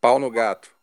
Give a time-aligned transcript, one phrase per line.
[0.00, 0.77] Pau no gato.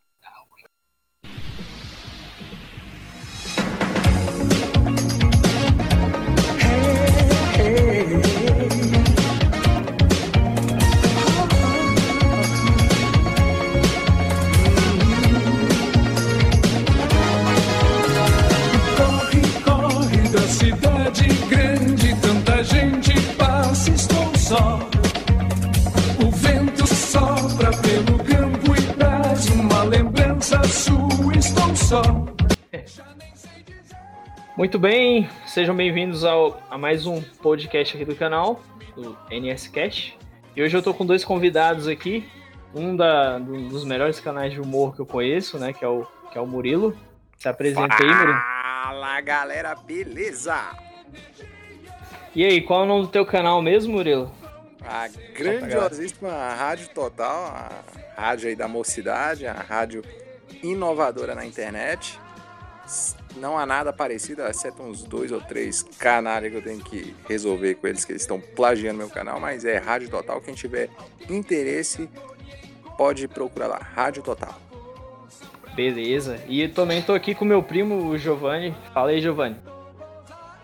[31.86, 32.02] Só.
[34.56, 38.60] Muito bem, sejam bem-vindos ao- a mais um podcast aqui do canal,
[38.94, 40.18] do NS Cast.
[40.54, 42.26] E hoje eu tô com dois convidados aqui,
[42.74, 46.06] um da, do- dos melhores canais de humor que eu conheço, né, que é o,
[46.32, 46.96] que é o Murilo.
[47.38, 48.38] Se apresenta aí, Murilo.
[48.38, 50.58] Fala galera, beleza?
[52.34, 54.32] E aí, qual é o nome do teu canal mesmo, Murilo?
[54.84, 57.70] A grandiosíssima Rádio Total, a
[58.16, 60.02] rádio aí da mocidade, a rádio
[60.62, 62.18] inovadora na internet.
[63.36, 67.74] Não há nada parecido, exceto uns dois ou três canais que eu tenho que resolver
[67.74, 70.40] com eles, que eles estão plagiando meu canal, mas é Rádio Total.
[70.40, 70.88] Quem tiver
[71.28, 72.08] interesse,
[72.96, 74.54] pode procurar lá, Rádio Total.
[75.74, 76.40] Beleza.
[76.48, 78.74] E também tô aqui com meu primo, o Giovanni.
[78.94, 79.56] Fala aí, Giovanni.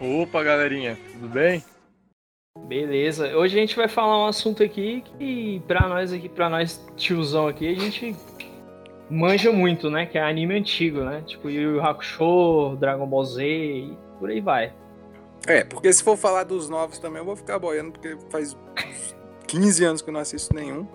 [0.01, 1.63] Opa, galerinha, tudo bem?
[2.67, 3.37] Beleza.
[3.37, 7.47] Hoje a gente vai falar um assunto aqui que pra nós aqui, para nós tiozão
[7.47, 8.17] aqui, a gente
[9.11, 10.07] manja muito, né?
[10.07, 11.23] Que é anime antigo, né?
[11.27, 14.73] Tipo Yu Yu Hakusho, Dragon Ball Z e por aí vai.
[15.47, 19.17] É, porque se for falar dos novos também, eu vou ficar boiando, porque faz uns
[19.49, 20.87] 15 anos que eu não assisto nenhum.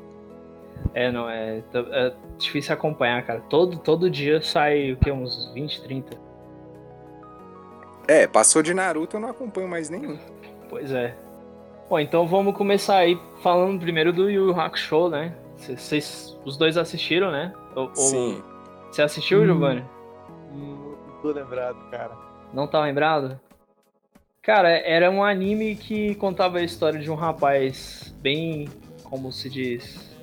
[0.93, 3.41] É, não, é, é difícil acompanhar, cara.
[3.49, 5.11] Todo, todo dia sai o que?
[5.11, 6.17] Uns 20, 30.
[8.07, 10.17] É, passou de Naruto, eu não acompanho mais nenhum.
[10.69, 11.15] Pois é.
[11.89, 15.33] Bom, então vamos começar aí falando primeiro do Yu Yu Hakusho, né?
[15.57, 17.53] Vocês os dois assistiram, né?
[17.77, 18.43] Ou- ou- Sim.
[18.91, 19.45] Você assistiu, Hum.
[19.45, 19.85] Giovanni?
[20.51, 22.11] Hum, Não tô lembrado, cara.
[22.53, 23.39] Não tá lembrado?
[24.41, 28.67] Cara, era um anime que contava a história de um rapaz bem,
[29.03, 30.15] como se diz,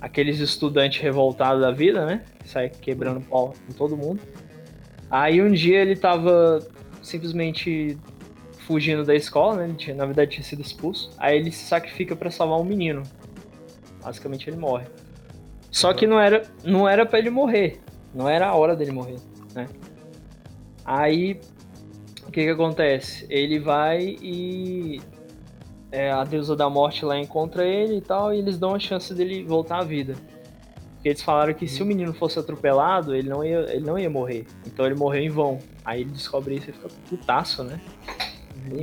[0.00, 2.24] aqueles estudantes revoltados da vida, né?
[2.44, 4.20] Sai quebrando pau com todo mundo.
[5.10, 6.58] Aí um dia ele tava
[7.02, 7.96] simplesmente
[8.66, 9.64] fugindo da escola, né?
[9.64, 11.12] Ele tinha, na verdade tinha sido expulso.
[11.18, 13.02] Aí ele se sacrifica pra salvar um menino.
[14.02, 14.86] Basicamente ele morre.
[15.70, 17.80] Só que não era, não era para ele morrer.
[18.14, 19.18] Não era a hora dele morrer,
[19.54, 19.68] né?
[20.84, 21.40] Aí
[22.26, 23.26] o que que acontece?
[23.28, 25.00] Ele vai e
[25.90, 29.12] é, a deusa da morte lá encontra ele e tal, e eles dão a chance
[29.12, 30.14] dele voltar à vida.
[30.94, 34.10] Porque eles falaram que se o menino fosse atropelado, ele não ia, ele não ia
[34.10, 34.46] morrer.
[34.66, 35.58] Então ele morreu em vão.
[35.84, 37.80] Aí ele descobre isso e fica putaço, né?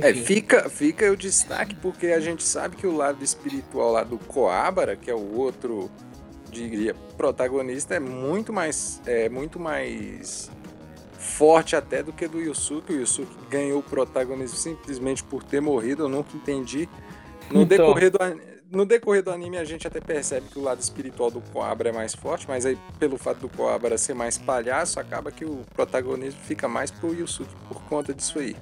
[0.02, 4.18] É, fica, fica o destaque porque a gente sabe que o lado espiritual lá do
[4.18, 5.88] Coabra, que é o outro,
[6.50, 10.50] diria, protagonista, é muito mais, é muito mais
[11.12, 12.92] forte até do que do Yusuke.
[12.92, 16.88] O Yusuke ganhou o protagonismo simplesmente por ter morrido, eu nunca entendi.
[17.50, 17.64] No, Então.
[17.64, 18.18] decorrer do,
[18.70, 21.92] no decorrer do anime a gente até percebe que o lado espiritual do Coabra é
[21.92, 26.40] mais forte, mas aí pelo fato do Coabra ser mais palhaço, acaba que o protagonismo
[26.42, 28.54] fica mais pro Yusuke por conta disso aí.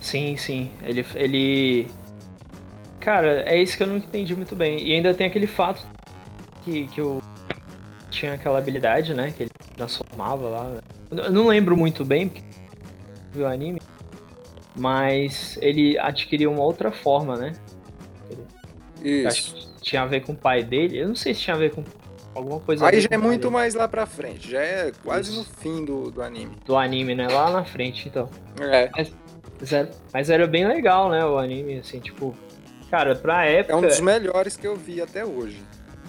[0.00, 0.70] Sim, sim.
[0.82, 1.88] Ele, ele.
[3.00, 4.86] Cara, é isso que eu não entendi muito bem.
[4.86, 5.86] E ainda tem aquele fato
[6.64, 7.20] que, que eu
[8.10, 9.32] tinha aquela habilidade, né?
[9.36, 10.72] Que ele transformava lá.
[11.10, 12.42] Eu não lembro muito bem, porque
[13.32, 13.80] vi o anime.
[14.76, 17.52] Mas ele adquiriu uma outra forma, né?
[19.02, 19.54] Eu Acho Isso.
[19.54, 20.98] que tinha a ver com o pai dele.
[20.98, 21.84] Eu não sei se tinha a ver com
[22.34, 23.52] alguma coisa Aí já é muito dele.
[23.52, 25.38] mais lá pra frente, já é quase Isso.
[25.40, 26.56] no fim do, do anime.
[26.64, 27.28] do anime, né?
[27.28, 28.28] Lá na frente, então.
[28.60, 28.90] É,
[29.60, 31.24] Mas era, mas era bem legal, né?
[31.24, 32.34] O anime, assim, tipo.
[32.90, 33.74] Cara, pra época.
[33.74, 35.60] é um dos melhores que eu vi até hoje.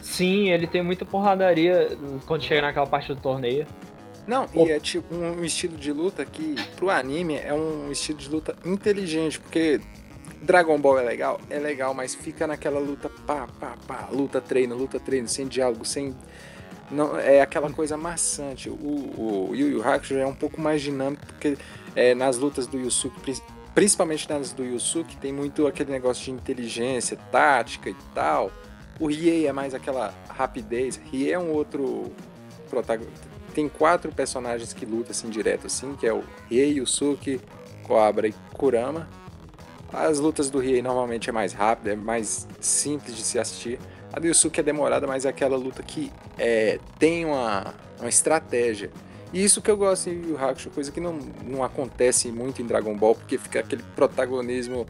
[0.06, 3.66] Sim, ele tem muita porradaria quando chega naquela parte do torneio.
[4.28, 8.30] Não, e é tipo um estilo de luta que pro anime é um estilo de
[8.30, 9.82] luta inteligente, porque
[10.42, 14.76] Dragon Ball é legal, é legal, mas fica naquela luta pá, pá, pá, luta treino,
[14.76, 16.16] luta treino, sem diálogo, sem
[16.92, 18.70] não é aquela coisa maçante.
[18.70, 21.58] O, o Yu Yu Hakusho é um pouco mais dinâmico porque
[21.96, 23.42] é, nas lutas do Yusuke, pri-
[23.74, 28.52] principalmente nas do Yusuke, tem muito aquele negócio de inteligência, tática e tal.
[29.00, 31.00] O Riei é mais aquela rapidez.
[31.12, 32.12] Riei é um outro
[32.70, 33.28] protagonista.
[33.54, 37.40] Tem quatro personagens que lutam assim direto assim, que é o Riei, Yusuke,
[37.84, 39.08] Cobra e Kurama.
[39.92, 43.80] As lutas do Riei normalmente é mais rápida, é mais simples de se assistir.
[44.12, 48.90] A do Yusuke é demorada, mas é aquela luta que é, tem uma, uma estratégia.
[49.34, 52.66] E isso que eu gosto em Yu Hakusho, coisa que não, não acontece muito em
[52.66, 54.88] Dragon Ball, porque fica aquele protagonismo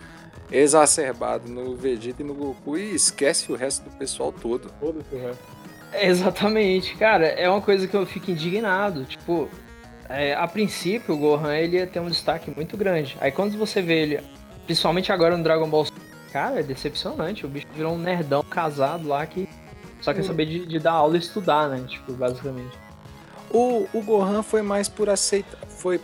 [0.51, 4.71] exacerbado no Vegeta e no Goku e esquece o resto do pessoal todo.
[4.80, 5.44] Foda-se o resto.
[5.94, 9.06] Exatamente, cara, é uma coisa que eu fico indignado.
[9.06, 9.50] Tipo,
[10.09, 13.18] é, a princípio o Gohan ele ia ter um destaque muito grande.
[13.19, 14.19] Aí quando você vê ele,
[14.65, 15.86] principalmente agora no Dragon Ball
[16.36, 17.45] cara, é decepcionante.
[17.45, 19.47] O bicho virou um nerdão casado lá que
[20.01, 21.81] só quer saber de, de dar aula e estudar, né?
[21.88, 22.77] Tipo, basicamente.
[23.50, 25.57] O, o Gohan foi mais por aceitar.
[25.69, 25.97] Foi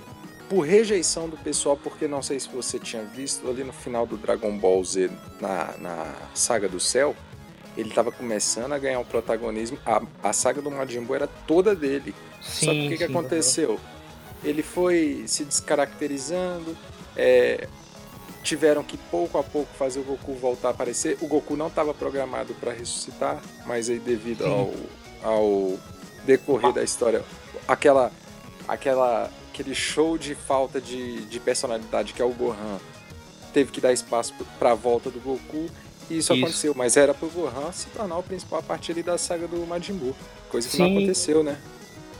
[0.51, 4.18] por rejeição do pessoal, porque não sei se você tinha visto ali no final do
[4.18, 5.09] Dragon Ball Z,
[5.39, 7.15] na, na saga do céu,
[7.77, 9.77] ele estava começando a ganhar um protagonismo.
[9.86, 12.13] A, a saga do Majin Buu era toda dele.
[12.42, 13.80] Sim, Só que o que, que aconteceu?
[14.44, 16.75] Ele foi se descaracterizando,
[17.15, 17.69] é,
[18.44, 21.18] tiveram que pouco a pouco fazer o Goku voltar a aparecer.
[21.21, 24.74] O Goku não estava programado para ressuscitar, mas aí devido ao,
[25.24, 25.80] ao
[26.25, 27.24] decorrer da história,
[27.65, 28.12] aquela,
[28.68, 29.31] aquela,
[29.62, 32.80] aquele show de falta de, de personalidade que é o Gohan
[33.54, 35.69] teve que dar espaço para a volta do Goku
[36.10, 39.04] e isso, isso, aconteceu, mas era pro Gohan se tornar o principal a partir ali
[39.04, 40.16] da saga do Majin Buu,
[40.50, 40.84] coisa que Sim.
[40.84, 41.58] não aconteceu, né?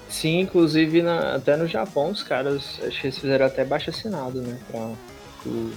[0.08, 4.42] Sim, inclusive na, até no Japão os caras acho que eles fizeram até baixo assinado,
[4.42, 4.60] né?
[4.70, 4.92] Pra
[5.46, 5.72] o,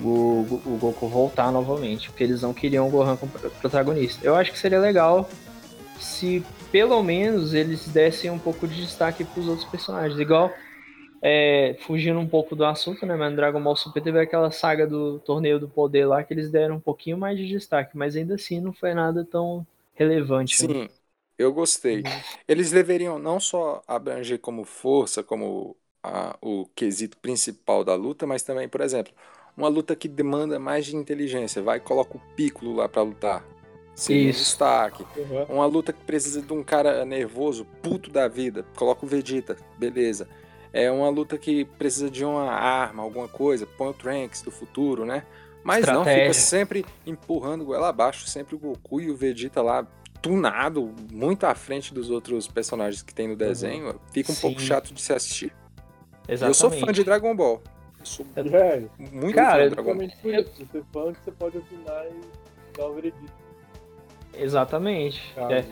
[0.00, 4.20] o, o Goku voltar novamente, porque eles não queriam o Gohan como protagonista.
[4.22, 5.28] Eu acho que seria legal
[6.00, 10.52] se pelo menos eles dessem um pouco de destaque para os outros personagens, igual
[11.22, 13.14] é, fugindo um pouco do assunto, né?
[13.14, 16.50] Mas no Dragon Ball Super teve aquela saga do torneio do poder lá que eles
[16.50, 20.60] deram um pouquinho mais de destaque, mas ainda assim não foi nada tão relevante.
[20.60, 20.88] Sim, né?
[21.38, 21.98] eu gostei.
[21.98, 22.22] Uhum.
[22.48, 28.42] Eles deveriam não só abranger como força, como a, o quesito principal da luta, mas
[28.42, 29.12] também, por exemplo,
[29.56, 31.62] uma luta que demanda mais de inteligência.
[31.62, 33.53] Vai coloca o Piccolo lá para lutar.
[33.94, 34.12] Isso.
[34.12, 35.04] Um destaque.
[35.16, 35.44] Uhum.
[35.44, 38.64] Uma luta que precisa de um cara nervoso, puto da vida.
[38.74, 40.28] Coloca o Vegeta, beleza.
[40.72, 45.04] É uma luta que precisa de uma arma, alguma coisa, põe o Trunks do futuro,
[45.06, 45.24] né?
[45.62, 46.12] Mas Estratégia.
[46.12, 49.86] não, fica sempre empurrando goela abaixo, sempre o Goku e o Vegeta lá
[50.20, 53.88] tunado, muito à frente dos outros personagens que tem no desenho.
[53.88, 53.98] Uhum.
[54.10, 54.40] Fica um Sim.
[54.40, 55.52] pouco chato de se assistir.
[56.28, 56.42] Exatamente.
[56.42, 57.62] Eu sou fã de Dragon Ball.
[58.00, 58.82] Eu sou é,
[59.12, 60.08] muito cara, fã de Dragon Ball.
[60.08, 63.43] Você é fã que você pode opinar e dar o veredito.
[64.38, 65.34] Exatamente.
[65.50, 65.64] É.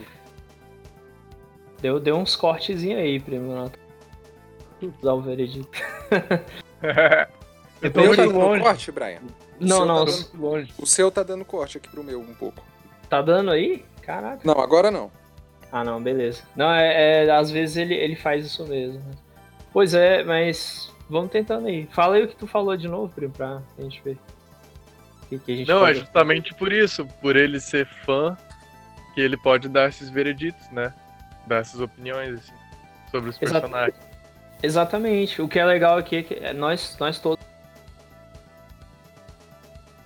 [1.81, 3.69] Deu, deu uns cortezinhos aí, primo
[5.01, 5.69] usar o veredito.
[7.81, 8.63] eu tô muito dando longe.
[8.63, 9.19] corte, Brian?
[9.59, 10.05] O não, não.
[10.05, 10.73] Tá longe.
[10.77, 12.63] O seu tá dando corte aqui pro meu um pouco.
[13.09, 13.83] Tá dando aí?
[14.01, 14.41] Caraca.
[14.43, 15.11] Não, agora não.
[15.71, 16.43] Ah, não, beleza.
[16.55, 19.01] Não, é, é às vezes ele, ele faz isso mesmo.
[19.71, 21.87] Pois é, mas vamos tentando aí.
[21.91, 24.17] Fala aí o que tu falou de novo, primo, pra gente ver.
[25.29, 28.37] Que, que gente não, é justamente por isso, por ele ser fã,
[29.13, 30.93] que ele pode dar esses vereditos, né?
[31.45, 32.53] Dar essas opiniões, assim,
[33.11, 33.61] sobre os Exato.
[33.61, 33.95] personagens.
[34.61, 35.41] Exatamente.
[35.41, 37.43] O que é legal aqui é que é nós, nós todos.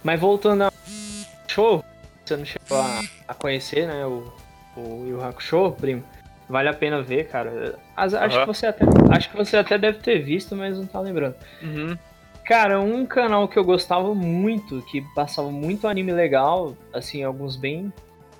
[0.04, 0.74] Mas voltando ao
[1.48, 1.84] show,
[2.26, 4.06] você não chegou a, a conhecer, né?
[4.06, 4.34] O,
[4.76, 6.04] o Yu Hakusho, primo.
[6.50, 7.78] Vale a pena ver, cara.
[7.96, 8.20] As, uhum.
[8.20, 11.36] Acho, que você até, acho que você até deve ter visto, mas não tá lembrando.
[11.62, 11.98] Uhum.
[12.46, 17.92] Cara, um canal que eu gostava muito, que passava muito anime legal, assim, alguns bem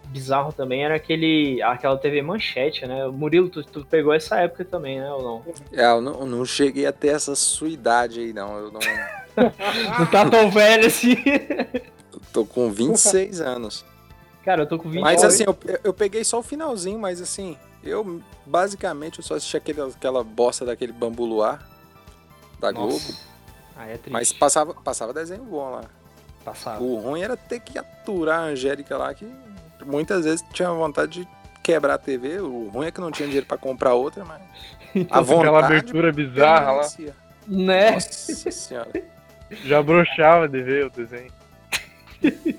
[0.08, 3.06] bizarro também era aquele aquela TV Manchete, né?
[3.06, 5.12] O Murilo, tu, tu, pegou essa época também, né?
[5.12, 5.46] Ou não?
[5.72, 8.58] É, eu não, não cheguei até essa sua idade aí, não.
[8.58, 8.80] Eu não.
[10.00, 11.16] não tá tão velho assim.
[12.14, 13.86] eu tô com 26 anos.
[14.44, 17.58] Cara, eu tô com 20 Mas assim, eu, eu peguei só o finalzinho, mas assim,
[17.84, 21.68] eu basicamente eu só assisti aquele, aquela bosta daquele bambu luar
[22.60, 22.88] da Nossa.
[22.88, 23.20] Globo.
[23.76, 24.10] Ah, é triste.
[24.10, 25.84] Mas passava, passava desenho bom lá.
[26.44, 26.82] Passava.
[26.82, 29.26] O ruim era ter que aturar a Angélica lá, que
[29.86, 31.28] muitas vezes tinha vontade de
[31.64, 32.40] quebrar a TV.
[32.40, 34.42] O ruim é que não tinha dinheiro para comprar outra, mas.
[35.10, 36.88] a vontade, aquela abertura bizarra lá.
[37.48, 37.92] Né?
[37.92, 39.04] Nossa senhora.
[39.64, 41.32] Já broxava de ver o desenho.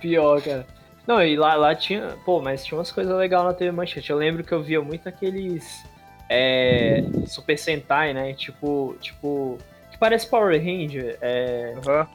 [0.00, 0.66] Pior, cara.
[1.06, 2.16] Não, e lá, lá tinha.
[2.24, 4.10] Pô, mas tinha umas coisas legais na TV Manchete.
[4.10, 5.84] Eu lembro que eu via muito aqueles.
[6.28, 8.32] É, Super Sentai, né?
[8.34, 8.96] Tipo.
[9.00, 9.58] Tipo.
[9.90, 11.16] Que parece Power Ranger.
[11.20, 12.06] É, uhum.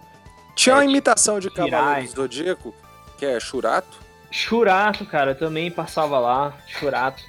[0.56, 2.76] Tinha é, uma imitação de Cavaleiro do Zodíaco,
[3.18, 4.11] que é Churato.
[4.32, 6.58] Churato, cara, também passava lá.
[6.66, 7.22] Churato.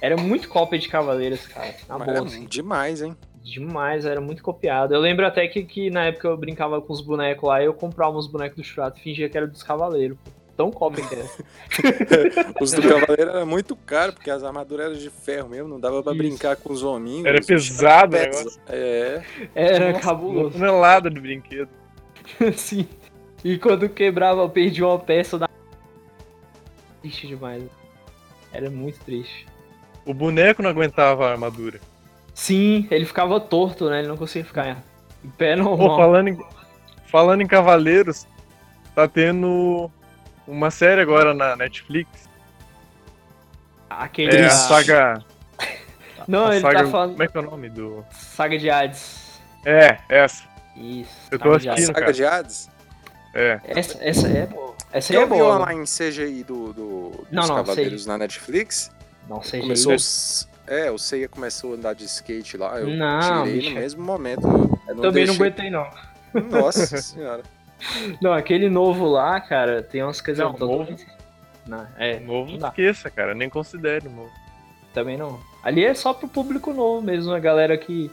[0.00, 1.74] Era muito cópia de Cavaleiros, cara.
[1.88, 2.26] Na Mas boa.
[2.26, 2.44] Assim.
[2.46, 3.16] Demais, hein?
[3.42, 4.92] Demais, era muito copiado.
[4.94, 8.16] Eu lembro até que, que na época eu brincava com os bonecos lá, eu comprava
[8.16, 10.18] uns bonecos do Churato e fingia que era dos Cavaleiros.
[10.56, 11.24] Tão cópia que era.
[12.60, 16.02] os do Cavaleiro era muito caro, porque as armaduras eram de ferro mesmo, não dava
[16.02, 16.18] pra Isso.
[16.18, 17.24] brincar com os hominhos.
[17.24, 18.60] Era pesado o negócio.
[18.68, 19.22] É.
[19.54, 20.50] Era Nossa, cabuloso.
[20.50, 21.70] Tonelada de brinquedo.
[22.54, 22.86] Sim.
[23.42, 25.49] E quando quebrava, eu perdi uma peça da
[27.00, 27.64] triste demais.
[28.52, 29.46] Era muito triste.
[30.04, 31.80] O boneco não aguentava a armadura.
[32.34, 34.00] Sim, ele ficava torto, né?
[34.00, 34.82] Ele não conseguia ficar
[35.24, 35.76] em pé normal.
[35.76, 36.38] Pô, falando em,
[37.06, 38.26] falando em Cavaleiros,
[38.94, 39.90] tá tendo
[40.46, 42.30] uma série agora na Netflix
[43.90, 44.36] Aquele.
[44.36, 45.24] É a saga.
[46.28, 46.84] Não, a ele saga...
[46.84, 47.10] tá falando.
[47.10, 48.04] Como é que é o nome do.
[48.12, 49.40] Saga de Hades.
[49.66, 50.44] É, essa.
[50.76, 51.28] Isso.
[51.30, 51.86] Eu tô Saga de assistindo, Hades.
[51.86, 52.12] Saga cara.
[52.12, 52.70] de Hades?
[53.34, 53.60] É.
[53.64, 54.69] Essa, essa é boa.
[54.92, 55.58] Essa aí Eu é boa.
[55.58, 58.90] lá em CGI do, do, dos Não, não, Cavaleiros na Netflix.
[59.28, 59.94] Não sei Começou.
[60.66, 62.78] É, o Seiya começou a andar de skate lá.
[62.80, 63.74] Eu Não, tirei bicho.
[63.74, 64.46] no mesmo momento.
[64.86, 65.90] Eu não Também não deixei- aguentei, não.
[66.50, 67.42] Nossa senhora.
[68.20, 71.06] Não, aquele novo lá, cara, tem umas coisas Não, totalmente-
[71.66, 73.34] Não, é, Novo não não esqueça, cara.
[73.34, 74.30] Nem considere novo.
[74.92, 75.40] Também não.
[75.62, 78.10] Ali é só pro público novo mesmo, a galera que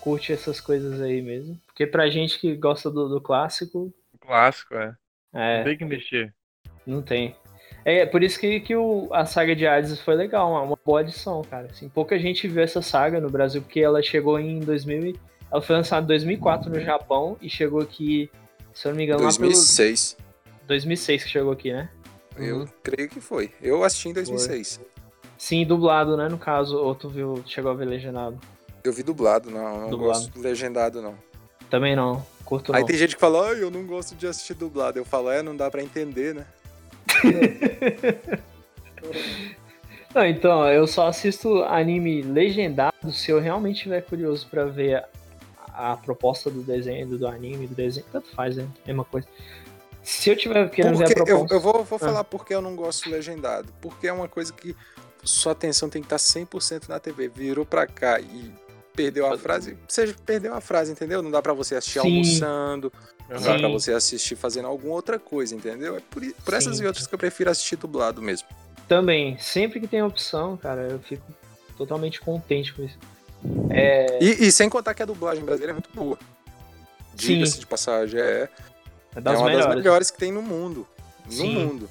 [0.00, 1.58] curte essas coisas aí mesmo.
[1.66, 4.92] Porque pra gente que gosta do, do clássico, Clássico, é.
[5.36, 6.34] É, Não tem que mexer.
[6.86, 7.36] não tem.
[7.84, 11.00] É por isso que, que o, a saga de Hades foi legal, uma, uma boa
[11.00, 11.68] adição, cara.
[11.70, 15.06] Assim, pouca gente viu essa saga no Brasil, porque ela chegou em 2000.
[15.06, 15.16] e-
[15.52, 18.28] Ela foi lançada em 2004 no Japão e chegou aqui,
[18.74, 20.14] se eu não me engano, lá 2006.
[20.14, 21.88] pelo 2006 que chegou aqui, né?
[22.36, 23.52] Eu creio que foi.
[23.62, 24.80] Eu assisti em 2006.
[25.38, 26.28] Sim, dublado, né?
[26.28, 28.38] No caso, ou tu viu, chegou a ver legendado.
[28.82, 29.82] Eu vi dublado, não.
[29.82, 30.18] Não Dublado.
[30.20, 31.14] gosto legendado, não.
[31.70, 32.86] Também não, curto Aí não.
[32.86, 34.98] tem gente que fala, ai, eu não gosto de assistir dublado.
[34.98, 36.46] Eu falo, é, não dá pra entender, né?
[40.14, 45.04] Não, então, eu só assisto anime legendado se eu realmente estiver curioso pra ver
[45.68, 48.66] a, a proposta do desenho, do, do anime, do desenho, tanto faz, né?
[48.86, 49.28] Mesma coisa.
[50.02, 51.54] Se eu tiver querendo ver a Porque eu, proposta.
[51.54, 51.98] eu vou, vou Ah.
[51.98, 53.68] falar porque eu não gosto legendado.
[53.80, 54.74] Porque é uma coisa que
[55.22, 57.28] sua atenção tem que estar 100% na TV.
[57.28, 58.50] Virou pra cá e
[58.96, 61.22] perdeu a frase, você perdeu a frase, entendeu?
[61.22, 62.08] Não dá pra você assistir Sim.
[62.08, 62.92] almoçando,
[63.28, 65.96] não dá pra você assistir fazendo alguma outra coisa, entendeu?
[65.96, 66.84] É por, por essas Sim.
[66.84, 68.48] e outras que eu prefiro assistir dublado mesmo.
[68.88, 71.24] Também, sempre que tem opção, cara, eu fico
[71.76, 72.98] totalmente contente com isso.
[73.70, 76.18] É, E, e sem contar que a dublagem brasileira é muito boa.
[77.14, 78.48] Diga-se de passagem, é,
[79.14, 79.66] é das é uma melhores.
[79.66, 80.86] das melhores que tem no mundo.
[81.26, 81.54] No Sim.
[81.66, 81.90] mundo.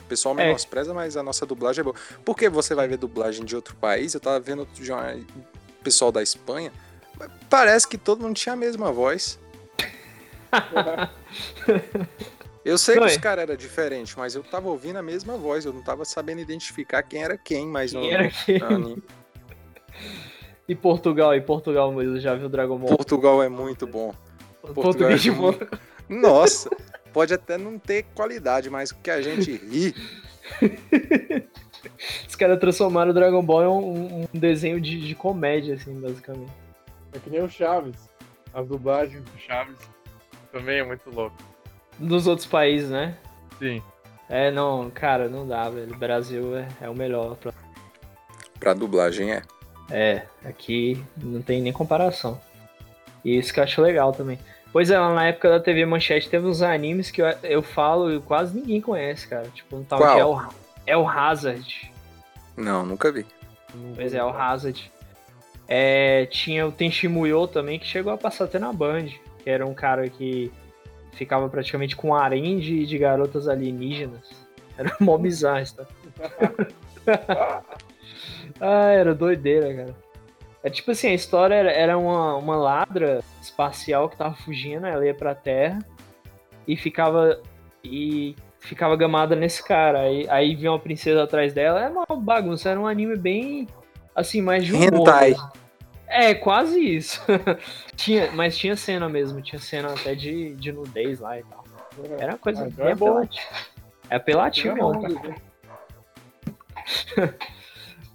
[0.00, 0.46] O pessoal É.
[0.46, 1.96] menospreza, mas a nossa dublagem é boa.
[2.24, 5.55] Porque você vai ver dublagem de outro país, eu tava vendo outro dia uma- o
[5.86, 6.72] pessoal da Espanha,
[7.48, 9.38] parece que todo mundo tinha a mesma voz.
[12.64, 13.20] Eu sei Não, que os é.
[13.20, 17.00] caras eram diferentes, mas eu tava ouvindo a mesma voz, eu não tava sabendo identificar
[17.04, 19.02] quem era quem, mas Quem no, era quem?
[20.68, 22.96] E Portugal, e Portugal, Murilo, já viu Dragon Ball?
[22.96, 24.12] Portugal é muito bom.
[24.74, 25.80] Português de é muito- Portugal.
[26.08, 26.68] Nossa,
[27.12, 29.94] pode até não ter qualidade, mas o que a gente ri.
[32.28, 36.52] Os caras transformaram o Dragon Ball em um, um desenho de, de comédia, assim, basicamente.
[37.12, 38.08] É que nem o Chaves.
[38.54, 39.76] As dublagens do Chaves
[40.52, 41.36] também é muito louco.
[41.98, 43.16] Dos outros países, né?
[43.58, 43.82] Sim.
[44.28, 45.94] É, não, cara, não dá, velho.
[45.94, 47.36] O Brasil é, é o melhor.
[47.36, 47.52] pra-
[48.58, 49.42] Pra dublagem é.
[49.90, 52.40] É, aqui não tem nem comparação.
[53.24, 54.38] E isso que eu acho legal também.
[54.72, 58.12] Pois é, lá na época da TV Manchete teve uns animes que eu, eu falo
[58.12, 59.48] e quase ninguém conhece, cara.
[59.54, 60.14] Tipo, um tal Qual?
[60.14, 60.20] de
[60.86, 61.90] El, El Hazard.
[62.56, 63.26] Não, nunca vi.
[63.94, 64.90] Pois é, El Hazard.
[65.68, 69.08] É, tinha o Tenchi Muyo também, que chegou a passar até na Band.
[69.42, 70.52] Que era um cara que
[71.12, 74.46] ficava praticamente com um harém de, de garotas alienígenas.
[74.78, 75.86] Era mó bizarro, isso, tá?
[78.60, 80.06] ah, era doideira, cara.
[80.62, 85.06] É tipo assim, a história era, era uma, uma ladra espacial que tava fugindo, ela
[85.06, 85.78] ia pra Terra
[86.66, 87.40] e ficava
[87.84, 88.34] e
[88.66, 90.00] ficava gamada nesse cara.
[90.00, 93.68] Aí, aí vinha uma princesa atrás dela, era uma bagunça, era um anime bem
[94.14, 95.08] assim, mais de humor.
[95.08, 95.34] Hentai.
[96.08, 97.20] É, quase isso.
[97.96, 101.64] tinha, mas tinha cena mesmo, tinha cena até de, de nudez lá e tal.
[102.18, 103.08] Era uma coisa bem é bom.
[103.08, 103.56] apelativa.
[104.08, 105.36] É apelativo mesmo, cara.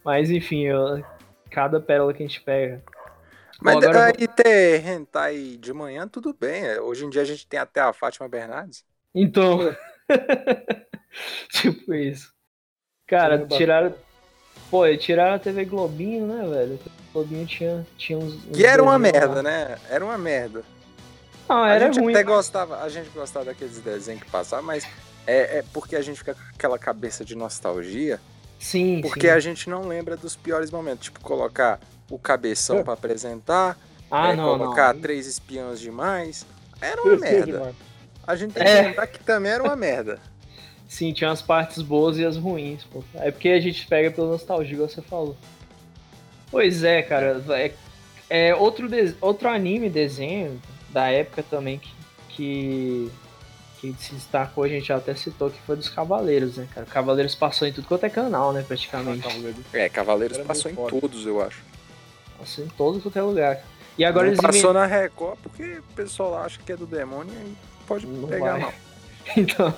[0.03, 1.03] Mas enfim, eu-
[1.49, 2.81] cada pérola que a gente pega.
[3.61, 6.65] Mas Bom, agora aí ter hentai de manhã, tudo bem.
[6.65, 8.83] é, Hoje em dia a gente tem até a Fátima Bernardes.
[9.13, 9.59] Então.
[11.51, 12.31] tipo isso.
[13.07, 13.93] Cara, Tudo tiraram.
[14.69, 16.75] Pô, tiraram a TV Globinho, né, velho?
[16.75, 18.35] A TV Globinho tinha, tinha uns.
[18.35, 19.43] uns Que era uma merda, lá.
[19.43, 19.77] né?
[19.89, 20.63] Era uma merda.
[21.49, 22.13] Não, a era gente ruim.
[22.13, 24.87] até mas- gostava, a gente gostava daqueles desenhos que passavam, mas
[25.27, 28.21] é, é porque a gente fica com aquela cabeça de nostalgia,
[28.57, 29.33] Sim, porque sim.
[29.33, 31.05] a gente não lembra dos piores momentos.
[31.05, 32.83] Tipo, colocar o cabeção É.
[32.83, 33.77] pra apresentar,
[34.09, 35.01] Ah, é, não, colocar não.
[35.01, 36.45] três espiãos demais.
[36.79, 37.75] Era uma merda.
[38.25, 38.81] A gente tem que É.
[38.83, 40.19] lembrar que também era uma merda.
[40.87, 43.03] Sim, tinha as partes boas e as ruins, pô.
[43.15, 45.37] É porque a gente pega pela nostalgia, igual você falou.
[46.49, 47.41] Pois é, cara.
[47.49, 47.71] É,
[48.29, 51.89] é outro, de- outro anime desenho da época também que,
[52.29, 53.11] que,
[53.79, 56.85] que se destacou, a gente já até citou, que foi dos Cavaleiros, né, cara?
[56.85, 59.25] Cavaleiros passou em tudo quanto é canal, né, praticamente.
[59.71, 61.63] É, Cavaleiros Era passou em todos, eu acho.
[62.37, 63.63] Passou em todo quanto é lugar.
[63.97, 67.33] E agora não eles passou na Record porque o pessoal acha que é do demônio
[67.33, 68.61] e pode Não pegar, vai.
[68.61, 68.73] não.
[69.37, 69.73] Então.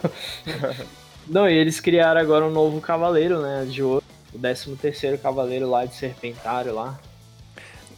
[1.27, 3.65] Não, e eles criaram agora um novo cavaleiro, né?
[3.69, 4.03] De ouro.
[4.33, 6.98] o 13 terceiro cavaleiro lá de Serpentário lá.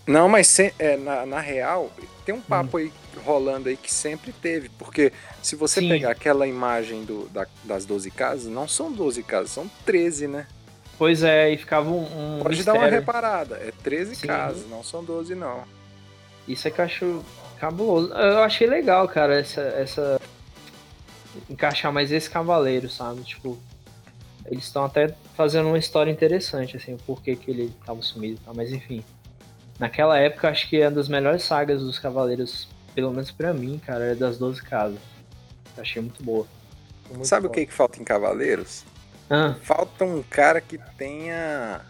[0.06, 1.92] Não, mas se, é, na, na real,
[2.26, 2.82] tem um papo hum.
[2.82, 2.92] aí
[3.24, 5.90] rolando aí que sempre teve, porque se você Sim.
[5.90, 10.48] pegar aquela imagem do, da, das 12 casas, não são 12 casas, são 13, né?
[10.98, 12.38] Pois é, e ficava um.
[12.38, 12.80] um Pode mistério.
[12.80, 14.28] dar uma reparada, é 13 Sim.
[14.28, 15.64] casas, não são 12, não.
[16.48, 17.24] Isso é que eu acho
[17.56, 18.14] cabuloso.
[18.14, 19.62] Eu achei legal, cara, essa.
[19.62, 20.22] essa...
[21.50, 23.22] Encaixar mais esse cavaleiro, sabe?
[23.24, 23.58] Tipo,
[24.46, 28.46] eles estão até fazendo uma história interessante, assim, o porquê que ele tava sumido e
[28.46, 29.04] tal, mas enfim.
[29.78, 33.78] Naquela época, acho que é uma das melhores sagas dos Cavaleiros, pelo menos para mim,
[33.86, 35.00] cara, é das 12 casas.
[35.78, 36.48] Achei muito boa.
[37.10, 38.86] Muito Sabe o que, que falta em Cavaleiros?
[39.30, 39.56] Ah.
[39.62, 41.82] Falta um cara que tenha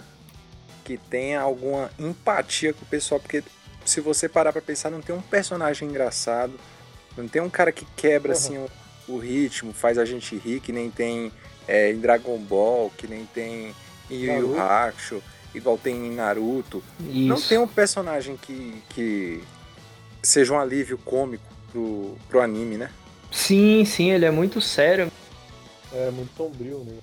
[0.83, 3.43] que tenha alguma empatia com o pessoal, porque
[3.85, 6.53] se você parar para pensar, não tem um personagem engraçado,
[7.15, 8.37] não tem um cara que quebra uhum.
[8.37, 8.69] assim o,
[9.07, 11.31] o, ritmo, faz a gente rir, que nem tem
[11.67, 13.73] é, em Dragon Ball, que nem tem
[14.09, 15.23] em Yu Yu Hakusho
[15.53, 16.83] igual tem em Naruto.
[16.99, 17.27] Isso.
[17.27, 19.41] Não tem um personagem que, que
[20.21, 22.91] seja um alívio cômico pro, pro anime, né?
[23.31, 25.11] Sim, sim, ele é muito sério.
[25.93, 26.97] É, muito sombrio, né?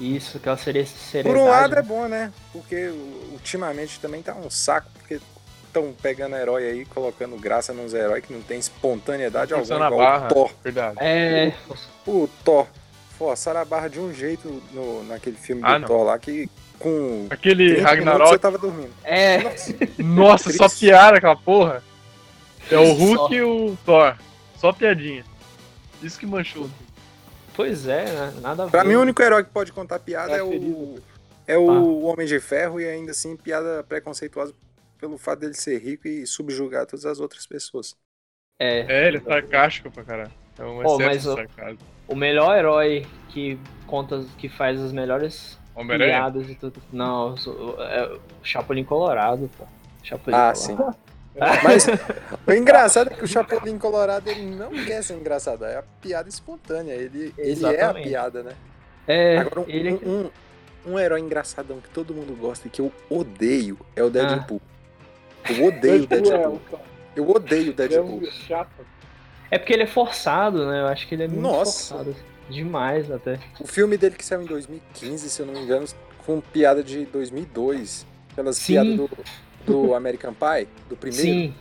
[0.00, 0.86] Isso, aquela seria
[1.22, 2.32] Por um lado é bom, né?
[2.52, 2.88] Porque
[3.32, 5.20] ultimamente também tá um saco, porque
[5.70, 10.26] estão pegando herói aí, colocando graça nos heróis que não tem espontaneidade alguma, igual barra,
[10.26, 10.50] o Thor.
[10.62, 10.96] Verdade.
[11.00, 11.54] É...
[12.06, 12.66] O, Thor
[13.16, 15.88] forçaram a barra de um jeito no, naquele filme ah, do não.
[15.88, 16.48] Thor lá que
[16.78, 17.26] com.
[17.30, 18.32] Aquele Ragnarok.
[18.32, 18.92] Eu tava dormindo.
[19.04, 19.54] É.
[19.98, 21.82] Nossa, só piada aquela porra.
[22.70, 24.16] É o Hulk e o Thor.
[24.56, 25.24] Só piadinha.
[26.02, 26.68] Isso que manchou.
[27.54, 28.32] Pois é, né?
[28.40, 28.70] nada a ver.
[28.70, 30.98] Pra mim, o único herói que pode contar piada é, é o.
[31.46, 32.12] É o ah.
[32.12, 34.54] Homem de Ferro e ainda assim piada preconceituosa
[35.00, 37.96] pelo fato dele ser rico e subjugar todas as outras pessoas.
[38.58, 38.80] É.
[38.80, 40.32] É, ele é sarcástico pra caralho.
[40.58, 41.36] É um oh, mas o,
[42.06, 46.82] o melhor herói que conta, que faz as melhores Piadas e tudo.
[46.92, 47.34] Não,
[47.78, 49.64] é o Chapolin Colorado, pô.
[50.02, 50.58] Chapolin ah, Colorado.
[50.58, 50.76] sim.
[51.62, 51.86] Mas
[52.46, 56.28] o engraçado é que o Chapolin Colorado ele não quer ser engraçado, é a piada
[56.28, 56.92] espontânea.
[56.92, 58.52] Ele, ele é a piada, né?
[59.06, 59.38] É.
[59.38, 59.90] Agora, um, ele...
[59.90, 60.30] É um,
[60.86, 64.60] um, herói engraçadão que todo mundo gosta e que eu odeio é o Deadpool.
[64.62, 64.79] Ah.
[65.48, 66.60] Eu odeio o Deadpool.
[67.16, 68.22] Eu odeio o Deadpool.
[69.50, 70.80] É porque ele é forçado, né?
[70.80, 71.94] Eu acho que ele é muito Nossa.
[71.94, 72.16] forçado.
[72.48, 73.38] Demais até.
[73.60, 75.86] O filme dele que saiu em 2015, se eu não me engano,
[76.26, 78.06] com piada de 2002.
[78.32, 78.74] Aquelas sim.
[78.74, 79.10] piadas do,
[79.66, 81.26] do American Pie, do primeiro.
[81.26, 81.54] Sim.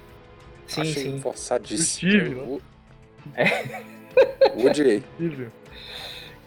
[0.68, 1.20] Sim, Achei sim.
[1.20, 2.12] forçadíssimo.
[2.12, 2.62] Eu,
[3.36, 3.84] é.
[4.68, 5.04] odiei.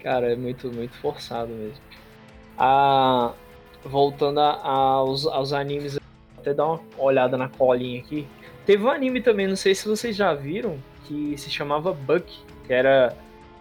[0.00, 1.78] Cara, é muito, muito forçado mesmo.
[2.56, 3.32] Ah,
[3.84, 5.98] voltando a, aos, aos animes,
[6.42, 8.26] até dar uma olhada na colinha aqui.
[8.66, 12.26] Teve um anime também, não sei se vocês já viram, que se chamava Buck,
[12.66, 13.16] que era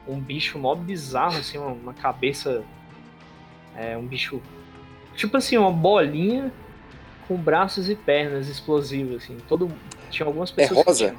[0.08, 2.64] um bicho mó bizarro, assim, uma, uma cabeça.
[3.76, 4.42] É, um bicho.
[5.16, 6.52] Tipo assim, uma bolinha
[7.28, 9.38] com braços e pernas explosivos, assim.
[9.48, 9.72] Todo,
[10.10, 10.80] tinha algumas pessoas.
[10.80, 11.16] É rosa?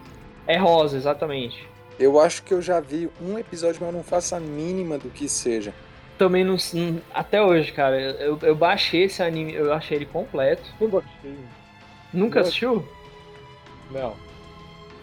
[0.46, 1.66] É rosa, exatamente.
[1.98, 5.28] Eu acho que eu já vi um episódio, mas não faço a mínima do que
[5.28, 5.72] seja.
[6.18, 6.56] Também não.
[7.12, 10.62] Até hoje, cara, eu, eu baixei esse anime, eu achei ele completo.
[10.80, 11.38] Nunca assisti.
[12.12, 12.88] Nunca assistiu?
[13.90, 14.16] Não.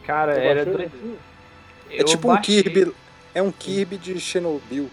[0.04, 0.62] Cara, era.
[1.92, 2.60] É tipo baixei...
[2.60, 2.94] um Kirby
[3.34, 4.90] é um Kirby de Chernobyl.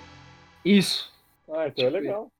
[0.64, 1.12] Isso.
[1.48, 2.33] Ah, então é tipo, é legal.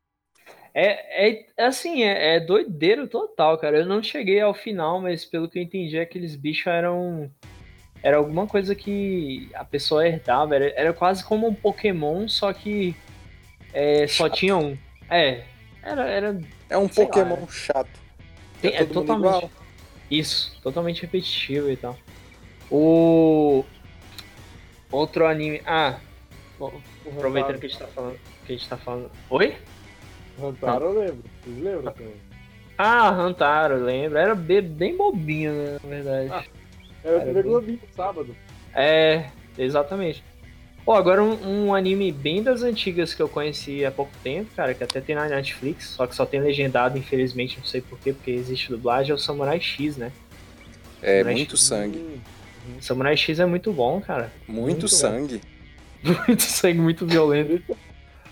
[0.74, 3.78] É, é, assim, é, é doideiro total, cara.
[3.78, 7.30] Eu não cheguei ao final, mas pelo que eu entendi, aqueles bichos eram.
[8.02, 10.54] Era alguma coisa que a pessoa herdava.
[10.54, 12.94] Era, era quase como um Pokémon, só que
[13.78, 14.74] é, só tinha um.
[15.10, 15.44] É.
[15.82, 16.08] Era.
[16.08, 17.90] era é um Pokémon lá, chato.
[18.62, 19.50] Tem, é, é totalmente.
[20.10, 21.94] Isso, totalmente repetitivo e tal.
[22.70, 23.66] O.
[24.90, 25.60] Outro anime.
[25.66, 25.98] Ah,
[27.06, 28.18] aproveitando que a gente tá falando.
[28.46, 29.10] Que a gente tá falando.
[29.28, 29.54] Oi?
[30.42, 31.24] Hantaro eu lembro.
[31.44, 32.14] Vocês lembram também?
[32.78, 34.16] Ah, Hantaro, lembro.
[34.16, 36.30] Era bem bobinho, né, na verdade.
[36.32, 36.44] Ah,
[37.04, 37.42] era, era bem...
[37.42, 38.34] Globinho sábado.
[38.74, 39.26] É,
[39.58, 40.24] exatamente.
[40.87, 44.72] Pô, agora um, um, anime bem das antigas que eu conheci há pouco tempo, cara,
[44.72, 48.31] que até tem na Netflix, só que só tem legendado, infelizmente, não sei porquê, porque
[48.31, 50.12] existe dublagem, é o Samurai X, né?
[51.03, 51.66] É, Samurai muito X.
[51.66, 51.99] sangue.
[51.99, 52.20] Hum.
[52.81, 54.33] Samurai X é muito bom, cara.
[54.46, 55.40] Muito, muito sangue.
[56.29, 57.77] muito sangue, muito violento.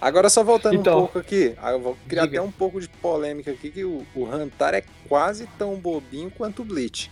[0.00, 2.38] Agora só voltando então, um pouco aqui, eu vou criar diga.
[2.38, 6.62] até um pouco de polêmica aqui, que o, o Hantar é quase tão bobinho quanto
[6.62, 7.10] o Bleach.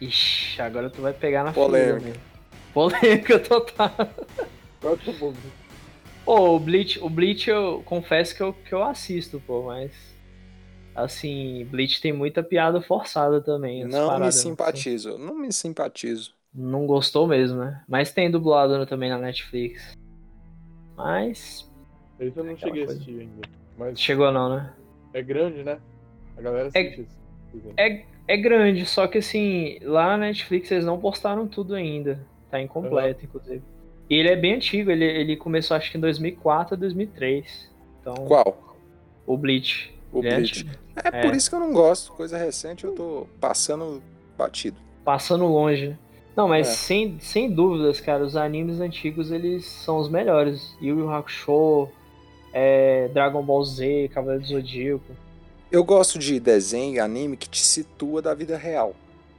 [0.00, 2.33] Ixi, agora tu vai pegar na polêmica.
[2.74, 3.90] Polêmica total.
[6.24, 10.14] Pô, o Bleach, o Bleach eu confesso que eu, que eu assisto, pô, mas
[10.94, 13.84] Assim, Bleach tem muita piada forçada também.
[13.84, 14.48] Não paradas, me assim.
[14.50, 15.24] simpatizo, assim.
[15.24, 16.32] não me simpatizo.
[16.54, 17.82] Não gostou mesmo, né?
[17.88, 19.92] Mas tem dublado também na Netflix.
[20.96, 21.68] Mas.
[22.20, 23.48] Esse eu não cheguei a assistir ainda.
[23.76, 24.00] Mas...
[24.00, 24.72] Chegou não, né?
[25.12, 25.80] É grande, né?
[26.36, 27.08] A galera é, assiste.
[27.76, 32.24] É, é grande, só que assim, lá na Netflix eles não postaram tudo ainda.
[32.50, 33.26] Tá incompleto, uhum.
[33.26, 33.62] inclusive.
[34.08, 37.70] E ele é bem antigo, ele, ele começou acho que em 2004 2003.
[38.00, 38.76] Então, Qual?
[39.26, 39.94] O Bleach.
[40.12, 40.66] O é Bleach.
[41.02, 42.12] É, é, por isso que eu não gosto.
[42.12, 44.02] Coisa recente eu tô passando
[44.36, 44.76] batido.
[45.04, 45.98] Passando longe, né?
[46.36, 46.72] Não, mas é.
[46.72, 50.76] sem, sem dúvidas, cara, os animes antigos eles são os melhores.
[50.80, 51.88] Yu Yu Hakusho,
[52.52, 55.16] é, Dragon Ball Z, Cavaleiro do Zodíaco.
[55.70, 58.94] Eu gosto de desenho e anime que te situa da vida real.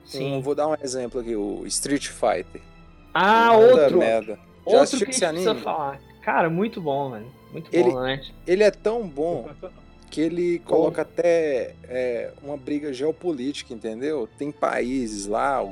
[0.05, 0.39] Sim.
[0.41, 2.61] vou dar um exemplo aqui, o Street Fighter.
[3.17, 3.97] Ah, outro!
[3.97, 4.38] Merda.
[4.67, 5.56] Já outro que esse anime?
[5.62, 6.01] falar.
[6.21, 7.28] Cara, muito bom, velho.
[7.54, 8.21] Muito ele, bom, né?
[8.45, 9.47] Ele é tão bom
[10.12, 14.28] que ele coloca até é, uma briga geopolítica, entendeu?
[14.38, 15.63] Tem países lá,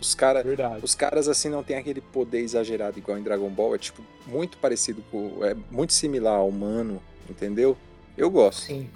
[0.00, 0.44] os, cara,
[0.82, 4.58] os caras assim não tem aquele poder exagerado igual em Dragon Ball, é tipo muito
[4.58, 5.44] parecido com.
[5.44, 7.76] É muito similar ao humano, entendeu?
[8.16, 8.62] Eu gosto.
[8.62, 8.90] Sim.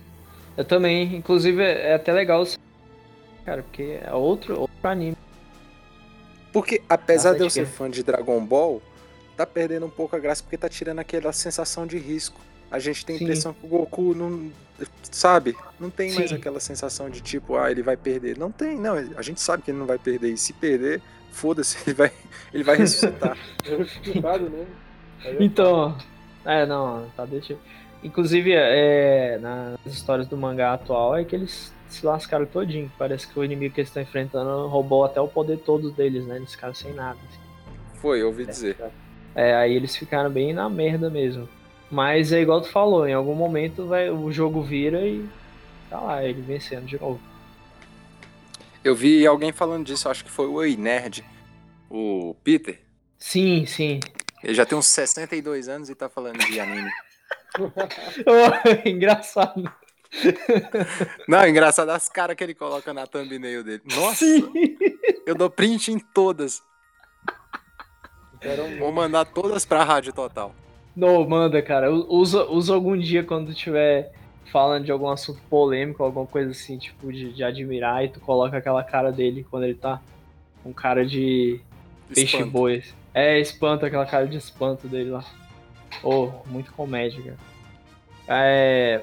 [0.56, 1.14] Eu também.
[1.14, 2.44] Inclusive é até legal.
[3.44, 5.16] Cara, porque é outro, outro anime.
[6.52, 8.82] Porque apesar de eu ser fã de Dragon Ball,
[9.36, 12.40] tá perdendo um pouco a graça porque tá tirando aquela sensação de risco.
[12.70, 14.50] A gente tem a impressão que o Goku não.
[15.10, 15.54] Sabe?
[15.78, 16.16] Não tem Sim.
[16.16, 18.38] mais aquela sensação de tipo, ah, ele vai perder.
[18.38, 18.94] Não tem, não.
[19.16, 20.32] A gente sabe que ele não vai perder.
[20.32, 22.12] E se perder, foda-se, ele vai,
[22.52, 23.36] ele vai ressuscitar.
[23.64, 24.66] né?
[25.38, 25.96] Então,
[26.44, 27.56] é, não, tá deixa.
[28.02, 32.90] Inclusive, é, nas histórias do mangá atual é que eles se lascaram todinho.
[32.98, 36.36] Parece que o inimigo que eles estão enfrentando roubou até o poder todos deles, né?
[36.36, 37.18] Eles ficaram sem nada.
[37.28, 37.40] Assim.
[38.00, 38.76] Foi, eu ouvi dizer.
[39.34, 41.48] É, aí eles ficaram bem na merda mesmo.
[41.90, 45.28] Mas é igual tu falou, em algum momento vai, o jogo vira e
[45.90, 47.20] tá lá, ele vencendo de novo.
[48.82, 51.22] Eu vi alguém falando disso, acho que foi o Oi Nerd,
[51.90, 52.80] o Peter.
[53.18, 54.00] Sim, sim.
[54.42, 56.90] Ele já tem uns 62 anos e tá falando de anime.
[57.60, 59.70] oh, engraçado.
[61.26, 63.82] Não, engraçado as caras que ele coloca na thumbnail dele.
[63.94, 64.16] Nossa!
[64.16, 64.76] Sim.
[65.26, 66.62] Eu dou print em todas.
[68.78, 70.54] Vou mandar todas pra rádio total.
[70.94, 71.90] Não, manda, cara.
[71.90, 74.12] Usa, usa algum dia quando tiver
[74.52, 78.58] falando de algum assunto polêmico, alguma coisa assim, tipo, de, de admirar, e tu coloca
[78.58, 79.98] aquela cara dele quando ele tá
[80.62, 81.58] com cara de
[82.12, 82.82] peixe boi.
[83.14, 85.24] É, espanto, aquela cara de espanto dele lá.
[86.02, 87.38] Oh, muito comédia, cara.
[88.28, 89.02] É,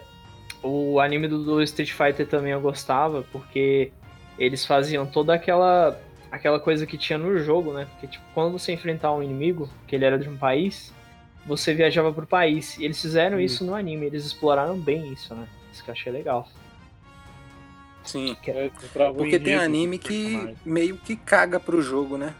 [0.63, 3.91] o anime do, do Street Fighter também eu gostava, porque
[4.37, 5.99] eles faziam toda aquela
[6.31, 7.87] aquela coisa que tinha no jogo, né?
[7.91, 10.93] Porque, tipo, quando você enfrentar um inimigo, que ele era de um país,
[11.45, 12.77] você viajava pro país.
[12.77, 13.41] E eles fizeram hum.
[13.41, 15.47] isso no anime, eles exploraram bem isso, né?
[15.71, 16.47] Isso que eu achei legal.
[18.03, 18.35] Sim.
[18.47, 18.71] É,
[19.15, 22.33] porque tem anime que meio que caga pro jogo, né?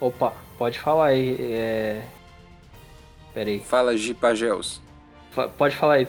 [0.00, 1.36] Opa, pode falar aí.
[1.40, 2.02] É...
[3.32, 3.60] Pera aí.
[3.60, 4.82] Fala, Gipagels.
[5.56, 6.08] Pode falar aí.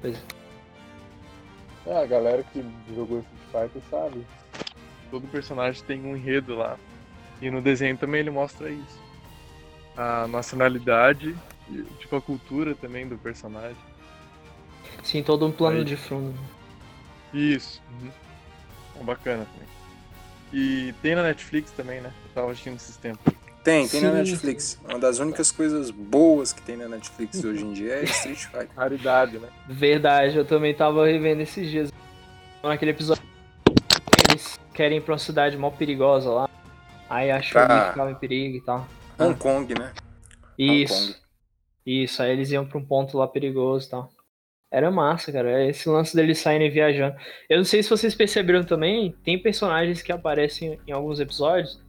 [0.00, 0.22] Pois.
[1.86, 4.26] É, a galera que jogou Street Fighter sabe.
[5.10, 6.78] Todo personagem tem um enredo lá.
[7.40, 9.10] E no desenho também ele mostra isso
[10.00, 11.36] a nacionalidade,
[11.98, 13.76] tipo a cultura também do personagem.
[15.02, 15.84] Sim, todo um plano Aí.
[15.84, 16.38] de fundo.
[17.34, 17.82] Isso.
[18.96, 19.04] Uhum.
[19.04, 19.68] bacana também.
[20.52, 22.12] E tem na Netflix também, né?
[22.24, 23.32] Eu tava assistindo esses tempos.
[23.62, 24.06] Tem, tem Sim.
[24.06, 24.78] na Netflix.
[24.88, 28.70] Uma das únicas coisas boas que tem na Netflix hoje em dia é Street Fighter.
[28.74, 29.48] Raridade, né?
[29.68, 31.92] Verdade, eu também tava revendo esses dias.
[32.62, 33.22] Naquele episódio
[34.28, 36.48] eles querem ir pra uma cidade mó perigosa lá.
[37.08, 38.86] Aí achou que ficava em perigo e tal.
[39.18, 39.92] Hong Kong, né?
[40.58, 41.12] Isso.
[41.12, 41.20] Kong.
[41.84, 44.12] Isso, aí eles iam pra um ponto lá perigoso e tal.
[44.70, 45.66] Era massa, cara.
[45.66, 47.16] Esse lance deles saírem viajando.
[47.48, 51.80] Eu não sei se vocês perceberam também, tem personagens que aparecem em alguns episódios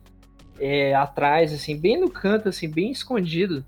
[0.62, 3.66] é, atrás, assim, bem no canto, assim, bem escondido.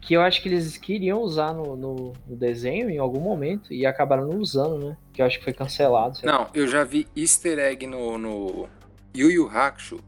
[0.00, 3.84] Que eu acho que eles queriam usar no, no, no desenho em algum momento e
[3.84, 4.96] acabaram não usando, né?
[5.12, 6.20] Que eu acho que foi cancelado.
[6.22, 8.68] Não, eu já vi easter egg no, no
[9.16, 9.98] Yu Yu Hakusho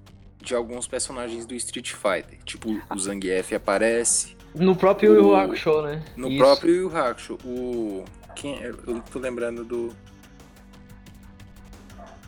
[0.41, 2.39] de alguns personagens do Street Fighter.
[2.45, 4.37] Tipo, o Zangief aparece.
[4.55, 6.05] No próprio Yu Yu Hakusho, né?
[6.17, 6.39] No Isso.
[6.39, 7.39] próprio Yu Yu Hakusho.
[7.45, 8.05] O...
[8.37, 8.63] Quem...
[8.63, 8.69] É?
[8.69, 9.93] Eu tô lembrando do...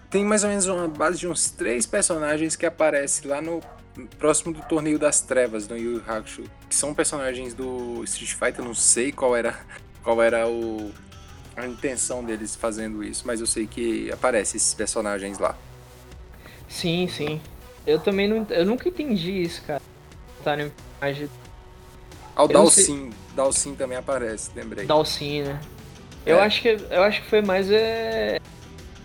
[0.08, 3.60] Tem mais ou menos uma base de uns três personagens que aparecem lá no
[4.06, 6.44] próximo do Torneio das Trevas, no Yu Yu Hakusho.
[6.68, 9.58] Que são personagens do Street Fighter, não sei qual era,
[10.02, 10.92] qual era o...
[11.56, 15.56] a intenção deles fazendo isso, mas eu sei que aparecem esses personagens lá.
[16.68, 17.40] Sim, sim.
[17.86, 18.46] Eu também não.
[18.50, 19.82] Eu nunca entendi isso, cara.
[20.44, 21.28] Tá no imagem.
[22.36, 23.10] Ah, o Dalsin.
[23.34, 24.86] Dalsin também aparece, lembrei.
[24.86, 25.60] Dalsin, né?
[26.24, 26.32] É.
[26.32, 28.38] Eu, acho que, eu acho que foi mais é.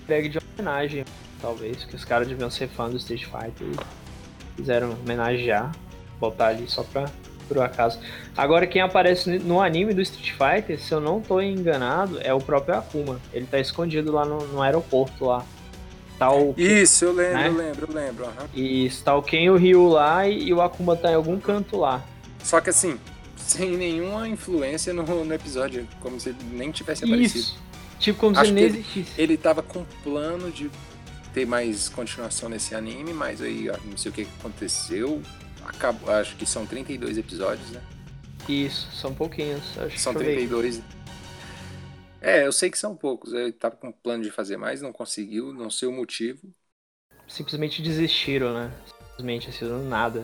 [0.08, 1.04] Bag de homenagem,
[1.42, 1.84] talvez.
[1.86, 3.68] Que os caras deviam ser fãs do Street Fighter
[4.56, 5.72] quiseram homenagear.
[6.20, 7.06] Botar ali só pra
[7.48, 8.00] por acaso.
[8.36, 12.40] Agora, quem aparece no anime do Street Fighter, se eu não tô enganado, é o
[12.40, 13.20] próprio Akuma.
[13.32, 15.46] Ele tá escondido lá no, no aeroporto lá.
[16.18, 17.48] Tá o, Isso, eu lembro, né?
[17.48, 18.26] eu lembro, eu lembro.
[18.26, 18.48] aham.
[18.54, 21.40] e está o Ken e o Ryu lá e, e o Akuma tá em algum
[21.40, 22.04] canto lá.
[22.42, 22.98] Só que assim,
[23.36, 27.40] sem nenhuma influência no, no episódio, como se ele nem tivesse aparecido.
[27.40, 27.60] Isso.
[28.00, 29.22] Tipo como Acho se ele nem existisse.
[29.22, 30.72] Ele tava com plano de
[31.36, 35.22] ter mais continuação nesse anime, mas aí ó, não sei o que aconteceu.
[35.66, 37.82] Acabou, acho que são 32 episódios, né?
[38.48, 39.78] Isso, são pouquinhos.
[39.78, 40.48] Acho São que eu vi.
[40.48, 40.82] 32.
[42.22, 43.34] É, eu sei que são poucos.
[43.34, 46.48] Ele tava com plano de fazer mais, não conseguiu, não sei o motivo.
[47.28, 48.72] Simplesmente desistiram, né?
[49.10, 50.24] Simplesmente assim, do nada.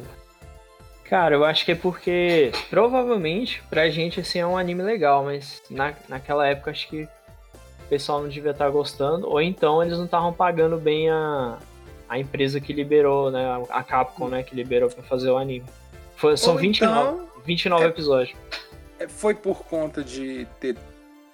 [1.03, 5.61] Cara, eu acho que é porque provavelmente pra gente assim é um anime legal, mas
[5.69, 7.09] na, naquela época acho que
[7.91, 11.59] pessoal não devia estar gostando, ou então eles não estavam pagando bem a,
[12.07, 13.45] a empresa que liberou, né?
[13.69, 14.43] A Capcom, né?
[14.43, 15.65] Que liberou pra fazer o anime.
[16.15, 18.37] Foi, são Ou 29, então, 29 é- episódios.
[18.97, 20.77] É, Foi por conta de ter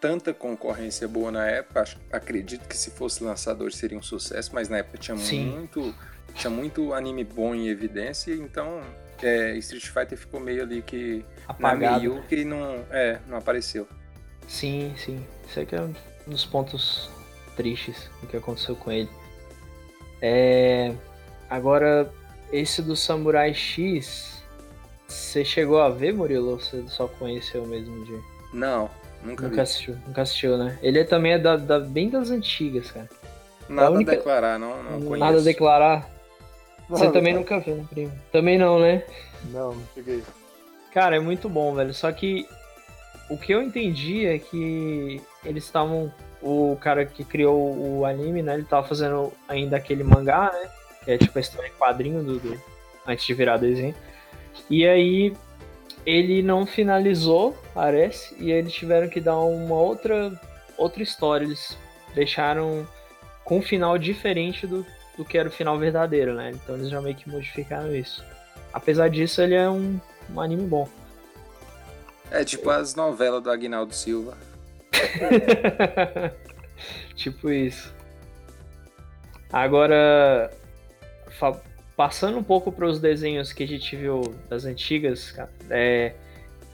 [0.01, 1.81] tanta concorrência boa na época.
[1.81, 5.45] Acho- acredito que se fosse lançador seria um sucesso, mas na época tinha Sim.
[5.45, 5.93] muito,
[6.33, 8.81] tinha muito anime bom em evidência, então
[9.21, 11.99] é, Street Fighter ficou meio ali que na Apagado.
[11.99, 13.87] meio que não, é, não apareceu.
[14.47, 15.23] Sim, sim.
[15.47, 15.81] Isso aqui é
[16.27, 17.09] dos pontos
[17.55, 19.09] tristes do que aconteceu com ele.
[20.21, 20.93] É...
[21.49, 22.11] Agora,
[22.51, 24.43] esse do Samurai X,
[25.07, 26.51] você chegou a ver, Murilo?
[26.51, 28.19] Ou você só conheceu mesmo de.
[28.53, 28.89] Não,
[29.23, 29.61] nunca, Nunca vi.
[29.61, 30.77] assistiu, nunca assistiu, né?
[30.81, 33.09] Ele é também é da, da- bem das antigas, cara.
[33.69, 35.17] Nada a única- a declarar, não, não conheço.
[35.17, 36.09] Nada a declarar.
[36.89, 37.41] Você Não, também não.
[37.41, 38.13] nunca viu, né, primo?
[38.31, 39.03] Também não, né?
[39.51, 40.23] Não, não cheguei.
[40.93, 41.93] Cara, é muito bom, velho.
[41.93, 42.47] Só que
[43.29, 46.11] o que eu entendi é que eles estavam.
[46.41, 48.53] O cara que criou o anime, né?
[48.53, 50.69] Ele tava fazendo ainda aquele mangá, né?
[51.03, 52.61] Que é tipo a história em quadrinho do, do-
[53.07, 53.95] antes de virar desenho.
[54.69, 55.33] E aí
[56.05, 60.31] ele não finalizou, parece, e eles tiveram que dar uma outra
[60.77, 61.43] outra história.
[61.43, 61.75] Eles
[62.13, 62.87] deixaram
[63.43, 64.85] com um final diferente do,
[65.17, 66.51] do que era o final verdadeiro, né?
[66.53, 68.23] Então eles já meio que modificaram isso.
[68.71, 69.99] Apesar disso, ele é um,
[70.33, 70.87] um anime bom.
[72.31, 74.37] É tipo as novelas do Agnaldo Silva.
[77.15, 77.93] tipo isso.
[79.51, 80.51] Agora,
[81.95, 86.13] passando um pouco para os desenhos que a gente viu das antigas, cara, é,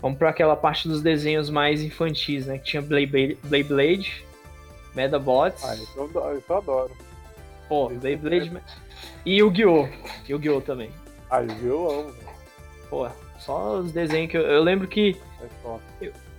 [0.02, 2.58] vamos para aquela parte dos desenhos mais infantis, né?
[2.58, 4.26] Que tinha Beyblade, Beyblade
[4.96, 6.92] Medabots, Ah, isso eu, adoro- isso eu adoro.
[7.70, 8.62] pô, Beyblade Me-
[9.26, 9.88] e Yu-Gi-Oh!
[10.28, 10.62] Yu-Gi-Oh!
[10.62, 10.89] também.
[11.30, 12.28] Ah, eu amo, velho.
[12.89, 13.08] Pô,
[13.39, 15.82] só os desenhos que eu, eu lembro que É top.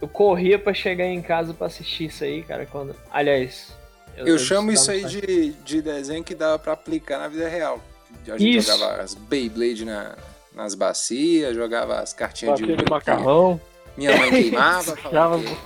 [0.00, 3.72] eu corria para chegar em casa para assistir isso aí, cara, quando, aliás,
[4.16, 7.80] Eu, chamo isso aí de, de desenho que dava pra aplicar na vida real.
[8.28, 8.70] A gente Isso.
[8.70, 10.14] jogava as Beyblade na,
[10.54, 13.60] nas bacias, jogava as cartinhas de Aquele macarrão.
[13.96, 15.56] Minha mãe queimava, falava que-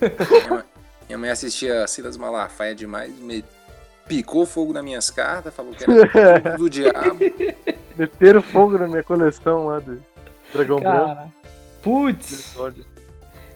[0.00, 0.64] minha, mãe,
[1.06, 3.44] minha mãe assistia Silas Malafaia demais, me
[4.06, 7.18] picou fogo nas minhas cartas, falou que era tudo do diabo.
[7.96, 10.02] Meteram fogo na minha coleção lá do
[10.52, 11.32] Dragão Branco.
[11.86, 12.56] Putz,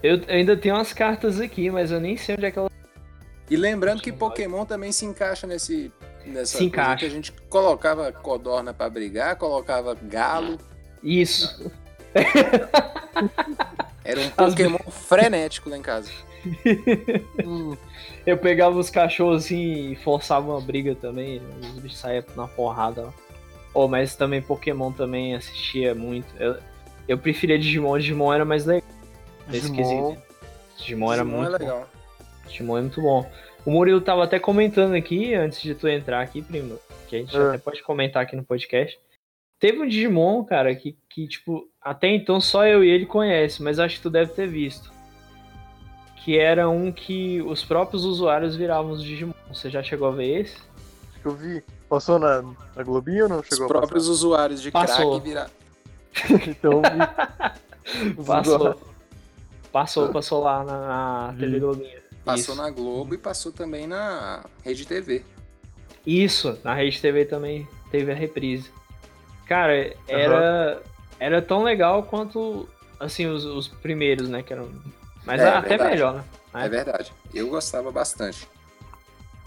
[0.02, 2.70] eu ainda tenho umas cartas aqui, mas eu nem sei onde é que elas.
[3.50, 5.92] E lembrando que Pokémon também se encaixa nesse
[6.24, 6.98] nessa Se encaixa.
[6.98, 10.58] que a gente colocava codorna pra brigar, colocava galo,
[11.02, 11.72] Isso.
[14.04, 16.10] era um As Pokémon frenético lá em casa.
[17.44, 17.76] Hum,
[18.24, 21.42] Eu pegava os cachorros assim e forçava uma briga também.
[21.60, 23.14] Os bichos saíam na porrada lá.
[23.74, 26.26] Oh, mas também Pokémon também assistia muito.
[26.38, 26.56] Eu,
[27.12, 28.88] eu preferia Digimon, Digimon era mais legal.
[29.48, 30.16] Digimon.
[30.78, 31.64] Digimon era Digimon muito é bom.
[31.64, 31.88] legal.
[32.48, 33.30] Digimon é muito bom.
[33.64, 37.36] O Murilo tava até comentando aqui, antes de tu entrar aqui, primo, que a gente
[37.36, 37.40] É.
[37.48, 38.98] até pode comentar aqui no podcast.
[39.58, 43.78] Teve um Digimon, cara, que, que, tipo, até então só eu e ele conhece, mas
[43.78, 44.90] acho que tu deve ter visto.
[46.24, 49.34] Que era um que os próprios usuários viravam os Digimon.
[49.52, 50.56] Você já chegou a ver esse?
[51.10, 51.62] Acho que eu vi.
[51.88, 52.42] Passou na,
[52.76, 55.12] na Globinho ou não Os chegou próprios usuários de Passou.
[55.18, 55.50] crack virar.
[56.48, 56.82] Então
[58.26, 58.80] Passou.
[59.72, 61.60] Passou, passou lá na, na TV.
[61.60, 62.00] Globinho.
[62.24, 62.62] Passou Isso.
[62.62, 65.24] na Globo e passou também na Rede TV.
[66.04, 68.70] Isso, na Rede TV também teve a reprise.
[69.46, 70.82] Cara, era,
[71.18, 72.68] era tão legal quanto,
[72.98, 74.42] assim, os, os primeiros, né?
[74.42, 74.70] Que eram,
[75.24, 75.90] mas É, até verdade.
[75.90, 76.24] melhor, né?
[76.54, 77.12] É verdade.
[77.32, 78.46] Eu gostava bastante.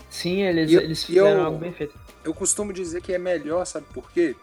[0.10, 1.98] Sim, eles, E eu- eles e fizeram eu- algo bem feito.
[2.24, 4.36] Eu costumo dizer que é melhor, sabe por quê?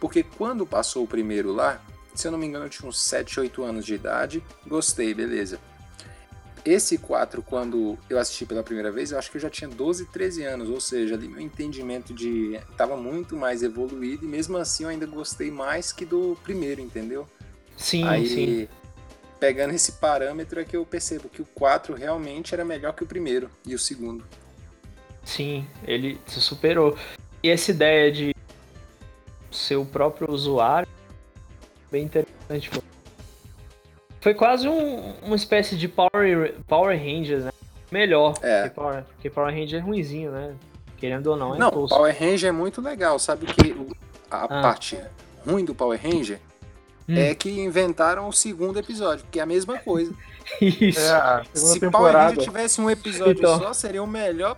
[0.00, 1.80] Porque quando passou o primeiro lá,
[2.14, 5.58] se eu não me engano, eu tinha uns 7, 8 anos de idade, gostei, beleza.
[6.64, 10.06] Esse 4, quando eu assisti pela primeira vez, eu acho que eu já tinha 12,
[10.06, 14.84] 13 anos, ou seja, ali meu entendimento de estava muito mais evoluído e mesmo assim
[14.84, 17.28] eu ainda gostei mais que do primeiro, entendeu?
[17.76, 18.68] Sim, Aí, sim.
[19.38, 23.06] pegando esse parâmetro é que eu percebo que o 4 realmente era melhor que o
[23.06, 24.24] primeiro e o segundo.
[25.22, 26.96] Sim, ele se superou.
[27.42, 28.33] E essa ideia de
[29.64, 30.88] ser o próprio usuário,
[31.90, 32.70] bem interessante.
[34.20, 37.52] Foi quase um- uma espécie de Power, Power Rangers, né?
[37.90, 38.34] Melhor.
[38.42, 38.62] É.
[38.62, 40.54] Porque Power, porque Power Ranger é ruinzinho, né?
[40.96, 41.96] Querendo ou não, é Não, tosco.
[41.96, 43.18] Power Ranger é muito legal.
[43.18, 43.74] Sabe que
[44.30, 44.48] a Ah.
[44.62, 44.98] parte
[45.46, 46.40] ruim do Power Ranger
[47.06, 47.16] Hum.
[47.18, 50.12] é que inventaram o segundo episódio, que é a mesma coisa.
[50.60, 51.00] Isso.
[51.00, 52.28] É, Se Power temporada.
[52.30, 53.58] Ranger tivesse um episódio Então.
[53.58, 54.56] só, seria o melhor,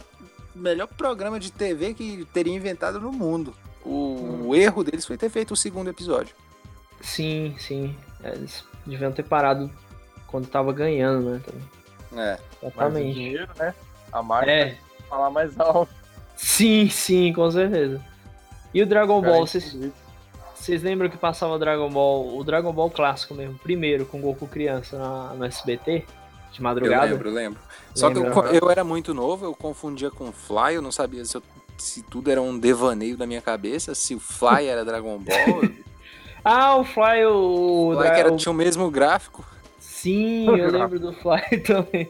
[0.54, 3.52] melhor programa de TV que teria inventado no mundo.
[3.86, 6.34] O, o erro deles foi ter feito o segundo episódio.
[7.00, 7.96] Sim, sim.
[8.24, 9.70] Eles deviam ter parado
[10.26, 11.40] quando tava ganhando, né?
[11.44, 11.62] também.
[12.26, 12.38] É.
[12.62, 13.14] Mas o Exatamente.
[13.14, 13.74] dinheiro, né?
[14.12, 14.76] A marca É,
[15.08, 15.92] falar mais alto.
[16.36, 18.04] sim, sim, com certeza.
[18.74, 19.76] E o Dragon Cara, Ball, vocês,
[20.54, 24.98] vocês lembram que passava Dragon Ball, o Dragon Ball clássico mesmo, primeiro, com Goku criança
[24.98, 26.04] na- no SBT,
[26.52, 27.06] de Eu madrugada?
[27.06, 27.60] lembro, lembro.
[27.94, 28.24] Só que eu,
[28.62, 31.42] eu era muito novo, eu confundia com Fly, eu não sabia se, eu-
[31.78, 35.86] se tudo era um devaneio da minha cabeça, se o Fly era Dragon Ball, o
[36.44, 37.90] Ah, o Fly, o...
[37.94, 39.44] Fly Dra- que era, o- tinha o mesmo gráfico.
[39.80, 42.08] Sim, eu lembro do Fly também.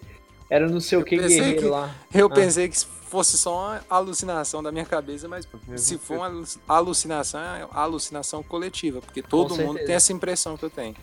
[0.51, 1.95] Era no seu Eu que guerreiro que- lá.
[2.15, 2.31] Eu Ah.
[2.31, 7.41] pensei que fosse só uma alucinação da minha cabeça, mas se for uma alu- alucinação,
[7.41, 9.87] é alucinação coletiva, porque todo mundo certeza.
[9.87, 10.95] tem essa impressão que eu tenho.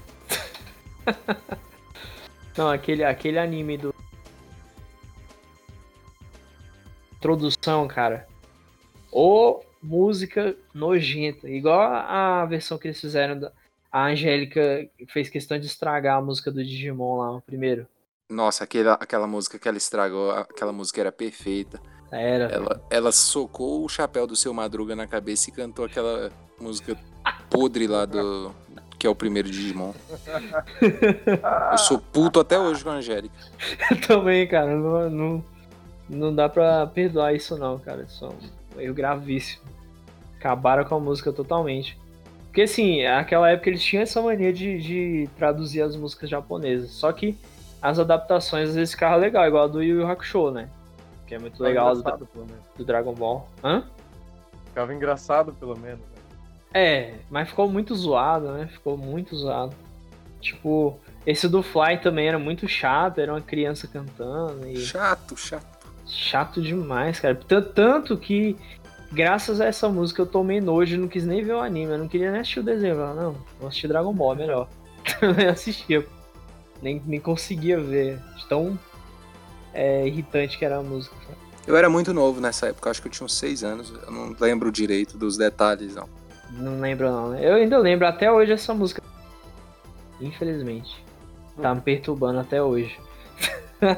[2.55, 3.95] Não, aquele, aquele anime do.
[7.17, 8.27] Introdução, cara.
[9.13, 11.49] Ou música nojenta.
[11.49, 13.39] Igual a versão que eles fizeram.
[13.39, 13.51] Da...
[13.91, 17.85] A Angélica fez questão de estragar a música do Digimon lá, o primeiro.
[18.27, 21.79] Nossa, aquela, aquela música que ela estragou, aquela música era perfeita.
[22.11, 22.45] Era.
[22.45, 26.97] Ela, ela socou o chapéu do seu Madruga na cabeça e cantou aquela música
[27.49, 28.53] podre lá do.
[28.97, 29.93] que é o primeiro Digimon.
[31.71, 33.35] Eu sou puto até hoje com a Angélica.
[34.07, 34.75] Também, cara.
[34.75, 35.45] Não, não,
[36.09, 38.03] não dá pra perdoar isso, não, cara.
[38.03, 38.29] Isso é
[38.75, 39.61] um erro gravíssimo.
[40.39, 41.97] Acabaram com a música totalmente.
[42.45, 46.91] Porque, assim, naquela época eles tinham essa mania de, de traduzir as músicas japonesas.
[46.91, 47.37] Só que
[47.81, 50.69] as adaptações às vezes ficavam legal, igual a do Yu Yu Hakusho, né?
[51.25, 52.61] Que é muito Ficava legal do, engraçado, pelo menos.
[52.77, 53.49] do Dragon Ball.
[53.63, 53.83] Hã?
[54.67, 55.99] Ficava engraçado, pelo menos.
[55.99, 56.05] né?
[56.73, 58.67] É, mas ficou muito zoado, né?
[58.67, 59.75] Ficou muito zoado.
[60.41, 65.72] Tipo, esse do Fly também era muito chato, era uma criança cantando e Chato, chato.
[66.07, 67.35] Chato demais, cara.
[67.35, 68.55] Tan- Tanto que,
[69.11, 71.91] graças a essa música, eu tomei nojo e não quis nem ver o anime.
[71.91, 72.95] Eu não queria nem assistir o desenho.
[72.95, 74.67] Falava, não, vou assistir Dragon Ball, melhor.
[75.21, 76.05] Eu nem assistia.
[76.81, 78.19] Nem, nem conseguia ver.
[78.49, 78.77] Tão
[79.73, 81.15] é, irritante que era a música.
[81.25, 81.37] sabe?
[81.65, 83.93] Eu era muito novo nessa época, acho que eu tinha uns seis anos.
[84.05, 86.07] Eu não lembro direito dos detalhes, não.
[86.51, 87.35] Não lembro, não.
[87.37, 89.01] Eu ainda lembro até hoje essa música.
[90.19, 91.03] Infelizmente.
[91.61, 92.99] Tá me perturbando até hoje.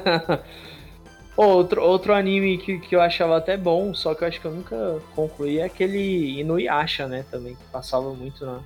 [1.36, 4.52] outro, outro anime que, que eu achava até bom, só que eu acho que eu
[4.52, 7.24] nunca concluí, é aquele Inuyasha, né?
[7.30, 8.60] Também, que passava muito na.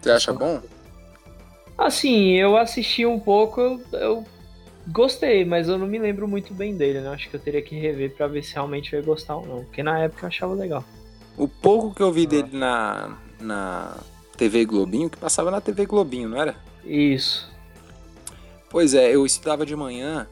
[0.00, 0.60] Você acha bom?
[1.76, 4.24] Assim, eu assisti um pouco, eu, eu
[4.88, 7.08] gostei, mas eu não me lembro muito bem dele, né?
[7.10, 9.64] Acho que eu teria que rever pra ver se realmente eu ia gostar ou não.
[9.64, 10.84] Porque na época eu achava legal.
[11.36, 13.96] O pouco que eu vi dele na, na
[14.36, 16.56] TV Globinho, que passava na TV Globinho, não era?
[16.84, 17.48] Isso.
[18.70, 20.26] Pois é, eu estudava de manhã,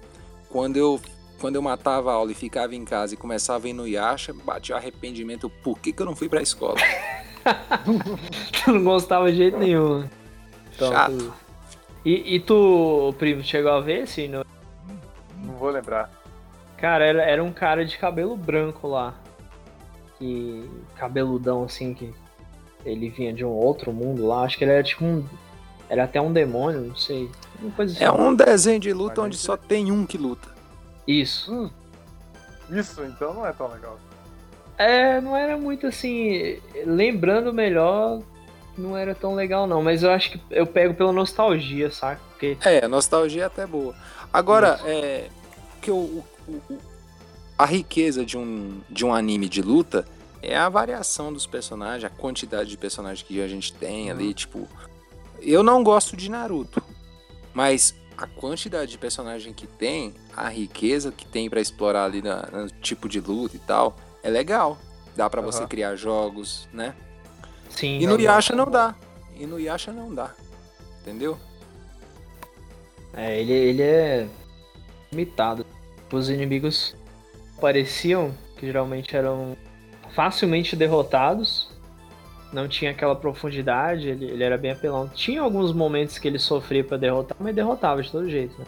[0.51, 1.01] quando eu,
[1.41, 4.33] quando eu matava a aula e ficava em casa e começava a ir no Yasha,
[4.33, 6.77] batia arrependimento, por que, que eu não fui pra escola?
[8.65, 10.05] Tu não gostava de jeito nenhum.
[10.75, 11.17] Então, Chato.
[11.19, 11.33] tu-
[12.05, 14.27] E, e tu, primo, chegou a ver esse?
[14.29, 14.43] Não
[15.59, 16.11] vou lembrar.
[16.77, 19.15] Cara, era, era um cara de cabelo branco lá.
[20.19, 20.69] Que.
[20.97, 22.13] cabeludão assim, que
[22.85, 24.43] ele vinha de um outro mundo lá.
[24.43, 25.25] Acho que ele era tipo um.
[25.89, 27.31] Era até um demônio, não sei.
[27.77, 28.05] Coisa assim.
[28.05, 30.49] É um desenho de luta onde só tem um que luta.
[31.07, 31.71] Isso.
[32.71, 33.99] Isso, então não é tão legal.
[34.79, 36.59] É, não era muito assim.
[36.85, 38.21] Lembrando melhor,
[38.77, 39.83] não era tão legal não.
[39.83, 42.21] Mas eu acho que eu pego pela nostalgia, saca?
[42.31, 42.57] Porque.
[42.65, 43.95] É, a nostalgia é até boa.
[44.33, 45.29] Agora, é.
[45.81, 45.95] Que o,
[46.49, 46.79] o- o-
[47.57, 50.07] a riqueza de um, de um anime de luta
[50.43, 54.69] é a variação dos personagens, a quantidade de personagens que a gente tem ali, tipo.
[55.41, 56.83] Eu não gosto de Naruto,
[57.55, 62.43] mas a quantidade de personagem que tem, a riqueza que tem pra explorar ali na,
[62.53, 64.79] no tipo de luta e tal, é legal.
[65.15, 65.69] Dá pra você Aham.
[65.69, 66.95] criar jogos, né?
[67.71, 67.99] Sim.
[68.01, 68.95] E no Yasha não dá.
[69.39, 70.35] E no Yasha não dá.
[71.03, 71.39] Entendeu?
[73.15, 74.29] É, ele, ele é
[75.11, 75.67] limitado.
[76.13, 76.95] Os inimigos
[77.61, 79.57] pareciam que geralmente eram
[80.15, 81.71] facilmente derrotados,
[82.57, 85.07] não tinha aquela profundidade, ele, ele era bem apelão.
[85.09, 88.65] Tinha alguns momentos que ele sofria pra derrotar, mas derrotava de todo jeito, né?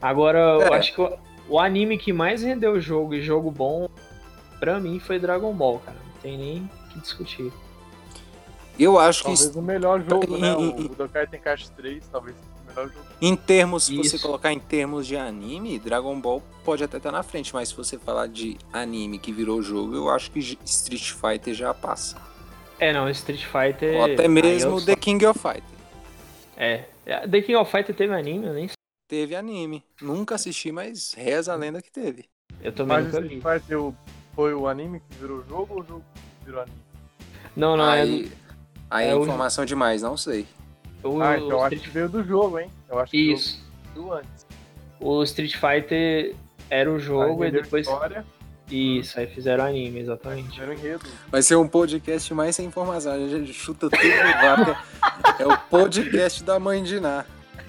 [0.00, 0.78] Agora, eu É.
[0.78, 1.12] acho que o,
[1.48, 3.88] o anime que mais rendeu o jogo e jogo bom,
[4.60, 5.96] pra mim, foi Dragon Ball, cara.
[6.14, 7.52] Não tem nem o que discutir.
[8.78, 10.54] Eu acho que Talvez o melhor jogo, né?
[10.56, 13.06] O em- Budokai Tenkaichi 3, talvez seja o melhor jogo.
[13.20, 17.22] em termos, se você colocar em termos de anime, Dragon Ball pode até estar na
[17.22, 21.52] frente, mas se você falar de anime que virou jogo, eu acho que Street Fighter
[21.52, 22.16] já passa.
[22.80, 23.94] É, não, Street Fighter.
[23.96, 25.62] Ou até aí mesmo The só- King of Fighter.
[26.56, 26.84] É.
[27.28, 28.74] The King of Fighter teve anime, eu nem sei.
[29.08, 29.84] Teve anime.
[30.00, 32.26] Nunca assisti, mas reza a lenda que teve.
[32.62, 33.50] Eu também Mas nunca Street vi.
[33.60, 33.94] Fighter o-
[34.34, 36.76] foi o anime que virou jogo ou o jogo que virou anime?
[37.56, 38.00] Não, não, é.
[38.02, 38.32] aí
[38.88, 40.46] aí é é o- informação demais, não sei.
[41.02, 42.70] O, ah, o então eu acho que veio do jogo, hein?
[42.88, 43.60] Eu acho que Isso.
[43.94, 44.46] veio do antes.
[45.00, 46.34] O Street Fighter
[46.68, 47.86] era o jogo Aí e depois.
[47.86, 48.24] História,
[48.70, 50.50] Isso, aí fizeram anime, exatamente.
[50.50, 51.04] fizeram enredo.
[51.28, 53.12] Vai ser um podcast mais sem informação.
[53.12, 54.02] A gente chuta tudo
[54.42, 54.76] vácuo.
[55.38, 57.24] É o podcast da mãe de Ná.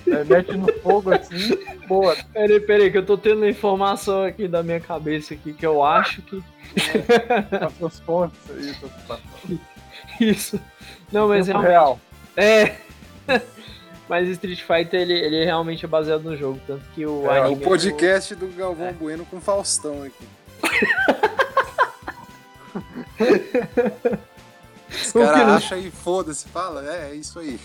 [0.07, 2.15] É, mete no fogo assim, boa.
[2.33, 6.21] Peraí, peraí, que eu tô tendo informação aqui da minha cabeça aqui que eu acho
[6.23, 6.43] que.
[7.63, 9.59] As suas fontes aí, suas situações.
[10.19, 10.59] Isso.
[11.11, 11.69] Não, mas realmente.
[11.69, 11.99] real.
[12.35, 12.75] É.
[14.09, 17.41] Mas Street Fighter ele, ele realmente é baseado no jogo, tanto que o É, É
[17.43, 17.63] o anime.
[17.63, 20.27] podcast do Galvão Bueno com Faustão aqui.
[24.89, 27.59] Os caras não- acham e foda-se, fala, é, é isso aí.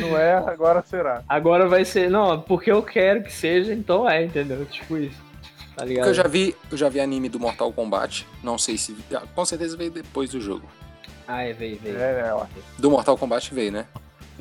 [0.00, 1.22] Não é, agora será.
[1.28, 2.08] Agora vai ser.
[2.10, 4.64] Não, porque eu quero que seja, então é, entendeu?
[4.66, 5.20] Tipo isso.
[5.74, 6.04] Tá ligado?
[6.04, 8.26] Porque eu já vi, eu já vi anime do Mortal Kombat.
[8.42, 8.96] Não sei se.
[9.14, 10.68] ah, Com certeza veio depois do jogo.
[11.26, 11.98] Ah, é, veio, veio.
[11.98, 12.44] É, é, ó.
[12.78, 13.86] Do Mortal Kombat veio, né?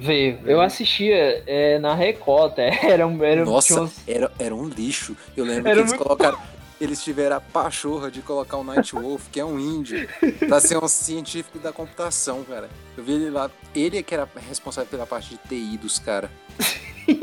[0.01, 0.39] Veio.
[0.45, 2.53] Eu assistia é, na Record.
[2.83, 5.15] Era, um- era, Nossa, uns- era, era um lixo.
[5.37, 6.39] Eu lembro Era que eles muito- colocaram.
[6.79, 10.09] Eles tiveram a pachorra de colocar o Night Wolf, que é um índio,
[10.49, 12.67] pra ser um científico da computação, cara.
[12.97, 13.51] Eu vi ele lá.
[13.75, 16.31] Ele é que era responsável pela parte de TI dos caras.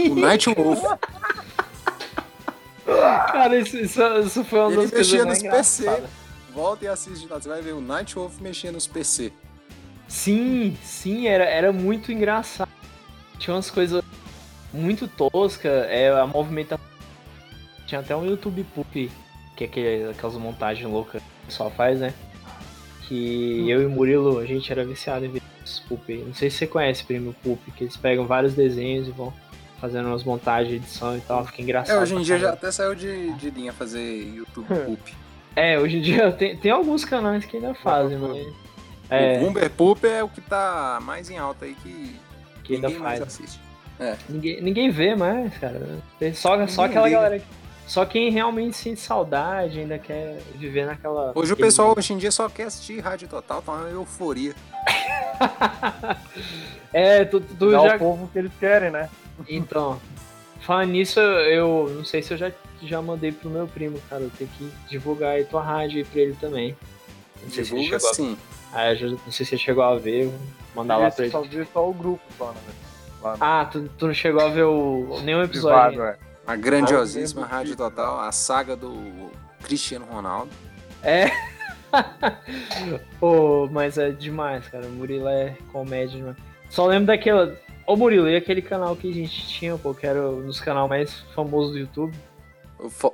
[0.08, 0.80] O Night Wolf,
[2.86, 6.02] Cara, isso, isso, isso foi uma ele das coisas mexia mais nos PC.
[6.54, 7.40] Volta e assiste lá.
[7.40, 9.32] Você vai ver o Night Wolf mexendo nos PC.
[10.08, 12.70] Sim, sim, era, era muito engraçado.
[13.38, 14.02] Tinha umas coisas
[14.72, 16.84] muito toscas, é, a movimentação.
[17.86, 19.10] Tinha até um YouTube Poop,
[19.54, 22.14] que é aquele, aquelas montagens loucas que o pessoal faz, né?
[23.06, 26.12] Que eu e o Murilo, a gente era viciado em ver esses Poop.
[26.26, 29.32] Não sei se você conhece Primo Poop, que eles pegam vários desenhos e vão
[29.80, 31.96] fazendo umas montagens, edição e tal, fica engraçado.
[31.96, 35.14] É, hoje em dia já até saiu de, de linha fazer YouTube Poop.
[35.54, 38.67] É, hoje em dia tem, tem alguns canais que ainda fazem, mas.
[39.10, 42.16] O É, Bumber Poop é o que tá mais em alta aí que,
[42.64, 43.32] que ainda ninguém mais faz.
[43.34, 43.60] assiste.
[44.28, 45.80] Ninguém, ninguém vê mais, cara.
[46.34, 47.20] Só, só aquela liga.
[47.20, 47.38] galera.
[47.40, 51.32] que- Só quem realmente sente saudade, ainda quer viver naquela.
[51.34, 54.54] Hoje o pessoal hoje em dia só quer assistir Rádio Total, tá uma euforia.
[56.92, 57.96] É, tu, tu Dá já.
[57.96, 59.08] o povo que eles querem, né?
[59.48, 60.00] Então.
[60.60, 62.50] Falando nisso, eu não sei se eu já,
[62.82, 64.22] já mandei pro meu primo, cara.
[64.22, 66.76] Eu tenho que divulgar aí tua rádio aí pra ele também.
[67.50, 68.36] Se Divulga a- sim.
[68.72, 70.30] Ah, eu não sei se ele chegou a ver,
[70.74, 71.32] mandar lá pra ele.
[71.32, 72.58] só vê só o grupo só, né?
[73.22, 75.98] Lá no Ah, tu, tu não chegou a ver o, nenhum episódio.
[75.98, 76.28] privado, é.
[76.46, 79.30] A grandiosíssima Ah, Rádio Total, a saga do
[79.62, 80.50] Cristiano Ronaldo.
[81.02, 81.30] É.
[83.18, 84.86] Pô, mas é demais, cara.
[84.86, 86.36] O Murilo é comédia demais.
[86.70, 87.56] Só lembro daquela.
[87.86, 90.88] Ô Murilo, e aquele canal que a gente tinha, pô, que era um dos canais
[90.88, 92.14] mais famosos do YouTube?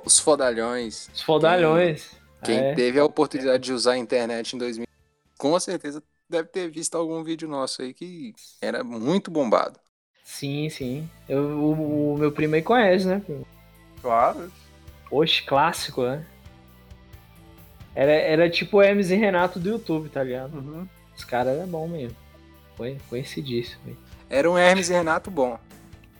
[0.05, 1.09] Os Fodalhões.
[1.13, 2.11] Os Fodalhões.
[2.43, 2.73] Quem É.
[2.75, 4.85] teve a oportunidade de usar a internet em 2000,
[5.37, 9.79] com certeza deve ter visto algum vídeo nosso aí que era muito bombado.
[10.23, 11.09] Sim, sim.
[11.29, 13.21] Eu, o, o meu primo aí conhece, né?
[14.01, 14.51] Claro.
[15.11, 16.25] Oxe, clássico, né?
[17.93, 20.57] Era, era tipo o Hermes e Renato do YouTube, tá ligado?
[20.57, 20.87] Uhum.
[21.15, 22.17] Os caras eram bons mesmo.
[22.75, 23.95] Foi conhecidíssimo.
[24.29, 25.57] Era um Hermes e Renato bom.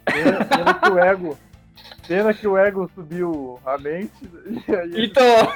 [0.05, 1.37] Pena, pena que o ego.
[2.07, 4.13] Pena que o ego subiu a mente
[4.67, 5.53] e aí eles Então,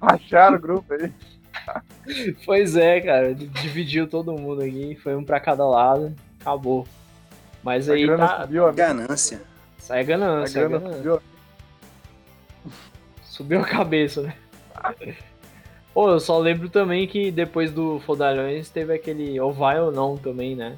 [0.00, 1.12] racharam o grupo aí.
[2.44, 3.34] Pois é, cara.
[3.34, 6.86] Dividiu todo mundo aqui, foi um pra cada lado, acabou.
[7.62, 8.40] Mas A aí grana tá.
[8.42, 9.42] subiu a Ganância.
[9.78, 10.96] Sai A ganância, grana ganância.
[10.98, 11.20] subiu a
[13.24, 14.34] Subiu a cabeça, né?
[15.94, 20.16] Pô, eu só lembro também que depois do Fodalhões teve aquele ou vai ou não
[20.16, 20.76] também, né?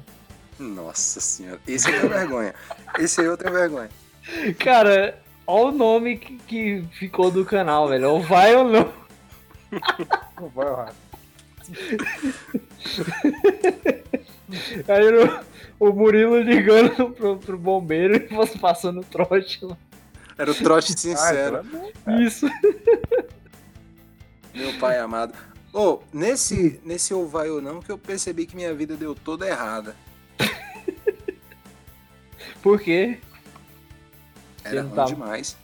[0.59, 1.59] Nossa senhora.
[1.67, 2.53] Esse eu tenho vergonha.
[2.99, 3.89] Esse aí eu tenho vergonha.
[4.59, 8.09] Cara, olha o nome que, que ficou do canal, velho.
[8.11, 9.04] Ou vai ou não.
[10.39, 10.93] Não vai errar.
[14.87, 15.43] Aí
[15.79, 19.77] o, o Murilo ligando pro, pro bombeiro e você passando trote lá.
[20.37, 21.65] Era o trote sincero.
[22.19, 22.47] Isso.
[24.53, 25.33] Meu pai amado.
[25.73, 29.47] Ô, nesse, nesse ou vai ou não que eu percebi que minha vida deu toda
[29.47, 29.95] errada.
[32.61, 33.19] Por quê?
[34.63, 35.57] Era ruim tava- demais.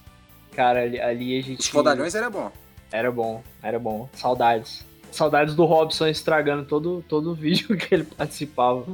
[0.53, 1.59] Cara, ali, ali a gente.
[1.61, 2.51] Os fodalhões era bom.
[2.91, 4.09] Era bom, era bom.
[4.13, 4.85] Saudades.
[5.11, 8.85] Saudades do Robson estragando todo, todo o vídeo que ele participava.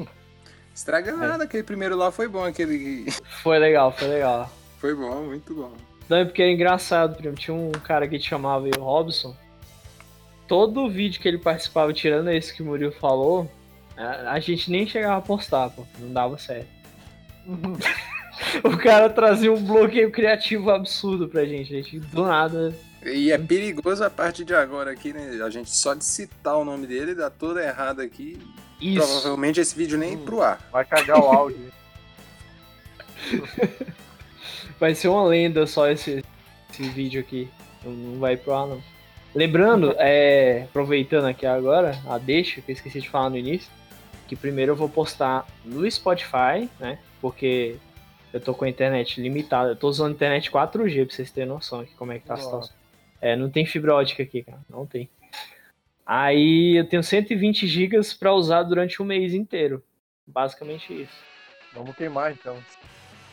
[0.73, 1.15] Estraga É.
[1.15, 3.11] nada, aquele primeiro lá foi bom, aquele.
[3.41, 4.51] Foi legal, foi legal.
[4.79, 5.73] Foi bom, muito bom.
[6.07, 7.35] Não, é porque era engraçado, primo.
[7.35, 9.35] Tinha um cara que te chamava o Robson.
[10.47, 13.51] Todo vídeo que ele participava, tirando esse que o Murilo falou,
[13.97, 15.83] a, a gente nem chegava a postar, pô.
[15.99, 16.69] Não dava certo.
[18.63, 21.73] o cara trazia um bloqueio criativo absurdo pra gente.
[21.73, 22.73] A gente, do nada.
[23.05, 25.39] E é perigoso a partir de agora aqui, né?
[25.43, 28.39] A gente só de citar o nome dele dá toda errada aqui.
[28.81, 29.05] Isso.
[29.05, 30.59] Provavelmente esse vídeo nem ir pro ar.
[30.71, 31.71] Vai cagar o áudio.
[34.79, 36.23] Vai ser uma lenda só esse,
[36.71, 37.49] esse vídeo aqui.
[37.83, 38.81] Não, vai pro ar, não.
[39.33, 43.69] Lembrando, é, aproveitando aqui agora, a deixa, que eu esqueci de falar no início,
[44.27, 46.99] que primeiro eu vou postar no Spotify, né?
[47.19, 47.77] Porque
[48.31, 49.71] eu tô com a internet limitada.
[49.71, 52.37] Eu tô usando internet 4G pra vocês terem noção de como é que tá a
[52.37, 52.75] situação.
[53.22, 54.59] É, não tem fibra ótica aqui, cara.
[54.70, 55.09] Não tem.
[56.05, 59.84] Aí eu tenho 120 gigas pra usar durante o mês inteiro.
[60.26, 61.18] Basicamente isso.
[61.74, 62.57] Vamos queimar então.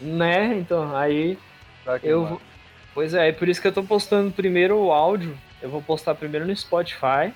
[0.01, 0.57] Né?
[0.57, 1.39] Então, aí
[2.03, 2.41] Eu
[2.95, 5.37] Pois é, é por isso que eu tô postando primeiro o áudio.
[5.61, 7.35] Eu vou postar primeiro no Spotify.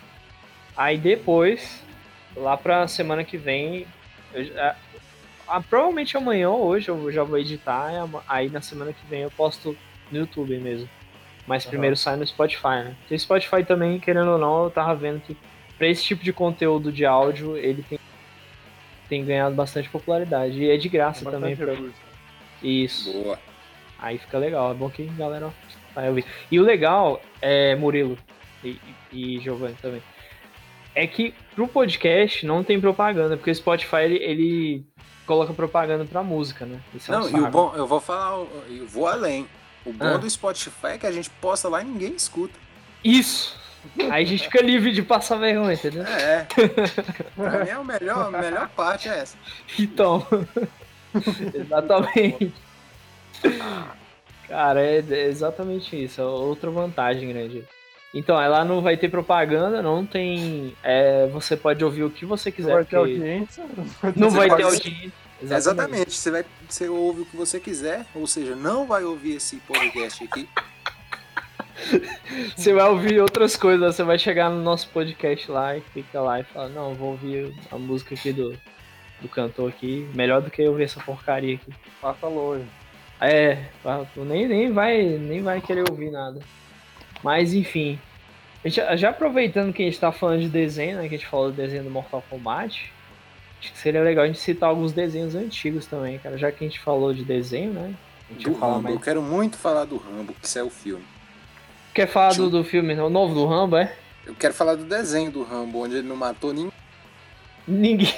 [0.76, 1.84] Aí depois,
[2.36, 3.84] lá pra semana que vem.
[4.32, 4.46] eu
[5.48, 7.90] ah, provavelmente amanhã ou hoje eu já vou editar.
[8.28, 9.76] Aí na semana que vem eu posto
[10.12, 10.88] no YouTube mesmo.
[11.48, 11.70] Mas Aham.
[11.70, 12.94] primeiro sai no Spotify, né?
[13.00, 15.36] Porque o Spotify também, querendo ou não, eu tava vendo que
[15.78, 17.98] pra esse tipo de conteúdo de áudio, ele tem,
[19.08, 20.62] tem ganhado bastante popularidade.
[20.62, 21.56] E é de graça Tem também.
[21.56, 21.74] Pra...
[22.62, 23.12] Isso.
[23.12, 23.38] Boa.
[23.98, 25.50] Aí fica legal, é bom que a galera
[25.94, 26.26] vai ouvir.
[26.50, 28.16] E o legal é, Murilo
[28.62, 28.78] e,
[29.12, 30.02] e e Giovanni também,
[30.94, 34.86] é que pro podcast não tem propaganda, porque o Spotify ele, ele
[35.26, 36.78] coloca propaganda pra música, né?
[36.94, 37.44] Isso é um Não, e saco.
[37.44, 39.46] o bom, eu vou falar, eu vou além.
[39.88, 40.16] O bom Ah.
[40.18, 42.54] do Spotify é que a gente posta lá e ninguém escuta.
[43.04, 43.56] Isso!
[44.10, 46.02] Aí a gente fica livre de passar vergonha, entendeu?
[46.04, 46.46] É.
[47.34, 49.36] pra mim é o melhor, a melhor parte é essa.
[49.78, 50.26] Então.
[51.54, 52.52] exatamente.
[54.48, 56.20] Cara, é, é exatamente isso.
[56.20, 57.64] É outra vantagem grande.
[58.14, 60.74] Então, é, lá não vai ter propaganda, não tem.
[60.82, 62.72] é, você pode ouvir o que você Não quiser.
[62.74, 63.64] vai ter audiência.
[64.16, 65.12] Não vai ter audiência.
[65.42, 66.12] Exatamente.
[66.12, 70.24] Você, vai, você ouve o que você quiser, ou seja, não vai ouvir esse podcast
[70.24, 70.48] aqui.
[72.56, 73.94] Você vai ouvir outras coisas.
[73.94, 77.54] Você vai chegar no nosso podcast lá e fica lá e fala: Não, vou ouvir
[77.70, 78.58] a música aqui do,
[79.20, 80.08] do cantor aqui.
[80.12, 81.72] Melhor do que ouvir essa porcaria aqui.
[82.00, 82.66] Passa longe.
[83.20, 83.66] É,
[84.14, 86.40] tu nem, nem, vai, nem vai querer ouvir nada.
[87.22, 87.98] Mas enfim.
[88.64, 91.08] Gente- já aproveitando que a gente tá falando de desenho, né?
[91.08, 92.92] Que a gente falou do desenho do Mortal Kombat.
[93.60, 96.38] Acho que seria legal a gente citar alguns desenhos antigos também, cara.
[96.38, 97.94] Já que a gente falou de desenho, né?
[98.30, 98.82] Do Rambo.
[98.82, 98.94] mais.
[98.94, 101.04] Eu quero muito falar do Rambo, que isso é o filme.
[101.94, 103.94] Quer falar do, do filme o novo do Rambo, é?
[104.24, 106.72] Eu quero falar do desenho do Rambo, onde ele não matou ninguém.
[107.66, 108.14] Ninguém.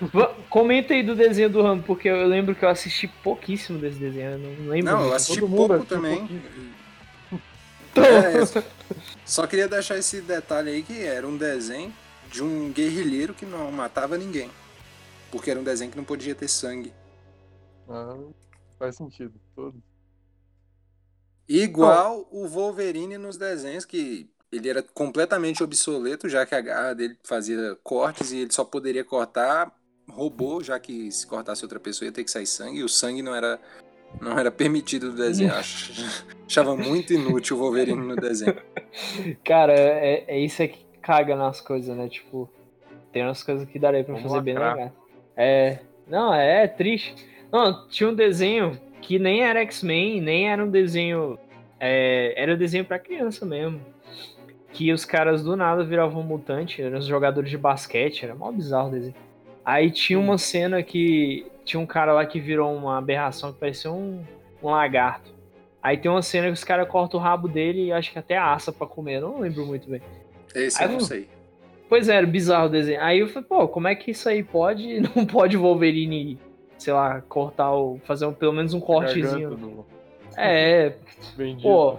[0.48, 4.32] Comenta aí do desenho do Rambo, porque eu lembro que eu assisti pouquíssimo desse desenho.
[4.32, 4.92] Eu não lembro.
[4.92, 6.18] Não, eu assisti todo pouco também.
[6.18, 6.42] pouquinho.
[7.96, 8.62] É, só-
[9.24, 11.92] só queria deixar esse detalhe aí que era um desenho
[12.30, 14.50] de um guerrilheiro que não matava ninguém.
[15.30, 16.92] Porque era um desenho que não podia ter sangue.
[17.88, 18.16] Ah,
[18.78, 19.34] faz sentido.
[19.54, 19.82] Todo.
[21.48, 27.16] Igual o Wolverine nos desenhos, que ele era completamente obsoleto, já que a garra dele
[27.24, 29.72] fazia cortes e ele só poderia cortar
[30.08, 33.22] robô, já que se cortasse outra pessoa ia ter que sair sangue, e o sangue
[33.22, 33.60] não era,
[34.20, 35.52] não era permitido no desenho.
[35.52, 35.90] Ach-
[36.46, 38.56] Achava muito inútil o Wolverine no desenho.
[39.44, 42.08] Cara, é, é isso é que caga nas coisas, né?
[42.08, 42.50] Tipo,
[43.12, 44.92] tem umas coisas que daria pra Vamos fazer bem legal.
[45.40, 45.78] É.
[46.06, 47.14] Não, é, triste.
[47.50, 51.38] Não, tinha um desenho que nem era X-Men, nem era um desenho.
[51.78, 53.80] é, era um desenho pra criança mesmo.
[54.72, 58.88] Que os caras do nada viravam mutante, eram os jogadores de basquete, era mó bizarro
[58.88, 59.14] o desenho.
[59.64, 63.90] Aí tinha uma cena que tinha um cara lá que virou uma aberração que parecia
[63.90, 64.22] um,
[64.62, 65.32] um lagarto.
[65.82, 68.36] Aí tem uma cena que os caras cortam o rabo dele e acho que até
[68.36, 70.02] assa pra comer, não lembro muito bem.
[70.54, 71.28] Esse Aí eu não sei.
[71.90, 73.02] Pois é, era bizarro o desenho.
[73.02, 75.00] Aí eu falei, pô, como é que isso aí pode?
[75.14, 76.38] Não pode o Wolverine,
[76.78, 77.98] sei lá, cortar o.
[78.04, 79.56] fazer um- pelo menos um cortezinho.
[79.56, 79.84] do
[80.36, 80.94] É,
[81.36, 81.62] vendido.
[81.62, 81.98] pô.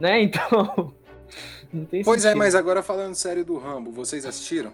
[0.00, 0.92] Né, então.
[1.72, 2.38] Não tem Pois é, sentido.
[2.38, 4.72] mas agora falando sério do Rambo, vocês assistiram?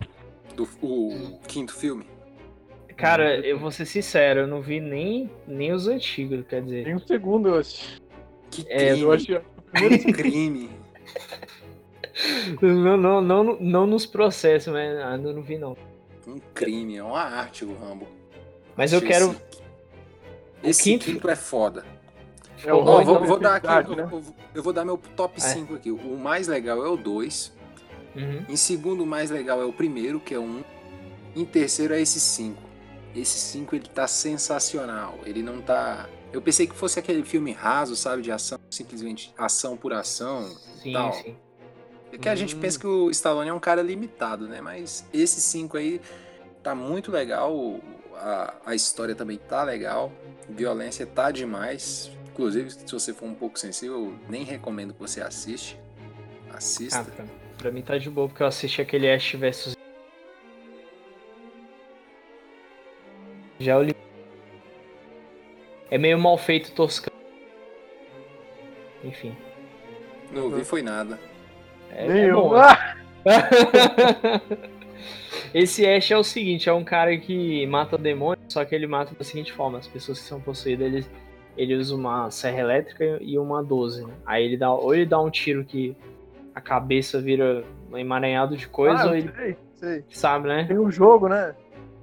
[0.57, 2.05] Do, o quinto filme?
[2.97, 6.83] Cara, eu vou ser sincero, eu não vi nem, nem os antigos, quer dizer.
[6.85, 8.03] Tem um segundo, eu assisti.
[8.51, 9.41] Que É, crime, Eu achei.
[10.01, 10.71] que crime.
[12.61, 15.77] Não, não, não, não nos processos, mas ainda não vi, não.
[16.27, 18.07] Um crime, é uma arte o Rambo.
[18.77, 19.31] Mas eu quero.
[20.63, 21.31] Esse, esse quinto- quinto...
[21.31, 21.85] é foda.
[22.65, 24.09] É o nome vou, vou dar aqui, né?
[24.11, 24.23] eu-
[24.55, 25.91] eu vou dar meu top 5 aqui.
[25.93, 27.53] O mais legal é o 2.
[28.17, 28.45] Uhum.
[28.49, 30.65] Em segundo, o mais legal é o primeiro, que é o 1.
[31.37, 32.61] Em terceiro é esse 5.
[33.15, 35.19] Esse 5 ele tá sensacional.
[35.25, 36.09] Ele não tá.
[36.33, 40.43] Eu pensei que fosse aquele filme raso, sabe, de ação, simplesmente ação por ação.
[40.83, 41.13] Sim, Tal.
[41.15, 41.37] sim.
[42.13, 42.61] É que a gente Hum.
[42.61, 44.61] pensa que o Stallone é um cara limitado, né?
[44.61, 46.01] Mas esse 5 aí
[46.63, 47.81] tá muito legal.
[48.15, 50.11] A, a história também tá legal.
[50.49, 52.11] Violência tá demais.
[52.33, 55.79] Inclusive, se você for um pouco sensível, eu nem recomendo que você assiste.
[56.53, 57.01] Assista.
[57.01, 57.25] Ah, pra,
[57.59, 59.77] pra mim tá de boa, porque eu assisti aquele Ash vs.
[63.59, 63.97] Já eu li.
[65.91, 67.17] É meio mal feito toscano.
[69.05, 69.37] Enfim.
[70.31, 71.19] Não ouvi foi nada.
[71.91, 72.57] É, Nem é eu.
[72.57, 72.97] Ah!
[75.53, 79.15] Esse Ash é o seguinte, é um cara que mata demônios, só que ele mata
[79.15, 81.07] da seguinte forma, as pessoas que são possuídas, ele,
[81.57, 84.13] ele usa uma serra elétrica e uma 12, né?
[84.27, 85.97] Aí ele dá, ou ele dá um tiro que
[86.55, 90.05] a cabeça vira um emaranhado de coisa, Ah, ou ele, sei, sei.
[90.11, 90.65] sabe, né?
[90.65, 91.55] Tem um jogo, né?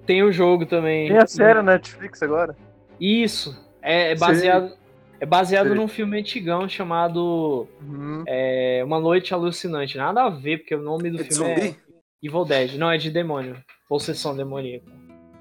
[0.06, 1.08] Tem o jogo também.
[1.08, 2.56] Tem a série na Netflix agora.
[3.00, 4.74] Isso, é, é Sei.
[5.20, 5.76] É baseado Sei.
[5.76, 8.24] num filme antigão chamado Uhum.
[8.28, 9.98] é, Uma Noite Alucinante.
[9.98, 11.78] Nada a ver, porque o nome do É de filme é zumbi?
[12.24, 12.74] Evil Dead.
[12.76, 13.58] Não, é de demônio.
[13.88, 14.86] Possessão demoníaca.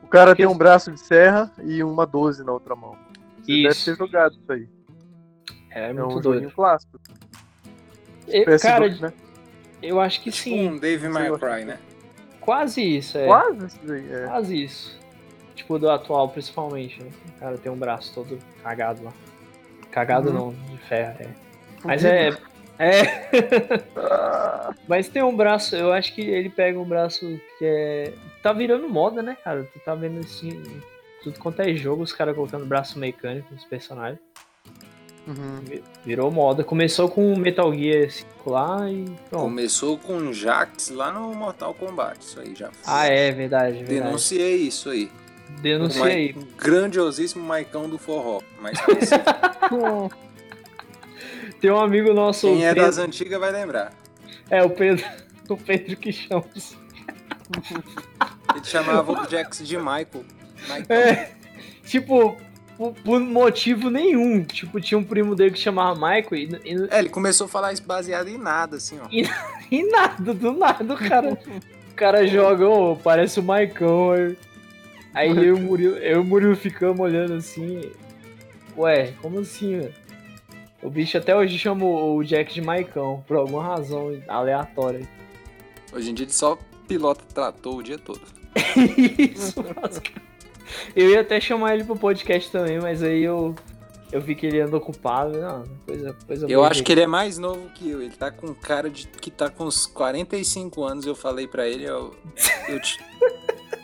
[0.03, 2.97] O cara tem um braço de serra e uma 12 na outra mão.
[3.41, 3.85] Você deve Isso.
[3.91, 4.69] ter jogado isso aí.
[5.71, 6.51] É, É, muito um doido.
[6.53, 6.99] clássico.
[8.29, 9.13] E, PS2, cara, né?
[9.83, 10.69] eu acho que sim.
[10.71, 11.79] Um Dave May Cry, né?
[12.41, 13.27] Quase isso, é.
[13.27, 14.13] Quase isso aí.
[14.13, 14.27] É.
[14.27, 14.99] Quase isso.
[15.55, 17.11] Tipo, do atual, principalmente, né?
[17.37, 19.13] O cara tem um braço todo cagado lá.
[19.95, 20.35] Cagado Uhum.
[20.35, 21.29] não, de ferro, é.
[21.85, 22.31] Mas é.
[22.81, 23.03] É.
[24.89, 28.13] Mas tem um braço, eu acho que ele pega um braço que é.
[28.43, 29.63] Tá virando moda, né, cara?
[29.73, 30.61] Tu tá vendo assim.
[31.23, 34.19] Tudo quanto é jogo, os caras colocando braço mecânico nos personagens.
[35.27, 35.61] uhum.
[35.63, 36.63] Vi- Virou moda.
[36.65, 39.45] Começou com o Metal Gear 5 lá e pronto.
[39.45, 42.21] Começou com Jax lá no Mortal Kombat.
[42.21, 42.71] Isso aí já.
[42.85, 44.01] Ah, é, verdade, verdade.
[44.01, 45.11] Denunciei isso aí.
[45.61, 46.35] Denunciei.
[46.37, 48.41] Um grandiosíssimo Maicão do Forró.
[48.61, 48.79] Mas.
[51.61, 52.47] Tem um amigo nosso.
[52.47, 53.93] quem é Pedro- das antigas vai lembrar.
[54.51, 55.05] É, o Pedro.
[55.47, 56.43] O Pedro que chama.
[58.55, 60.25] Ele chamava o Jax de Michael.
[60.67, 60.97] Maicão.
[60.97, 61.33] É,
[61.85, 62.39] tipo,
[63.05, 64.43] por, motivo nenhum.
[64.43, 67.75] Tipo, tinha um primo dele que chamava Michael e, e, É, ele começou a falar
[67.75, 69.07] isso baseado em nada, assim, ó.
[69.71, 71.39] e nada, do nada, o cara.
[71.91, 72.65] O cara joga,
[73.03, 74.13] parece o Maicon.
[74.15, 74.39] Aí,
[75.15, 77.93] aí eu, e o Murilo, eu e o Murilo ficamos olhando assim.
[78.77, 79.95] Ué, como assim, velho?
[80.83, 85.09] O bicho até hoje chama o Jack de Maicão, por alguma razão aleatória.
[85.93, 88.21] Hoje em dia ele só pilota trator o dia todo.
[89.19, 90.23] Isso, basicamente.
[90.95, 93.55] Eu ia até chamar ele pro podcast também, mas aí eu,
[94.13, 95.39] eu vi que ele anda ocupado.
[95.39, 98.03] Não, coisa, coisa Eu acho que ele é mais novo que eu.
[98.03, 101.07] Ele tá com cara de que tá com uns 45 anos.
[101.07, 102.15] Eu falei pra ele, eu,
[102.69, 102.99] eu, te,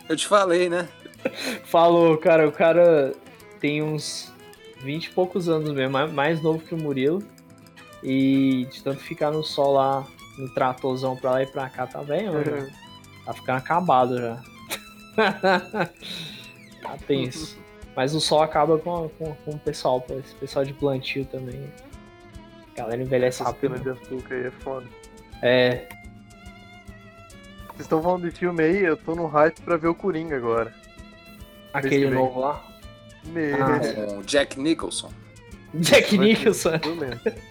[0.08, 0.88] eu te falei, né?
[1.64, 3.12] Falou, cara, o cara
[3.60, 4.32] tem uns
[4.80, 7.22] 20 e poucos anos mesmo, mais- novo que o Murilo.
[8.02, 10.06] E de tanto ficar no sol lá,
[10.38, 12.68] no tratorzão pra lá e pra cá, tá bem, mano.
[13.26, 14.42] Tá ficando acabado já.
[16.82, 17.58] tá tenso.
[17.94, 21.62] Mas o sol acaba com, com, com o pessoal, esse pessoal de plantio também.
[22.72, 23.78] A galera envelhece Essa rápido.
[23.80, 24.86] de açúcar aí é foda.
[25.42, 25.88] É,
[27.66, 30.74] Vocês estão falando de filme aí, eu tô no hype pra ver o Coringa agora.
[31.72, 32.64] Aquele novo lá.
[33.24, 33.52] Me...
[33.52, 35.12] Ah, o Jack Nicholson.
[35.74, 36.80] Jack Nicholson.
[36.84, 37.20] Eu mesmo.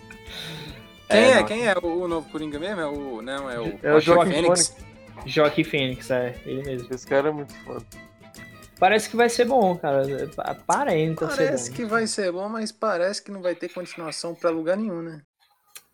[1.10, 1.44] Quem É, é?
[1.44, 2.82] Quem é o, novo Coringa mesmo?
[2.82, 3.22] É o.
[3.22, 3.80] Não, é o.
[3.82, 4.76] É o Joaquin Fênix.
[5.26, 6.88] Joaquim Fênix, é, ele mesmo.
[6.94, 7.84] Esse cara é muito foda.
[8.80, 10.04] Parece que vai ser bom, cara.
[10.38, 11.76] Aparenta Parece ser bom.
[11.76, 15.22] que vai ser bom, mas parece que não vai ter continuação pra lugar nenhum, né?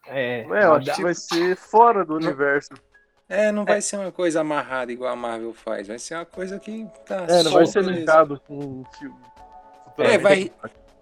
[0.08, 2.70] É, É, eu acho que vai ser fora do universo.
[3.28, 5.88] É, não vai ser uma coisa amarrada igual a Marvel faz.
[5.88, 7.26] Vai ser uma coisa que tá.
[7.28, 9.16] É, não vai ser linkado com um filme.
[9.98, 10.52] É, vai,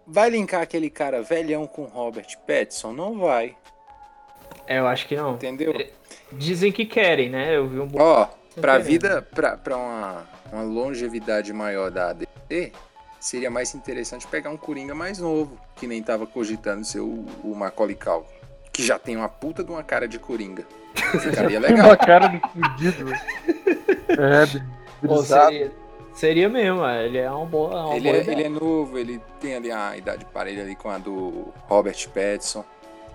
[0.07, 2.93] vai linkar aquele cara velhão com Robert Pattinson?
[2.93, 3.55] Não vai,
[4.67, 5.33] É, eu acho que não.
[5.33, 5.73] entendeu?
[6.31, 7.57] Dizem que querem, né?
[7.57, 8.83] Eu vi um Ó, pra querendo.
[8.85, 12.71] vida, pra, pra uma, uma longevidade maior da DC,
[13.19, 17.53] seria mais interessante pegar um Coringa mais novo, que nem tava cogitando ser o, o
[17.55, 18.27] Macaulay Culkin,
[18.71, 20.65] que já tem uma puta de uma cara de Coringa.
[20.95, 21.87] Ficaria Tem legal.
[21.87, 23.11] uma cara de fudido.
[24.09, 24.61] é,
[25.05, 25.71] Pô, seria,
[26.13, 27.87] seria mesmo, é, ele é uma boa.
[27.87, 28.35] Uma Ele boa é, ideia.
[28.35, 32.63] ele é novo, ele tem ali a idade parelha ali com a do Robert Pattinson.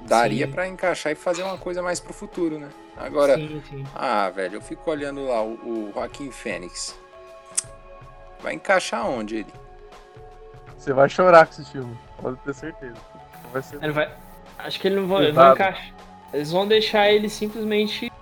[0.03, 2.69] Daria pra encaixar e fazer uma coisa mais pro futuro, né?
[2.97, 3.85] Agora, Sim, sim.
[3.95, 6.97] ah, velho, eu fico olhando lá o, o Joaquim Fênix.
[8.41, 9.53] Vai encaixar onde ele?
[10.77, 12.95] Você vai chorar com esse filme, pode ter certeza.
[13.43, 14.09] Não vai ser Ele vai.
[14.59, 15.77] Acho que ele não vai, ele vai Pesado.
[16.33, 18.13] Eles vão deixar ele simplesmente.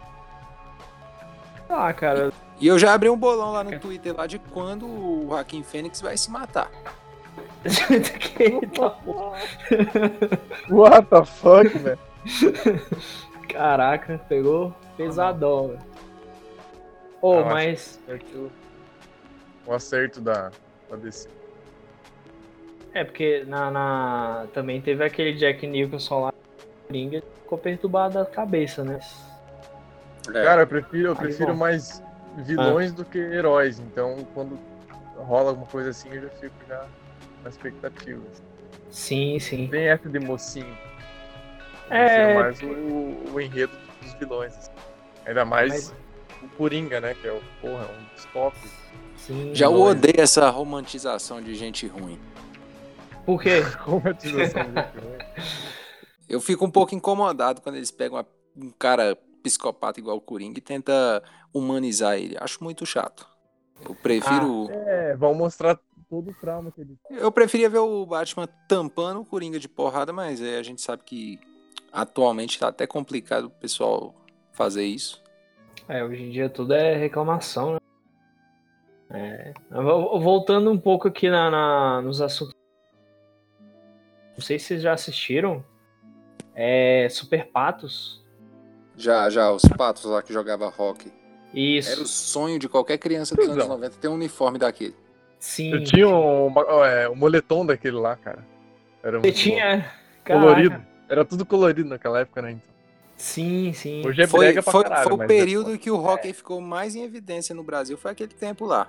[1.67, 2.33] Sei lá, cara.
[2.61, 6.01] E eu já abri um bolão lá no Twitter lá de quando o Joaquim Fênix
[6.01, 6.71] vai se matar.
[10.71, 11.99] What the fuck, velho?
[13.49, 15.81] Caraca, pegou pesadão, velho.
[17.41, 18.01] Acho mas.
[18.07, 18.53] Acerto-
[19.67, 20.51] O acerto da,
[20.91, 21.29] da DC.
[22.95, 26.33] É, porque na, na- também teve aquele Jack Nicholson lá,
[26.87, 29.01] Coringa, ficou perturbado da cabeça, né?
[30.29, 31.59] É, Cara, eu prefiro, eu Aí, prefiro bom.
[31.59, 32.03] mais
[32.39, 33.79] vilões do que heróis.
[33.79, 34.59] Então, quando
[35.17, 36.85] rola alguma coisa assim, eu já fico já
[37.43, 38.23] na expectativa.
[38.91, 39.69] Sim, sim.
[39.69, 40.77] Tem essa de mocinho.
[41.91, 42.07] Eu É.
[42.07, 43.73] prefiro mais o, o enredo
[44.03, 44.55] dos vilões.
[44.57, 44.71] assim.
[45.27, 45.93] Ainda mais
[46.43, 47.15] o Coringa, né?
[47.21, 48.71] Que é o, porra, um dos tops.
[49.17, 49.53] Sim.
[49.55, 49.91] já vilões.
[49.97, 52.19] odeio essa romantização de gente ruim.
[53.25, 53.61] Por quê?
[53.81, 55.77] Romantização de vilões.
[56.29, 60.59] Eu fico um pouco incomodado quando eles pegam uma- um cara psicopata igual o Coringa
[60.59, 61.23] e tenta
[61.55, 62.37] humanizar ele.
[62.41, 63.27] Acho muito chato.
[63.87, 64.69] Eu prefiro.
[64.71, 69.25] É, vão mostrar todo o trauma que ele Eu preferia ver o Batman tampando o
[69.25, 71.39] Coringa de porrada, mas é, a gente sabe que
[71.93, 74.15] atualmente tá até complicado o pessoal
[74.53, 75.23] fazer isso.
[75.89, 77.79] É, hoje em dia tudo é reclamação, né?
[79.11, 79.55] É.
[79.71, 82.55] Vo- Voltando um pouco aqui na, na- nos assuntos.
[84.35, 85.65] Não sei se vocês já assistiram.
[86.57, 87.07] É.
[87.11, 88.25] Super Patos.
[88.97, 91.13] Já, já, os patos lá que jogava rock.
[91.53, 91.93] Isso.
[91.93, 93.77] Era o sonho de qualquer criança dos anos Cusão.
[93.77, 94.97] 90 ter um uniforme daquele.
[95.39, 95.71] Sim.
[95.73, 96.53] Eu tinha um,
[96.85, 98.43] é, um moletom daquele lá, cara.
[99.03, 99.93] Era Você tinha.
[100.27, 100.83] colorido.
[101.09, 102.53] Era tudo colorido naquela época, né?
[102.53, 102.75] Então.
[103.17, 104.03] Sim, sim.
[104.07, 105.05] Hoje é Foi, brega pra foi, caralho.
[105.05, 108.35] foi o período é- que o rock ficou mais em evidência no Brasil, foi aquele
[108.35, 108.89] tempo lá.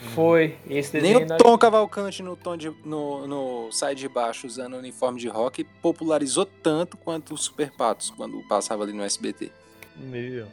[0.00, 0.56] Foi.
[0.68, 4.78] Esse Nem o Tom Cavalcante no, tom de, no, no Sai de Baixo usando o
[4.78, 9.52] uniforme de rock popularizou tanto quanto o Super Patos quando passava ali no SBT.
[9.96, 10.46] Meu.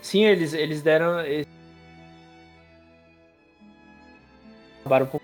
[0.00, 1.20] Sim, eles, eles deram.
[1.20, 1.46] Eles...
[4.80, 5.20] Acabaram por-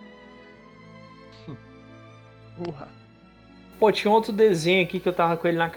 [2.63, 2.89] Porra.
[3.79, 5.71] Pô, tinha outro desenho aqui que eu tava com ele na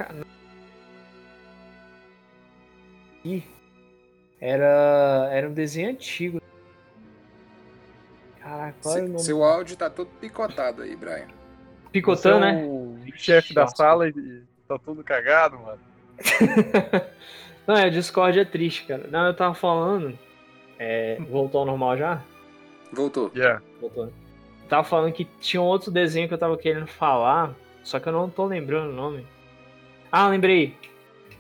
[4.40, 6.42] Era, era um desenho antigo.
[8.46, 9.20] Caraca, qual era o nome?
[9.22, 11.26] seu áudio tá todo picotado aí, Brian.
[11.92, 12.64] É né?
[12.64, 15.80] O chefe da sala e tá tudo cagado, mano.
[17.66, 19.08] Não, é, o Discord é triste, cara.
[19.10, 20.18] Não, eu tava falando.
[20.78, 22.22] É, voltou ao normal já?
[22.94, 23.32] Voltou.
[23.34, 23.64] Yeah.
[23.82, 24.14] Voltou.
[24.70, 28.14] Tava falando que tinha um outro desenho que eu tava querendo falar, só que eu
[28.14, 29.26] não tô lembrando o nome.
[30.12, 30.78] Ah, lembrei.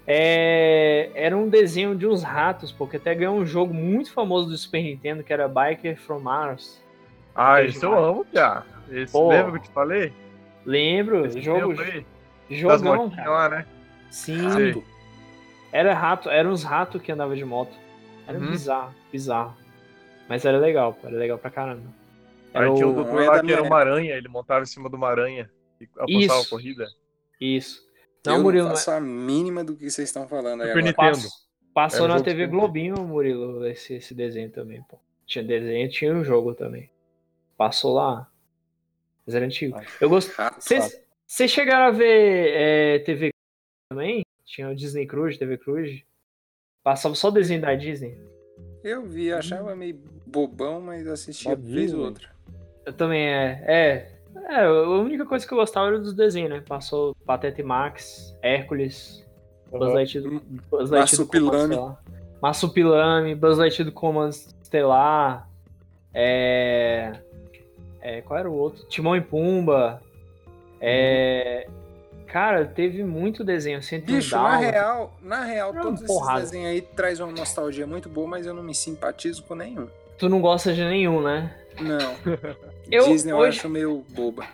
[0.08, 4.58] É, era um desenho de uns ratos, porque até ganhou um jogo muito famoso do
[4.58, 6.84] Super Nintendo, que era Biker from Mars.
[7.36, 8.64] Ah, esse eu amo, já.
[8.90, 9.30] Esse, Pô.
[9.30, 10.14] lembra que eu te falei?
[10.66, 11.76] Lembro, Esse jogo,
[12.50, 13.30] jogão, motinhas cara.
[13.32, 13.66] lá, né?
[14.10, 14.84] Sim, Sei.
[15.72, 17.74] era rato, eram uns ratos que andavam de moto.
[18.28, 18.52] Era Uhum.
[18.52, 19.56] bizarro, bizarro.
[20.28, 21.84] Mas era legal, pô, era legal pra caramba.
[22.54, 24.66] Era Aí tinha um o- doutor é lá que era uma aranha, ele montava em
[24.66, 26.88] cima de uma aranha e apostava a corrida.
[27.40, 27.84] Isso.
[28.26, 30.82] Não, eu Murilo, não mas- faço a mínima do que vocês estão falando aí agora.
[30.86, 31.12] Nintendo.
[31.12, 34.98] Pass- Passou Era na TV Globinho, Murilo, esse, esse desenho também, pô.
[35.28, 36.90] Tinha desenho, tinha o jogo também.
[37.58, 38.30] Passou lá.
[39.26, 39.80] Mas era antigo.
[40.00, 40.32] Eu gosto.
[41.26, 43.32] Vocês chegaram a ver é, TV
[43.90, 44.24] também?
[44.46, 46.06] Tinha o Disney Cruise, TV Cruise.
[46.84, 48.16] Passava só desenho da Disney.
[48.84, 52.30] Eu vi, achava meio bobão, mas assistia Tá vez ou outra.
[52.86, 53.64] Eu também é.
[53.66, 54.16] É.
[54.48, 56.62] É, a única coisa que eu gostava era dos desenhos, né?
[56.68, 59.26] Passou Pateta e Max, Hércules,
[59.72, 61.98] Buzz Lightyear do, Buzz Lightyear do Comando.
[62.42, 65.50] Marsupilame, Buzz Lightyear do Comando Estelar.
[66.14, 67.20] É...
[68.06, 68.22] é.
[68.22, 68.86] Qual era o outro?
[68.88, 70.02] Timão e Pumba.
[70.80, 71.68] É.
[72.28, 73.80] Cara, teve muito desenho.
[74.06, 76.40] Bicho, na real, na real, Não, todos porrada.
[76.40, 79.88] esses desenhos aí traz uma nostalgia muito boa, mas eu não me simpatizo com nenhum.
[80.18, 81.56] Tu não gosta de nenhum, né?
[81.80, 82.16] Não.
[82.92, 84.46] Eu, Disney eu hoje, acho meio boba.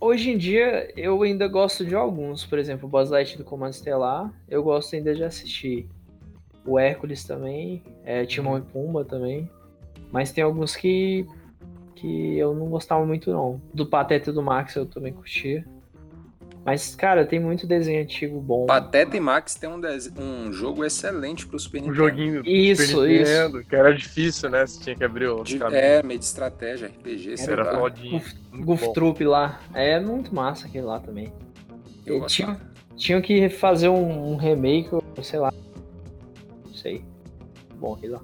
[0.00, 2.46] hoje em dia, eu ainda gosto de alguns.
[2.46, 4.32] Por exemplo, o Buzz Lightyear do Comando Estelar.
[4.48, 5.88] Eu gosto ainda de assistir.
[6.64, 7.82] O Hércules também.
[8.04, 9.50] É, Timão e Pumba também.
[10.12, 11.26] Mas tem alguns que,
[11.94, 13.60] que eu não gostava muito, não.
[13.72, 15.64] Do Pateta e do Max eu também curtia.
[16.64, 18.64] Mas, cara, tem muito desenho antigo bom.
[18.64, 21.96] Pateta e Max tem um, des- um jogo excelente pro Super Um Nintendo.
[21.96, 24.66] joguinho do Isso, Super Nintendo, que era difícil, né?
[24.66, 25.78] Você tinha que abrir o De- caminho.
[25.78, 27.78] é, meio de estratégia, RPG, sei Era lá.
[27.78, 28.22] fodinho.
[28.50, 28.92] Muito Goof.
[28.94, 29.60] Troop lá.
[29.74, 31.30] É muito massa aquele lá também.
[32.06, 32.58] Eu tinha.
[32.96, 35.52] Tinham que fazer um, um remake, ou sei lá.
[36.64, 37.04] Não sei.
[37.78, 38.22] Bom, sei lá.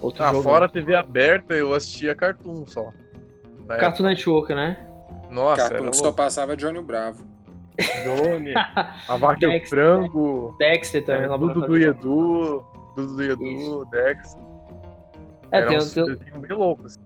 [0.00, 0.42] Outro Ah, jogo.
[0.44, 2.90] fora TV aberta, eu assistia Cartoon só.
[3.66, 4.78] Cartoon Network, né?
[5.30, 7.26] Nossa, Cartoon só passava Johnny Bravo.
[8.04, 8.54] Johnny,
[9.08, 9.68] a vaca e o Dexter.
[9.68, 11.24] frango, Dexter também.
[11.24, 12.64] é, Dudu do Edu,
[12.96, 13.84] Dudu do Edu, Isso.
[13.90, 14.36] Dex.
[15.52, 16.98] É, Era tem, uns tem- desenhos bem loucos.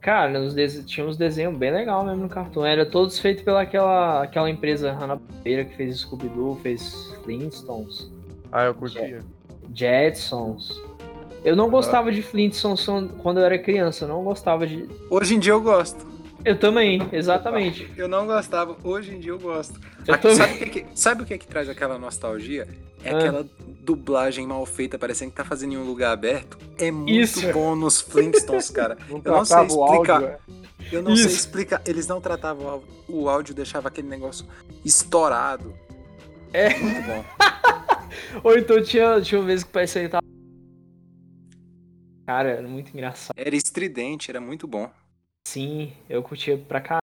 [0.00, 0.54] Cara, nos
[0.86, 2.64] tinha uns desenhos bem legais mesmo no Cartoon.
[2.64, 8.10] Era todos feitos pela aquela, aquela empresa Hanna-Barbera que fez Scooby-Doo, fez Flintstones,
[8.52, 9.20] Ah, eu curtia.
[9.74, 10.80] Jetsons.
[11.48, 12.86] Eu não gostava de Flintstones
[13.22, 14.86] quando eu era criança, eu não gostava de...
[15.08, 16.06] Hoje em dia eu gosto.
[16.44, 17.90] Eu também, exatamente.
[17.96, 19.80] Eu não gostava, hoje em dia eu gosto.
[20.06, 22.68] Eu Aqui, sabe, o que que, sabe o que, que traz aquela nostalgia?
[23.02, 23.18] É Ah.
[23.18, 23.46] aquela
[23.80, 26.58] dublagem mal feita, parecendo que tá fazendo em um lugar aberto.
[26.76, 27.50] É muito Isso.
[27.52, 28.98] bom nos Flintstones, cara.
[29.08, 30.14] Não Eu não sei explicar.
[30.22, 30.38] áudio, é.
[30.92, 31.34] Eu não sei Isso.
[31.34, 31.82] explicar.
[31.86, 34.44] Eles não tratavam o áudio, deixava aquele negócio
[34.84, 35.74] estourado.
[36.52, 36.76] É.
[36.78, 37.24] Muito bom.
[38.44, 40.22] Ou então tinha, tinha uma vez que parecia que tava...
[42.28, 43.32] Cara, era muito engraçado.
[43.38, 44.90] Era estridente, era muito bom.
[45.48, 47.00] Sim, eu curtia pra caralho.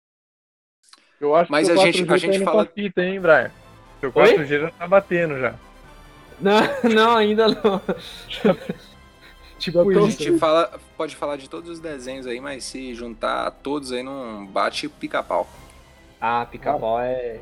[1.20, 3.50] Eu acho Mas que o a gente- 4G a gente tá fala- fita, hein, Brian?
[4.00, 4.32] Seu Oi?
[4.38, 5.54] 4G já tá batendo já.
[6.40, 6.60] Não,
[6.94, 7.82] não, ainda não.
[9.60, 10.22] tipo A isso.
[10.24, 14.46] gente fala, pode falar de todos os desenhos aí, mas se juntar todos aí não
[14.46, 15.46] bate pica-pau.
[16.18, 17.40] Ah, pica-pau é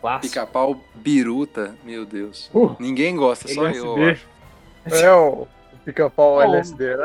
[0.00, 0.28] clássico.
[0.28, 2.48] Pica-pau biruta, meu Deus.
[2.54, 3.96] Uh, Ninguém gosta, só eu.
[3.98, 4.10] LSD.
[4.12, 5.04] acho.
[5.04, 5.48] É, o
[5.84, 6.96] pica-pau Oh, LSD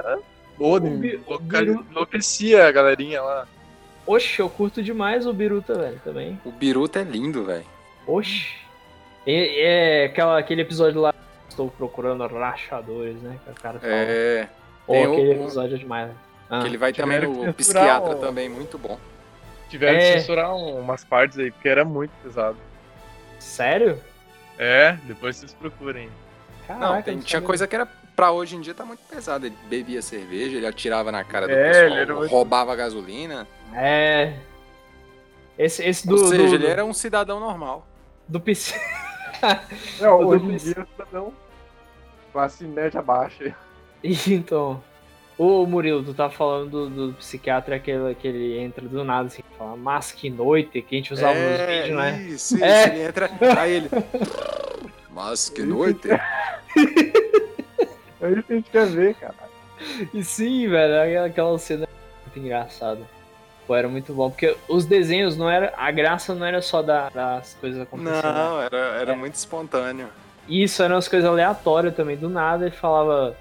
[0.59, 3.47] o enlouca- biru- enlouquecia a galerinha lá.
[4.05, 6.39] Oxe, eu curto demais o Biruta, velho, também.
[6.45, 7.65] O biruta é lindo, velho.
[8.07, 8.55] Oxe.
[9.25, 11.13] É, é aquela, aquele episódio lá.
[11.49, 13.37] Estou procurando rachadores, né?
[13.43, 13.91] Que o cara fala.
[13.93, 14.47] É.
[14.85, 16.07] Pô, tem aquele um- episódio é demais.
[16.07, 16.19] velho.
[16.49, 18.97] Ah, Que ele vai também no censurar psiquiatra o- também, muito bom.
[19.69, 20.13] Tiveram É.
[20.13, 22.55] que censurar um- umas partes aí, porque era muito pesado.
[23.39, 23.99] Sério?
[24.57, 26.09] É, depois vocês procurem.
[26.65, 27.47] Caraca, Não, tem, não tinha sabia.
[27.47, 27.85] coisa que era
[28.17, 29.45] pra hoje em dia tá muito pesado.
[29.45, 33.47] Ele bebia cerveja, ele atirava na cara do É, pessoal, ele era muito- roubava gasolina.
[33.73, 34.33] É.
[35.57, 36.13] Esse, esse do.
[36.13, 37.87] Ou seja, do, ele era um cidadão normal.
[38.27, 38.75] do PC.
[40.01, 41.33] Não, Eu hoje tô em dia cidadão
[42.33, 43.55] classe média baixa.
[44.03, 44.83] então.
[45.37, 49.43] Ô Murilo, tu tá falando do, do psiquiatra aquele que ele entra do nada assim,
[49.55, 52.21] fala mas que noite que a gente usava nos vídeos, né?
[52.23, 52.63] Isso, isso.
[52.65, 52.87] É.
[52.87, 53.89] Ele entra, aí ele.
[55.13, 56.07] Mas que noite.
[58.21, 59.35] É isso que a gente quer ver, cara.
[60.13, 63.01] E sim, velho, aquela- aquela cena é muito engraçada.
[63.67, 65.73] Pô, era muito bom, porque os desenhos não era.
[65.77, 68.23] A graça não era só da- das coisas acontecendo.
[68.33, 69.15] Não, era, era É.
[69.15, 70.07] muito espontâneo.
[70.47, 72.15] Isso eram as coisas aleatórias também.
[72.15, 73.35] Do nada ele falava.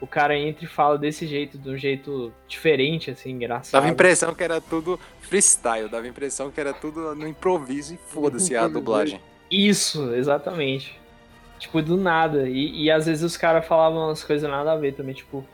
[0.00, 3.72] O cara entra e fala desse jeito, de um jeito diferente, assim, engraçado.
[3.72, 7.94] Dava a impressão que era tudo freestyle, dava a impressão que era tudo no improviso
[7.94, 9.20] e foda-se a dublagem.
[9.50, 10.99] Isso, exatamente.
[11.60, 12.48] Tipo, do nada.
[12.48, 15.44] E, e às vezes os caras falavam umas coisas nada a ver também, tipo.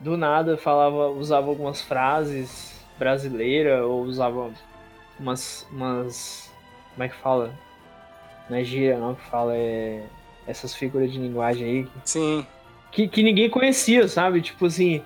[0.00, 4.50] Do nada falava, usava algumas frases brasileiras, ou usava
[5.18, 5.66] umas.
[5.70, 6.50] umas.
[6.92, 7.54] Como é que fala?
[8.48, 10.02] Não é gíria não que fala, é.
[10.46, 11.88] Essas figuras de linguagem aí.
[12.04, 12.44] Sim.
[12.90, 14.42] Que, que ninguém conhecia, sabe?
[14.42, 15.00] Tipo assim.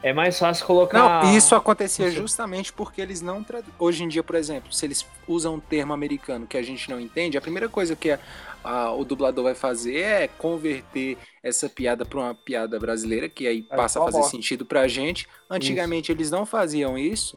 [0.00, 1.24] É mais fácil colocar.
[1.24, 2.16] Não, isso acontecia isso.
[2.16, 3.74] justamente porque eles não traduzem.
[3.78, 7.00] Hoje em dia, por exemplo, se eles usam um termo americano que a gente não
[7.00, 8.16] entende, a primeira coisa que
[8.64, 13.46] a- a- o dublador vai fazer é converter essa piada para uma piada brasileira, que
[13.46, 14.30] aí Aí passa a só fazer bosta.
[14.30, 15.26] sentido pra gente.
[15.50, 17.36] Antigamente eles não faziam isso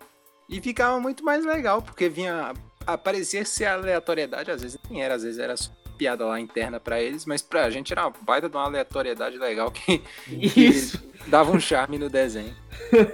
[0.49, 2.53] e ficava muito mais legal, porque vinha.
[2.85, 6.99] Aparecia ser aleatoriedade, às vezes nem era, às vezes era só piada lá interna pra
[6.99, 10.97] eles, mas pra gente era uma baita de uma aleatoriedade legal que, Isso.
[10.99, 12.55] que dava um charme no desenho.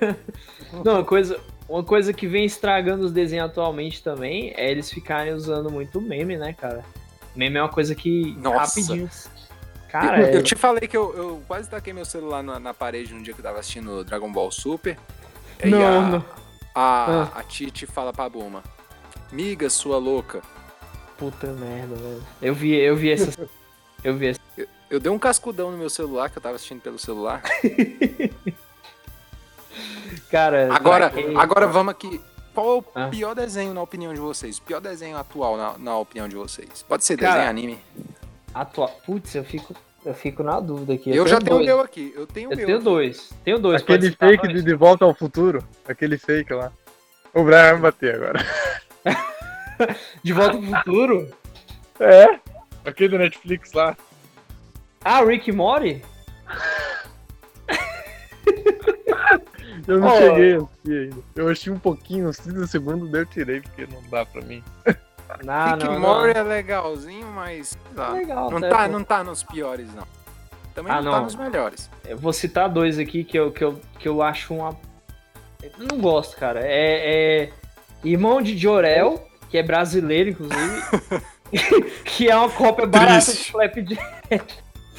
[0.86, 1.38] Não, uma coisa,
[1.68, 6.38] uma coisa que vem estragando os desenhos atualmente também é eles ficarem usando muito meme,
[6.38, 6.86] né, cara?
[7.38, 8.80] Meme é uma coisa que Nossa.
[8.82, 9.10] rapidinho.
[9.90, 12.74] Cara, eu, eu é- te falei que eu, eu quase taquei meu celular na, na
[12.74, 14.98] parede um dia que eu tava assistindo Dragon Ball Super.
[15.64, 16.26] E Não, a, não.
[16.76, 18.62] A, a Titi fala pra Buma:
[19.32, 20.42] Miga, sua louca.
[21.18, 22.24] puta merda, velho.
[22.42, 23.38] Eu vi, eu vi essas.
[24.04, 24.40] Eu vi essa.
[24.92, 27.42] Eu dei um cascudão no meu celular, que eu tava assistindo pelo celular.
[30.30, 32.22] Cara, Agora, agora vamos aqui.
[32.58, 33.08] Qual é o Ah.
[33.10, 34.58] pior desenho na opinião de vocês?
[34.58, 36.82] O pior desenho atual na, na opinião de vocês?
[36.82, 37.80] Pode ser Cara, desenho anime.
[38.52, 38.88] Atua...
[38.88, 41.16] Putz, eu fico, eu fico na dúvida aqui.
[41.16, 42.12] Eu, já tenho o meu aqui.
[42.16, 42.66] Eu tenho o Eu meu.
[42.66, 43.32] tenho dois.
[43.46, 43.84] Tenho dois.
[43.84, 45.64] Aquele fake de De Volta ao Futuro.
[45.88, 46.72] Aquele fake lá.
[47.32, 48.44] O Brian vai me bater agora.
[50.24, 51.32] De volta pro futuro?
[52.00, 52.40] É?
[52.84, 53.96] Aquele do Netflix lá.
[55.06, 55.54] Ah, Rick e
[59.88, 60.18] Eu não Oh.
[60.18, 61.16] cheguei a assistir ainda.
[61.36, 64.64] Eu achei um pouquinho, uns 30 segundos, daí eu tirei, porque não dá pra mim.
[65.44, 66.42] Não, Rick não, Mori não.
[66.42, 67.78] é legalzinho, mas.
[67.96, 70.04] lá, Legal, não, tá, não tá nos piores, não.
[70.74, 71.24] Também Ah, não, tá não.
[71.26, 71.90] nos melhores.
[72.06, 74.76] Eu vou citar dois aqui que eu, que eu, que eu acho uma.
[75.62, 76.62] Eu não gosto, cara.
[76.64, 77.50] É, é
[78.04, 80.82] Irmão de Jorel, que é brasileiro, inclusive.
[82.04, 83.46] que é uma cópia barata Triste.
[83.46, 84.56] de Flapjack.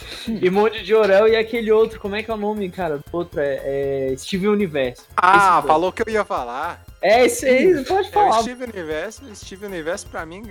[0.29, 3.01] Irmão de Jorel e aquele outro, como é que é o nome, cara?
[3.13, 5.05] O outro é, é Steven Universo.
[5.17, 6.85] Ah, falou que eu ia falar.
[7.01, 8.43] É esse aí, pode É o falar.
[8.43, 9.23] Steve Universo.
[9.35, 10.43] Steve Universo, pra mim,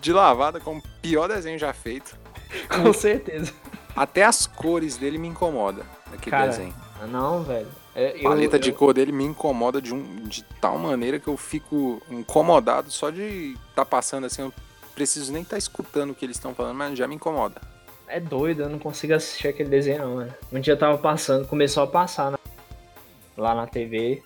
[0.00, 2.16] de lavada, como o pior desenho já feito.
[2.68, 3.52] Com certeza.
[3.94, 5.84] Até as cores dele me incomodam.
[6.12, 6.74] Aquele Cara, desenho.
[7.00, 7.68] Ah, Não, velho.
[7.94, 11.18] É, A eu- paleta de eu- cor dele me incomoda de, um, de tal maneira
[11.18, 14.42] que eu fico incomodado só de tá passando assim.
[14.42, 14.52] Eu
[14.94, 17.60] preciso nem estar escutando o que eles estão falando, mas já me incomoda.
[18.08, 20.34] É doido, eu não consigo assistir aquele desenho não, mano.
[20.52, 22.38] Um dia eu tava passando, começou a passar na-
[23.36, 24.22] lá na TV.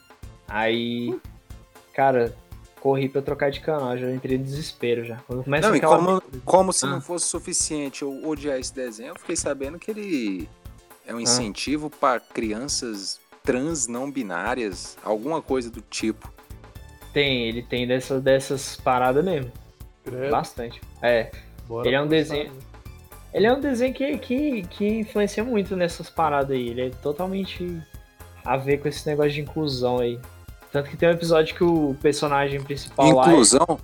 [0.47, 1.19] Aí,
[1.95, 2.35] cara,
[2.81, 5.17] corri pra trocar de canal, já entrei em desespero já.
[5.27, 5.97] Quando começa Não, e aquela...
[5.97, 6.89] como, como se Ah.
[6.89, 10.49] não fosse suficiente eu odiar esse desenho, eu fiquei sabendo que ele
[11.07, 16.31] é um incentivo pra crianças trans não binárias, alguma coisa do tipo.
[17.13, 19.51] Tem, ele tem dessa, dessas paradas mesmo.
[20.05, 20.81] Credo, Bastante.
[21.03, 21.31] É.
[21.67, 22.53] bora ele é um desenho-
[23.33, 26.69] Ele é um desenho que, que, que influencia muito nessas paradas aí.
[26.69, 27.81] Ele é totalmente
[28.45, 30.19] a ver com esse negócio de inclusão aí.
[30.73, 33.27] Tanto que tem um episódio que o personagem principal lá.
[33.27, 33.79] Inclusão?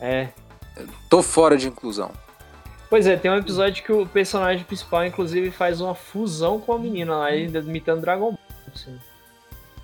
[0.00, 0.28] É.
[1.08, 2.12] Tô fora de inclusão.
[2.88, 6.78] Pois é, tem um episódio que o personagem principal, inclusive, faz uma fusão com a
[6.78, 8.38] menina lá, ainda imitando Dragon Ball.
[8.72, 8.96] assim.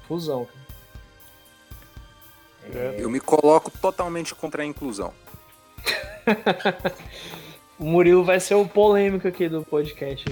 [0.06, 0.62] Fusão, cara.
[2.70, 3.02] Credo.
[3.02, 5.12] Eu me coloco totalmente contra a inclusão.
[7.82, 10.24] O Murilo vai ser o polêmico aqui do podcast.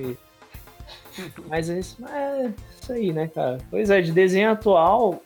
[1.48, 3.58] Mas é isso, é isso aí, né, cara?
[3.68, 5.20] Pois é, de desenho atual,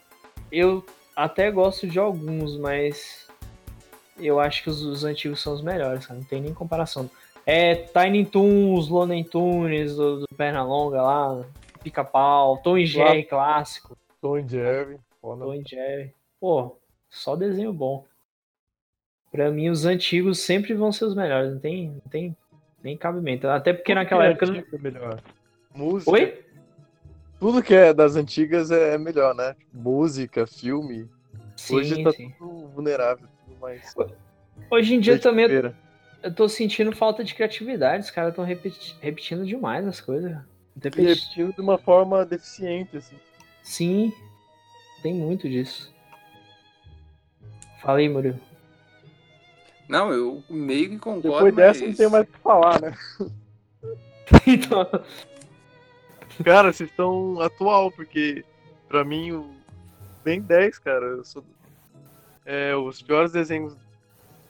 [0.51, 0.83] eu
[1.15, 3.29] até gosto de alguns, mas
[4.19, 6.19] eu acho que os, os antigos são os melhores, cara.
[6.19, 7.11] Não tem nem comparação.
[7.45, 11.45] É Tiny Toons, Looney Tunes, do, do Pernalonga lá,
[11.83, 14.97] Pica-Pau, Tom e Jerry clássico, Tom e Jerry.
[15.21, 16.15] Tom e Jerry.
[16.41, 16.75] Pô,
[17.11, 18.07] só desenho bom.
[19.35, 22.37] Pra mim, os antigos sempre vão ser os melhores, não tem, não tem
[22.85, 23.49] nem cabimento.
[23.49, 24.47] Até porque Tudo naquela que é época.
[24.47, 25.21] não- é melhor.
[25.75, 26.11] Música.
[26.13, 26.45] Oi?
[27.41, 29.57] Tudo que é das antigas é melhor, né?
[29.73, 31.09] Música, filme.
[31.57, 32.33] Sim, Hoje tá sim.
[32.39, 33.93] tudo vulnerável, tudo mais.
[34.71, 35.47] Hoje em dia também
[36.23, 38.05] eu- tô sentindo falta de criatividade.
[38.05, 40.31] Os caras estão repetindo demais as coisas.
[40.81, 43.17] Repeti- repetindo de uma forma deficiente, assim.
[43.65, 44.13] Sim,
[45.03, 45.93] tem muito disso.
[47.83, 48.39] Fala aí, Murilo.
[49.89, 51.89] Não, eu meio que concordo, Depois dessa mas...
[51.91, 52.95] não tem mais o que falar, né?
[54.47, 54.89] então,
[56.45, 58.45] Cara, vocês estão atual, porque
[58.89, 59.51] pra mim o
[60.25, 61.45] Ben 10, cara, eu sou...
[62.45, 63.77] é, os piores desenhos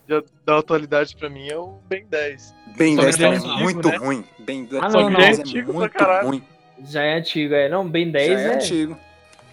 [0.07, 2.55] de- da atualidade pra mim é o Ben 10.
[2.77, 3.97] Ben Só 10 que também é é antigo, muito né?
[3.97, 4.25] ruim.
[4.39, 5.21] Ben 10 Ah, não, não.
[5.21, 6.29] é Antigo pra muito caralho.
[6.29, 6.43] ruim.
[6.85, 7.55] já é antigo.
[7.55, 7.69] É.
[7.69, 8.55] Não, Ben 10 Já é é.
[8.55, 8.99] antigo.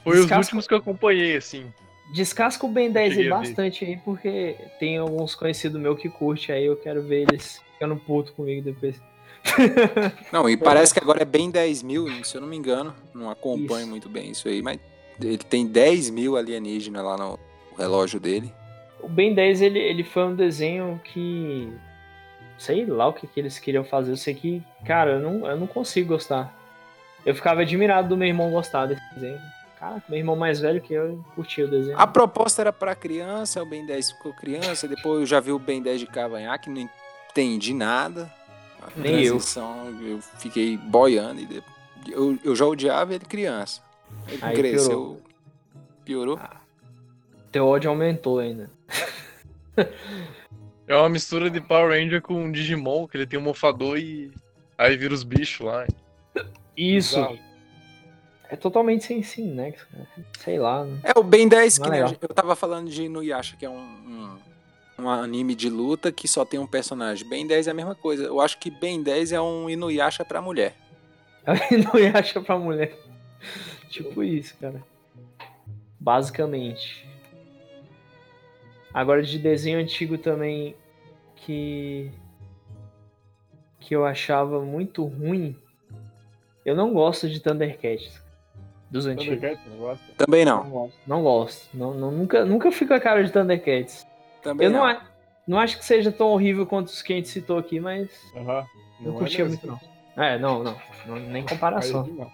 [0.04, 1.72] Foi os Descasca- últimos que eu acompanhei, assim.
[2.12, 6.66] Descasca o Ben 10 aí bastante aí, porque tem alguns conhecidos meus que curte aí.
[6.66, 9.02] Eu quero ver eles ficando puto comigo depois.
[10.32, 12.94] Não, e parece que agora é bem 10 mil, se eu não me engano.
[13.14, 13.90] Não acompanho Isso.
[13.90, 14.80] muito bem isso aí, mas
[15.20, 17.40] ele tem 10 mil alienígenas lá no
[17.78, 18.54] relógio dele.
[19.00, 21.74] O Ben 10 ele, ele foi um desenho que.
[22.58, 24.12] Sei lá o que, que eles queriam fazer.
[24.12, 26.56] Eu sei que, cara, eu não, eu não consigo gostar.
[27.26, 29.40] Eu ficava admirado do meu irmão gostar desse desenho.
[29.82, 31.98] Cara, meu irmão mais velho que eu curtia o desenho.
[31.98, 35.58] A proposta era pra criança, o Ben 10 ficou criança, depois eu já vi o
[35.58, 36.88] Ben 10 de Cavanhaque, não
[37.32, 38.32] entendi nada.
[38.80, 39.32] A Nem eu.
[39.32, 40.20] transição, eu.
[40.38, 41.64] fiquei boiando e de-
[42.10, 43.82] eu, eu já odiava ele criança.
[44.28, 45.20] Ele Aí cresceu,
[46.06, 46.40] piorou.
[47.52, 48.70] Teu ódio aumentou ainda.
[50.88, 54.30] É uma mistura de Power Ranger com Digimon, que ele tem um mofador e
[54.78, 55.88] aí vira os bichos lá.
[56.76, 57.18] Isso.
[57.18, 57.40] Exato.
[58.52, 59.74] É totalmente sem sim, né?
[60.40, 60.84] Sei lá.
[60.84, 61.00] né?
[61.04, 63.78] É o Ben 10 que é gente- eu tava falando de Inuyasha, que é um,
[63.80, 64.38] um,
[65.00, 67.26] um anime de luta que só tem um personagem.
[67.28, 68.24] Ben 10 é a mesma coisa.
[68.26, 70.76] Eu acho que Ben 10 é um Inuyasha pra mulher.
[71.72, 72.96] não ia achar pra mulher.
[73.90, 74.84] Tipo isso, cara.
[76.00, 77.08] Basicamente.
[78.94, 80.76] Agora de desenho antigo também
[81.38, 82.12] que
[83.80, 85.56] que eu achava muito ruim.
[86.66, 88.22] Eu não gosto de Thundercats.
[88.92, 89.42] Dos antigos.
[89.80, 89.98] Não?
[90.18, 90.70] Também Não não.
[90.70, 90.98] gosto.
[91.08, 91.70] Não gosto.
[91.74, 94.06] Não, não- nunca, nunca fico a cara de Thundercats.
[94.44, 95.00] Também Eu não, não.
[95.48, 98.66] não acho que seja tão horrível quanto os que a gente citou aqui, mas Aham.
[99.00, 99.62] não, é curtia mesmo.
[99.64, 99.82] muito
[100.16, 100.24] não.
[100.24, 100.76] É, não, não.
[101.08, 102.30] não nem é comparação.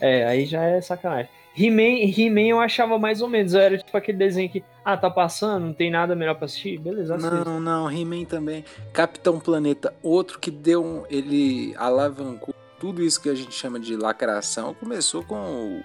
[0.00, 1.28] É, aí já é sacanagem.
[1.56, 3.52] He-Man He eu achava mais ou menos.
[3.52, 6.78] Era tipo aquele desenho que, ah, tá passando, não tem nada melhor pra assistir.
[6.78, 7.34] Beleza, assisto.
[7.44, 8.64] Não, não, He-Man também.
[8.92, 11.04] Capitão Planeta, outro que deu um.
[11.10, 14.72] Ele alavancou tudo isso que a gente chama de lacração.
[14.72, 15.82] Começou com o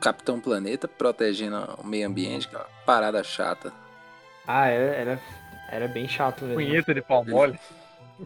[0.00, 3.72] Capitão Planeta protegendo o meio ambiente, aquela parada chata.
[4.46, 5.20] Ah, era, era,
[5.70, 6.56] era bem chato mesmo.
[6.56, 7.58] Punheta de pau mole.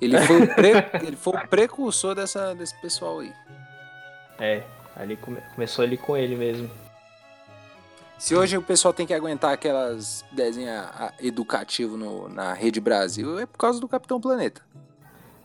[0.01, 3.33] Ele foi, o pre- ele foi o precursor dessa, desse pessoal aí.
[4.39, 4.63] É,
[4.97, 6.71] ali come- começou ali com ele mesmo.
[8.19, 10.85] Se hoje o pessoal tem que aguentar aquelas desenhos
[11.21, 14.61] educativos no, na Rede Brasil, é por causa do Capitão Planeta.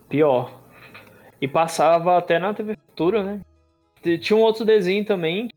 [0.10, 0.60] Pior.
[1.40, 3.42] E passava até na TV Futura, né?
[4.18, 5.50] Tinha um outro desenho também.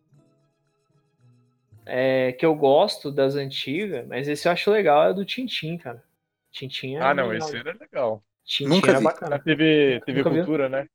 [1.87, 6.03] É, que eu gosto das antigas, mas esse eu acho legal, é do Tintim, cara.
[6.51, 7.49] Tintim é Ah, não, legal.
[7.49, 8.22] esse era legal.
[8.45, 9.05] Tintim Nunca era vi.
[9.05, 9.39] Na bacana.
[9.39, 10.39] TV, TV Nunca viu?
[10.45, 10.87] Cultura, né?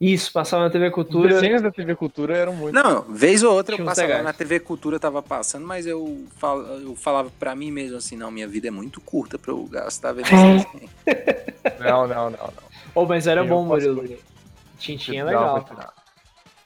[0.00, 1.28] Isso, passava na TV Os Cultura.
[1.34, 2.72] desenhos da TV Cultura eram muito.
[2.72, 6.24] Não, vez ou outra eu Tinha uns passava na TV Cultura, tava passando, mas eu,
[6.36, 9.64] fal, eu falava pra mim mesmo assim, não, minha vida é muito curta pra eu
[9.64, 10.28] gastar vendo.
[11.80, 12.48] Não, não, não, não.
[12.94, 14.18] Oh, mas era Eu bom, Murilo.
[14.78, 15.64] Tintim é legal.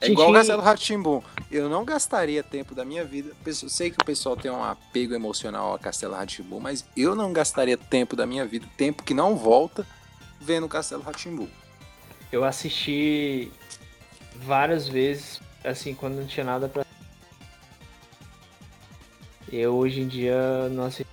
[0.03, 1.21] É igual o Castelo Ratimbum.
[1.51, 3.33] Eu não gastaria tempo da minha vida.
[3.43, 7.31] Pessoal- Sei que o pessoal tem um apego emocional a Castelo Ratimbum, mas eu não
[7.33, 9.85] gastaria tempo da minha vida, tempo que não volta,
[10.39, 11.47] vendo Castelo Ratimbum.
[12.31, 13.51] Eu assisti
[14.35, 16.83] várias vezes, assim, quando não tinha nada pra.
[19.51, 21.05] Eu hoje em dia não, assi-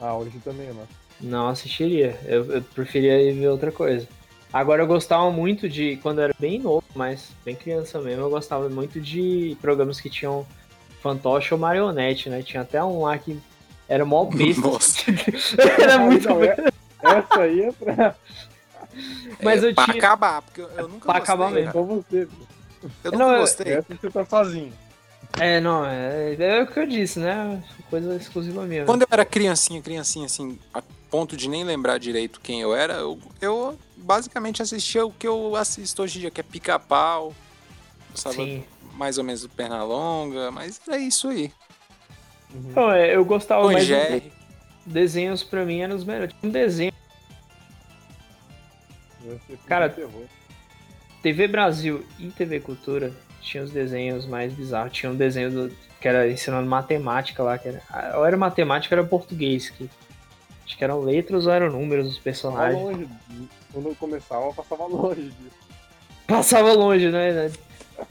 [0.00, 0.88] Ah, hoje também, mano.
[1.20, 2.18] não assistiria.
[2.24, 4.06] Eu, eu preferia ir ver outra coisa.
[4.52, 5.96] Agora eu gostava muito de.
[6.02, 10.10] Quando eu era bem novo, mas bem criança mesmo, eu gostava muito de programas que
[10.10, 10.46] tinham
[11.02, 12.42] fantoche ou marionete, né?
[12.42, 13.38] Tinha até um lá que
[13.88, 14.60] era mó besta.
[14.60, 15.02] Nossa.
[15.80, 16.28] era muito.
[16.28, 16.56] Não, é-
[17.02, 18.14] essa aí é pra,
[19.42, 21.34] Mas é, eu pra tinha- acabar, porque eu, eu nunca Pra gostei.
[21.34, 21.72] acabar mesmo.
[21.72, 22.28] pra você.
[23.04, 23.72] Eu Não, nunca eu- gostei.
[23.72, 24.72] Essa você tá sozinho.
[25.40, 27.62] É, não, é, é o que eu disse, né?
[27.88, 28.84] Coisa exclusiva minha.
[28.84, 30.58] Quando eu era criancinha, criancinha, assim,
[31.12, 35.54] ponto de nem lembrar direito quem eu era, eu, eu basicamente assistia o que eu
[35.54, 37.34] assisto hoje em dia, que é pica-pau.
[38.10, 38.64] Gostava Sim.
[38.94, 41.52] mais ou menos do Pernalonga, mas é isso aí.
[42.74, 44.32] Não, é, eu gostava Tom mais de Jerry.
[44.86, 46.34] desenhos pra mim eram os melhores.
[46.40, 46.92] Tinha um desenho,
[49.66, 49.94] Cara.
[51.22, 54.92] TV Brasil e TV Cultura tinha os desenhos mais bizarros.
[54.92, 57.82] Tinha um desenho do- que era ensinando matemática lá, que era,
[58.18, 59.88] ou era matemática ou era português, que
[60.64, 62.82] acho que eram letras ou eram números dos Passava personagens.
[62.82, 63.08] longe.
[63.72, 65.62] Quando eu começava, eu passava longe disso.
[66.26, 67.50] Passava longe, né?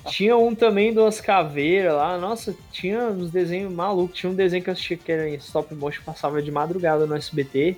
[0.08, 4.18] Tinha um também das caveiras lá, nossa, tinha uns desenhos malucos.
[4.18, 7.16] Tinha um desenho que eu assistia que era em stop motion, passava de madrugada no
[7.16, 7.78] SBT,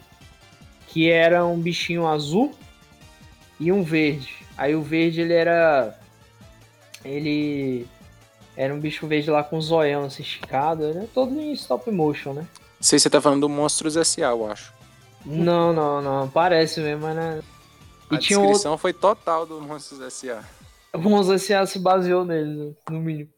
[0.88, 2.54] que era um bichinho azul
[3.60, 4.36] e um verde.
[4.58, 5.98] Aí o verde ele era.
[7.04, 7.88] Ele.
[8.56, 12.34] Era um bicho verde lá com um zoião assim, esticado, era todo em stop motion,
[12.34, 12.46] né?
[12.84, 14.74] Não sei se você tá falando do Monstros S.A., eu acho.
[15.26, 17.42] Não, não, não, parece mesmo, mas né?
[18.12, 18.56] E a tinha um outro.
[18.56, 20.44] descrição foi total do Monstros S.A.
[20.94, 21.66] O Monza S.A.
[21.66, 23.30] se baseou nele, no mínimo.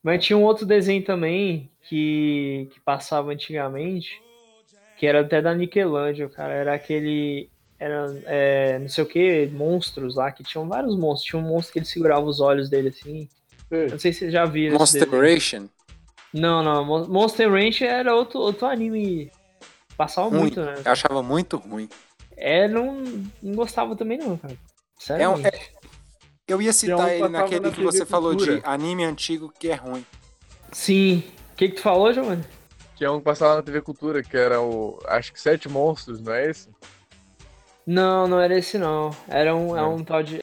[0.00, 4.22] Mas tinha um outro desenho também que, que passava antigamente,
[4.96, 6.54] que era até da Nickelodeon, cara.
[6.54, 7.50] Era aquele.
[7.80, 11.28] Era é, não sei o que, monstros lá, que tinham vários monstros.
[11.28, 13.28] Tinha um monstro que ele segurava os olhos dele assim.
[13.70, 14.76] Eu não sei se vocês já viram.
[14.76, 15.22] esse Monster desenho.
[15.34, 15.68] Ration.
[16.34, 16.84] Não, não.
[16.84, 19.30] Mon- Monster Ranch era outro, outro anime.
[19.96, 20.40] Passava Ruim.
[20.40, 20.74] muito, né?
[20.84, 21.88] Eu achava muito ruim.
[22.36, 23.00] É, não,
[23.40, 24.56] não gostava também, não, cara.
[24.98, 25.22] Sério.
[25.22, 25.42] É um-
[26.48, 28.68] Eu ia citar ele naquele na que você falou de Cultura.
[28.68, 30.04] anime antigo que é ruim.
[30.72, 31.22] Sim.
[31.52, 32.44] O que, que tu falou, Giovanni?
[32.96, 34.98] Que é um que passava na TV Cultura, que era o.
[35.06, 36.68] Acho que Sete Monstros, não é esse?
[37.86, 39.10] Não, não era esse não.
[39.28, 39.94] Era um, é Não.
[39.96, 40.42] um tal de.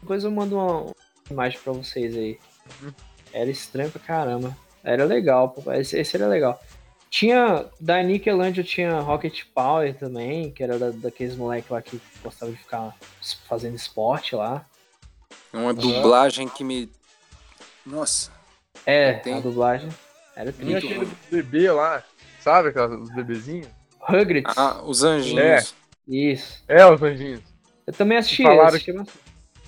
[0.00, 0.86] Depois eu mando uma
[1.30, 2.38] imagem pra vocês aí.
[2.82, 2.92] Uhum.
[3.32, 4.56] Era estranho pra caramba.
[4.82, 5.72] Era legal, pô.
[5.72, 6.60] Esse, esse era legal.
[7.10, 7.66] Tinha.
[7.80, 12.60] Da Nickelodeon tinha Rocket Power também, que era da, daqueles moleques lá que gostavam de
[12.60, 12.94] ficar
[13.48, 14.64] fazendo esporte lá.
[15.52, 16.90] Uma dublagem que me.
[17.84, 18.30] Nossa.
[18.84, 19.34] É, Tem.
[19.34, 19.88] a dublagem.
[20.36, 20.94] Era Tinha triste.
[20.94, 22.02] aquele bebê lá,
[22.40, 22.68] sabe?
[22.68, 23.68] Aquelas, os bebezinhos?
[23.98, 24.56] Rugrats.
[24.56, 25.74] Ah, os anjinhos.
[26.06, 26.62] Isso.
[26.68, 27.42] É, os anjinhos.
[27.86, 28.42] Eu também assisti.
[28.42, 29.18] Falaram assisti bastante.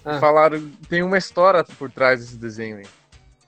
[0.04, 0.20] Ah.
[0.20, 0.70] Falaram.
[0.88, 2.86] Tem uma história por trás desse desenho aí.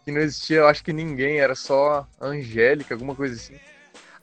[0.04, 3.54] Que não existia, eu acho que ninguém, era só a Angélica, alguma coisa assim.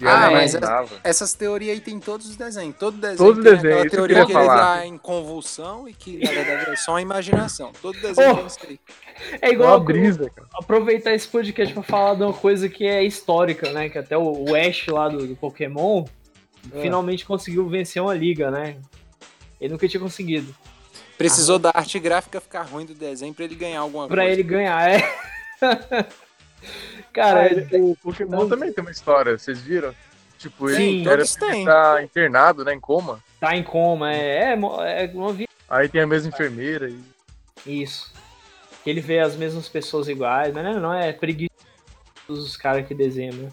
[0.01, 0.89] E Ah, mas imaginava.
[1.03, 2.75] Essas teorias aí tem todos os desenhos.
[2.77, 4.77] Todo desenho Todo tem desenho, aquela que teoria que, queria ele falar.
[4.77, 7.71] tá em convulsão e que na verdade é só uma imaginação.
[7.81, 8.35] Todo desenho Oh.
[8.37, 8.79] tem isso aí.
[9.41, 10.47] É É igual uma brisa, cara.
[10.53, 13.89] aproveitar esse podcast pra falar de uma coisa que é histórica, né?
[13.89, 16.05] Que até o, Ash lá do, do Pokémon
[16.73, 16.81] É.
[16.81, 18.77] finalmente conseguiu vencer uma liga, né?
[19.59, 20.55] Ele nunca tinha conseguido.
[21.17, 24.31] Precisou da arte gráfica ficar ruim do desenho pra ele ganhar alguma Pra coisa.
[24.31, 24.99] ele ganhar, é.
[27.13, 29.93] Cara, Ah, é- ele- o Pokémon também tem uma história, vocês viram?
[30.37, 31.65] Tipo, ele Sim, era têm.
[31.65, 33.21] tá internado, né, em coma.
[33.39, 35.49] tá em coma, é, é, é vida.
[35.69, 36.99] Aí tem a mesma enfermeira e
[37.65, 38.13] Isso.
[38.85, 41.49] Ele vê as mesmas pessoas iguais, mas não, não é preguiça
[42.27, 43.49] dos caras que desenham, né?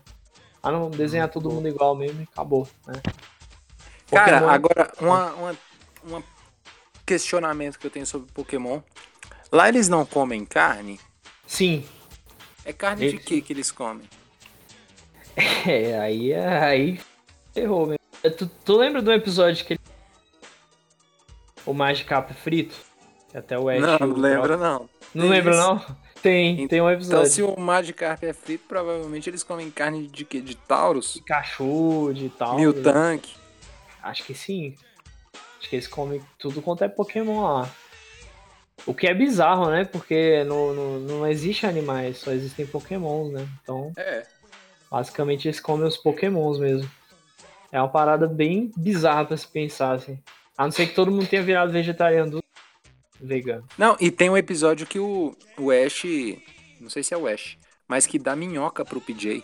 [0.63, 3.01] Ah, não, desenhar todo mundo igual mesmo e acabou, né?
[4.11, 5.57] Cara, Pokémon- agora, uma, uma,
[6.05, 6.25] uma
[7.05, 8.81] questionamento que eu tenho sobre Pokémon.
[9.51, 11.01] Lá eles não comem carne?
[11.47, 11.87] Sim.
[12.67, 14.07] É carne de Eles- que que eles comem?
[15.67, 17.01] É, aí, aí
[17.55, 17.99] errou mesmo.
[18.23, 19.81] É, Tu, tu lembra do episódio que ele...
[21.67, 22.75] O Magikarp frito?
[23.31, 23.81] Que até o Ash...
[23.81, 24.89] não, não lembro não.
[25.15, 25.61] Não Tem lembra isso?
[25.61, 25.97] não?
[26.23, 27.31] Tem, tem um Então episódio.
[27.31, 30.41] se o Magikarp é frito, provavelmente eles comem carne de quê?
[30.41, 31.13] De Taurus?
[31.13, 32.57] Pikachu, de tal.
[32.57, 33.35] Miltank?
[34.03, 34.75] Acho que sim.
[35.61, 37.71] Acho que eles comem tudo quanto é Pokémon lá.
[38.85, 39.85] O que é bizarro, né?
[39.85, 43.47] Porque no, no- não existe animais, só existem Pokémons, né?
[43.63, 44.25] Então, É.
[44.91, 46.89] basicamente, eles comem os Pokémons mesmo.
[47.73, 50.19] É uma parada bem bizarra pra se pensar, assim.
[50.57, 52.45] A não ser que todo mundo tenha virado vegetariano do
[53.21, 53.65] vegano.
[53.77, 56.05] Não, e tem um episódio que o, o Ash,
[56.81, 57.59] não sei se é o Ash,
[57.89, 59.43] mas que dá minhoca pro PJ.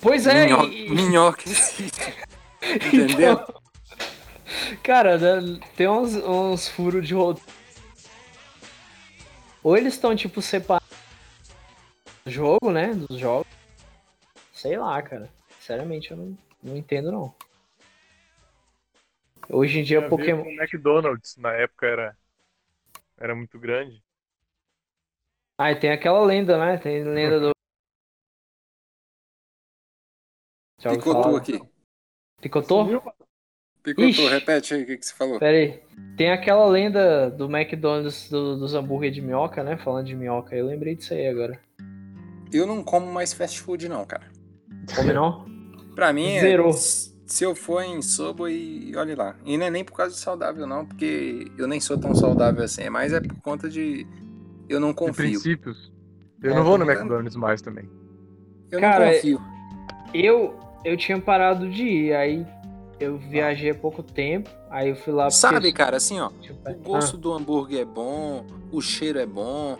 [0.00, 1.42] Pois é, Minhoca, e- minhoca.
[2.86, 3.32] Entendeu?
[3.32, 3.61] Então,
[4.82, 7.50] cara, né, tem uns, uns furos de roteiro.
[9.62, 10.88] Ou eles estão, tipo, separados
[12.24, 12.92] do jogo, né?
[12.94, 13.46] Dos jogos.
[14.52, 15.30] Sei lá, cara.
[15.58, 17.34] Sinceramente, eu não, não entendo, não.
[19.48, 20.42] Hoje em dia, ver Pokémon.
[20.42, 22.16] o McDonald's, na época era,
[23.18, 24.02] era muito grande.
[25.58, 26.78] Ah, e tem aquela lenda, né?
[26.78, 27.52] Tem lenda do.
[30.82, 31.60] Picotou aqui.
[32.40, 32.84] Picotou?
[33.82, 35.38] Picotou, repete aí o que, que você falou.
[35.38, 35.80] Pera aí.
[36.16, 39.76] Tem aquela lenda do McDonald's do- dos hambúrguer de minhoca, né?
[39.76, 41.58] Falando de minhoca, eu lembrei disso aí agora.
[42.52, 44.24] Eu não como mais fast food não, cara.
[44.94, 45.44] Come não?
[45.96, 46.72] Pra mim, é- Zerou.
[46.72, 47.12] se
[47.44, 49.34] eu for em Subway, olhe lá.
[49.44, 52.62] E não é nem por causa de saudável não, porque eu nem sou tão saudável
[52.62, 52.88] assim.
[52.88, 54.06] Mas é por conta de...
[54.68, 55.14] Eu não De confio.
[55.14, 55.92] princípios.
[56.42, 57.00] Eu É, não vou no ligado.
[57.00, 57.88] McDonald's mais também.
[58.70, 59.40] Eu Cara, não confio.
[60.14, 62.46] Eu, eu tinha parado de ir, aí
[63.00, 66.30] eu viajei há pouco tempo, aí eu fui lá porque- Sabe, cara, assim, ó.
[66.66, 69.76] O gosto do hambúrguer é bom, o cheiro é bom,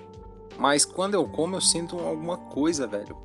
[0.59, 3.17] mas quando eu como eu sinto alguma coisa, velho.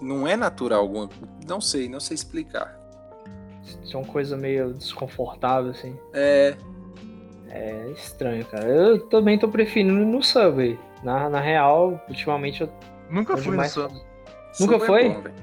[0.00, 1.08] Não é natural alguma.
[1.46, 2.76] Não sei, não sei explicar.
[3.24, 5.96] Ah, Tinha uma coisa meio desconfortável, assim.
[6.12, 6.56] É.
[7.48, 8.66] É estranho, cara.
[8.66, 10.76] Eu também tô preferindo ir no Subway.
[11.04, 12.68] Na, na real, ultimamente eu.
[13.10, 14.02] Nunca fui no mais- Subway.
[14.58, 15.08] Nunca super foi?
[15.10, 15.34] bom, velho.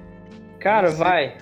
[0.60, 1.38] Cara, vai.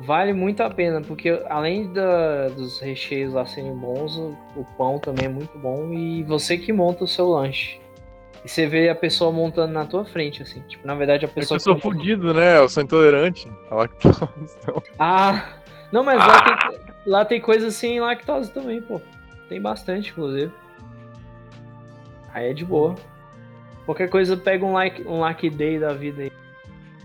[0.00, 4.98] Vale muito a pena, porque além da- dos recheios lá serem bons, o, o pão
[4.98, 7.80] também é muito bom e você que monta o seu lanche.
[8.44, 10.60] E você vê a pessoa montando na tua frente, assim.
[10.68, 11.56] Tipo, na verdade a É pessoa.
[11.56, 12.58] eu sou fudido, né?
[12.58, 14.20] Eu sou intolerante à lactose.
[14.62, 15.54] Então, Ah!
[15.90, 19.00] Não, mas lá, tem, lá tem coisa sem lactose também, pô.
[19.48, 20.52] Tem bastante, inclusive.
[22.32, 22.94] Aí é de boa.
[23.84, 26.32] Qualquer coisa, pega um like, um like day da vida aí.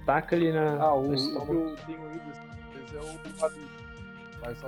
[0.05, 0.75] Taca ali na.
[0.81, 2.42] Ah, o, o que eu tenho ido
[2.95, 3.67] é o Habib.
[4.41, 4.67] Mas só.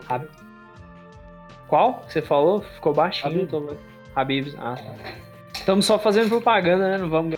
[1.68, 2.02] Qual?
[2.02, 2.62] que Você falou?
[2.62, 3.34] Ficou baixinho.
[3.34, 3.50] Habib.
[3.50, 3.76] Tô...
[4.16, 4.56] Habib.
[4.58, 4.94] Ah, tá.
[5.54, 6.98] Estamos só fazendo propaganda, né?
[6.98, 7.36] Não vamos.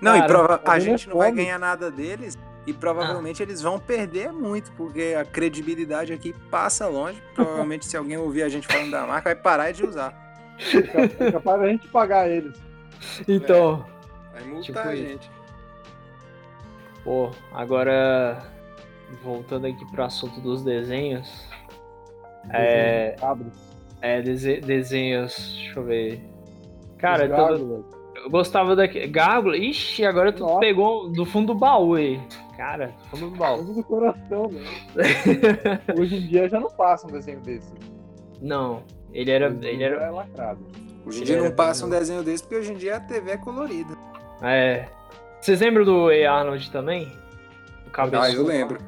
[0.00, 2.36] Não, e Cara, prova- a gente não vai ganhar nada deles
[2.66, 7.22] e provavelmente eles vão perder muito, porque a credibilidade aqui passa longe.
[7.34, 10.12] Provavelmente, se alguém ouvir a gente falando da marca, vai parar de usar.
[11.18, 12.60] É capaz da gente pagar eles.
[13.26, 13.86] Então.
[14.32, 15.30] Vai multar Tipo a gente.
[17.04, 18.42] Pô, agora.
[19.22, 21.46] Voltando aqui pro assunto dos desenhos.
[22.52, 23.14] É.
[23.22, 23.46] Abre.
[24.00, 25.54] É, dese- desenhos.
[25.56, 26.20] Deixa eu ver.
[26.98, 27.84] Cara, eu,
[28.30, 29.06] gostava daquele.
[29.08, 29.56] Gárgula?
[29.56, 30.60] Ixi, agora tu Nossa.
[30.60, 32.20] pegou do fundo do baú aí.
[32.56, 33.56] Cara, do fundo do baú.
[33.58, 34.62] Coisa do coração, né?
[35.98, 37.72] Hoje em dia já não passa um desenho desse.
[38.40, 38.82] Não,
[39.12, 39.48] ele era.
[39.48, 40.04] Hoje em Ele dia era.
[40.06, 40.60] é lacrado.
[41.06, 43.36] Hoje em dia não passa um desenho desse, porque hoje em dia a TV é
[43.36, 43.94] colorida.
[44.42, 44.86] É.
[45.44, 46.30] Vocês lembram do A.
[46.30, 47.12] Arnold também?
[47.86, 48.22] O cabeçudo.
[48.22, 48.78] Ah, eu lembro.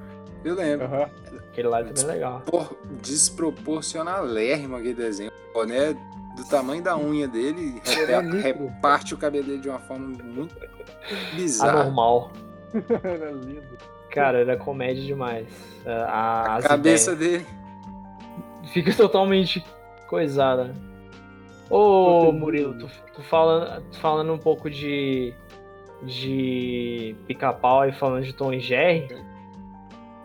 [0.42, 0.86] Eu lembro.
[0.86, 1.10] Aham.
[1.52, 2.40] Aquele lá também é legal.
[2.46, 5.30] Por, desproporcionalérrimo aquele desenho.
[5.50, 5.92] O boné
[6.34, 7.78] do tamanho da unha dele
[8.42, 10.54] reparte o cabelo dele de uma forma muito
[11.34, 11.80] bizarra.
[11.82, 12.32] Anormal.
[13.04, 13.78] Era lindo.
[14.10, 15.46] Cara, era comédia demais.
[15.84, 17.42] A, A cabeça ideias.
[17.42, 17.46] dele.
[18.72, 19.62] Fica totalmente
[20.06, 20.74] coisada.
[21.68, 22.32] Ô.
[22.32, 25.34] Murilo, tu, tu falando, tu falando um pouco de.
[26.04, 29.08] De pica-pau e falando de Tom e Jerry.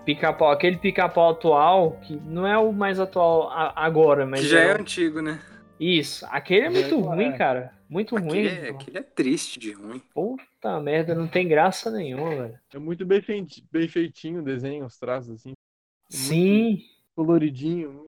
[0.05, 4.59] Pica-pau, aquele pica-pau atual, que não é o mais atual a- agora, mas Que já
[4.59, 5.39] é é o- antigo, né?
[5.79, 7.01] Isso, aquele é muito É.
[7.01, 7.73] ruim, cara.
[7.89, 8.47] Muito ruim.
[8.47, 9.99] Aquele é, aquele é triste de ruim.
[10.13, 12.59] Puta merda, não tem graça nenhuma, velho.
[12.73, 15.53] É muito bem, feiti- bem feitinho o desenho, os traços assim.
[16.09, 16.83] Sim.
[17.15, 18.05] Coloridinho.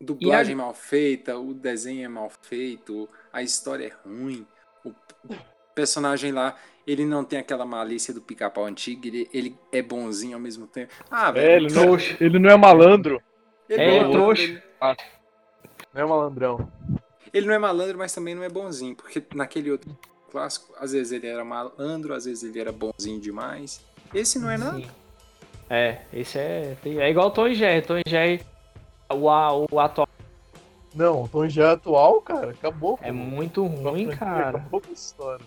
[0.00, 4.46] Dublagem mal feita, o desenho é mal feito, a história é ruim.
[4.84, 4.92] O
[5.74, 10.40] personagem lá, ele não tem aquela malícia do pica-pau antigo, ele, ele é bonzinho ao
[10.40, 10.92] mesmo tempo.
[11.10, 11.46] Ah, velho.
[11.46, 13.22] É, ele não, ele não é malandro.
[13.68, 14.42] ele é, é malandro, trouxa.
[14.42, 14.62] ele-
[15.94, 16.68] Não é malandrão.
[17.32, 19.96] Ele não é malandro, mas também não é bonzinho, porque naquele outro
[20.30, 23.80] clássico, às vezes ele era malandro, às vezes ele era bonzinho demais.
[24.12, 24.76] Esse não é nada.
[24.78, 24.90] Sim.
[25.70, 26.76] É, esse é.
[26.84, 27.80] É igual o Tom Jerry.
[27.86, 28.42] Tom Jerry,
[29.10, 30.06] o, a- o atual
[30.94, 32.98] Não, o Tom Jerry atual, cara, acabou.
[33.00, 34.58] é muito ruim, cara.
[34.58, 35.44] Acabou com essa história.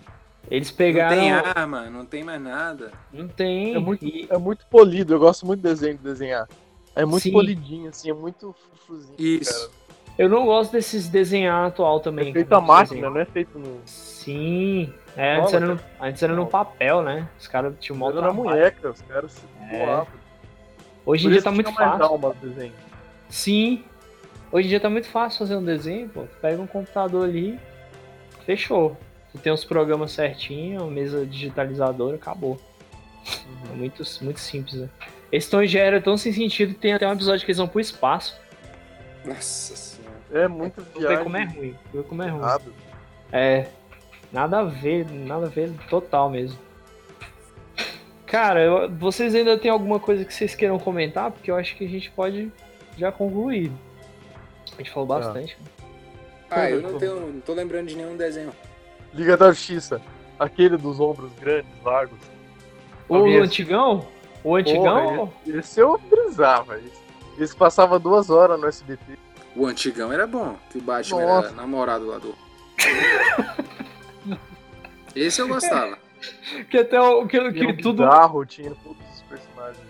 [0.50, 1.16] Eles Não pegaram.
[1.18, 2.92] tem arma, não tem mais nada.
[3.12, 3.76] Não tem.
[3.76, 6.48] É muito, E- é muito polido, eu gosto muito de desenho de desenhar.
[6.96, 7.32] É muito Sim.
[7.32, 9.16] polidinho, assim, é muito frufruzinho.
[9.18, 9.72] Isso.
[10.18, 12.04] Eu não gosto desses desenhar atual Cara.
[12.04, 12.30] também.
[12.30, 13.14] É feito cara, a máquina, desenho.
[13.14, 13.82] não é feito no.
[13.86, 14.94] Sim.
[15.18, 17.28] É, antes, era no, antes era no papel, né?
[17.40, 19.86] Os caras tinham mó Era munheca, os caras se É.
[19.86, 20.08] doavam.
[21.06, 22.04] Hoje em dia tá muito fácil.
[22.06, 22.74] alma do desenho.
[23.30, 23.84] Sim.
[24.52, 26.22] Hoje em dia tá muito fácil fazer um desenho, pô.
[26.22, 27.60] Tu pega um computador ali,
[28.46, 28.96] fechou.
[29.36, 32.58] Tu tem os programas certinho, uma mesa digitalizadora, acabou.
[33.70, 34.90] É muito, muito simples, né?
[35.30, 37.58] Esse Tom e Jerry é tão sem sentido que tem até um episódio que eles
[37.58, 38.40] vão pro espaço.
[39.26, 40.16] Nossa senhora.
[40.32, 41.24] É muito vê viagem.
[41.24, 41.76] como é ruim.
[41.94, 42.40] Vê como é ruim.
[42.40, 42.74] errado.
[43.32, 43.68] É.
[44.32, 46.58] Nada a ver, nada a ver total mesmo.
[48.26, 51.32] Cara, eu- vocês ainda tem alguma coisa que vocês queiram comentar?
[51.32, 52.50] Porque eu acho que a gente pode
[52.98, 53.70] já concluir.
[54.74, 55.58] A gente falou bastante.
[56.50, 58.54] Ah, eu não, tenho, não tô lembrando de nenhum desenho.
[59.16, 60.02] Liga da Justiça.
[60.38, 62.20] Aquele dos ombros grandes, largos.
[63.08, 64.06] O antigão?
[64.44, 65.28] O antigão?
[65.44, 66.78] Porra, esse eu brisava.
[66.78, 69.18] Esse, esse passava duas horas no SBT.
[69.56, 71.48] O antigão era bom, que o Batman Nossa.
[71.48, 72.36] era namorado lá do.
[75.16, 75.98] Esse eu gostava.
[76.70, 78.04] que até o que, que um tudo.
[78.04, 79.86] bizarro, tinha todos os personagens.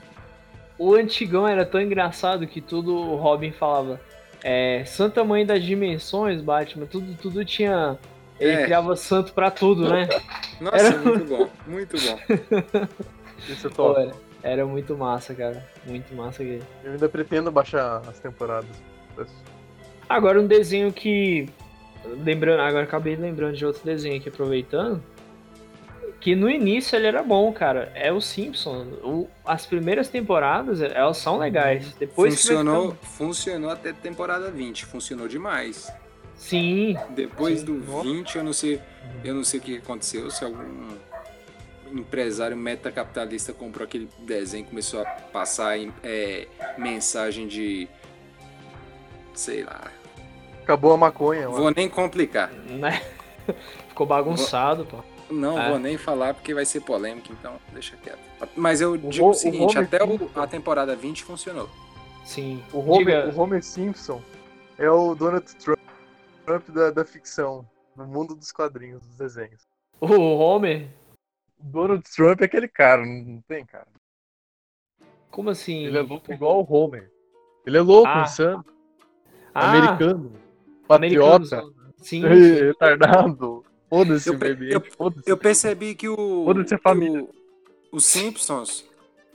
[0.77, 3.99] O antigão era tão engraçado que tudo o Robin falava.
[4.43, 7.97] É, Santa Mãe das Dimensões, Batman, tudo, tudo tinha.
[8.39, 8.63] Ele É.
[8.65, 10.07] criava santo pra tudo, né?
[10.59, 12.19] Nossa, Era- muito bom, muito bom.
[13.49, 14.01] Esse é Pô, top.
[14.01, 14.11] era,
[14.43, 15.65] era muito massa, cara.
[15.85, 16.63] Muito massa aquele.
[16.83, 18.69] Eu ainda pretendo baixar as temporadas.
[20.09, 21.47] Agora um desenho que.
[22.23, 25.01] Lembrando, agora acabei lembrando de outro desenho aqui, aproveitando.
[26.19, 27.91] Que no início ele era bom, cara.
[27.95, 28.85] É o Simpson.
[29.03, 31.93] O- as primeiras temporadas, elas são legais.
[31.99, 35.91] Depois funcionou, ficando- funcionou até temporada 20, funcionou demais.
[36.35, 36.95] Sim.
[37.11, 38.03] Depois Sim, do nossa.
[38.03, 38.81] 20, eu não sei,
[39.23, 40.95] eu não sei o que aconteceu, se algum
[41.93, 46.47] empresário metacapitalista comprou aquele desenho e começou a passar em- é,
[46.77, 47.87] mensagem de
[49.33, 49.91] sei lá.
[50.63, 51.61] Acabou a maconha, mano.
[51.61, 52.51] Vou nem complicar.
[52.51, 53.01] Né?
[53.89, 54.97] Ficou bagunçado, pô.
[55.29, 55.69] Não É.
[55.69, 58.19] vou nem falar porque vai ser polêmico, então deixa quieto.
[58.55, 61.69] Mas eu O digo o, seguinte, até o- Simpson- a temporada 20 funcionou.
[62.23, 62.63] Sim.
[62.73, 64.21] O Homer, Diga- o Homer Simpson
[64.77, 65.74] é o Donald Trump,
[66.45, 69.63] Trump da, da ficção, no mundo dos quadrinhos, dos desenhos.
[69.99, 70.87] O Homer?
[71.59, 73.87] O Donald Trump é aquele cara, não, tem, cara.
[75.31, 75.85] Como assim?
[75.85, 77.11] Ele é louco igual o Homer.
[77.65, 78.23] Ele é louco, Ah.
[78.23, 78.63] insano,
[79.53, 80.33] Ah, americano,
[80.87, 81.39] americano.
[81.39, 81.63] patriota,
[81.97, 82.21] Sim.
[82.27, 83.63] retardado.
[83.89, 84.83] Foda-se o bebê, eu-.
[85.25, 86.45] Eu percebi que o.
[86.45, 87.23] Foda-se a família.
[87.23, 87.29] o-
[87.91, 88.85] Os Simpsons,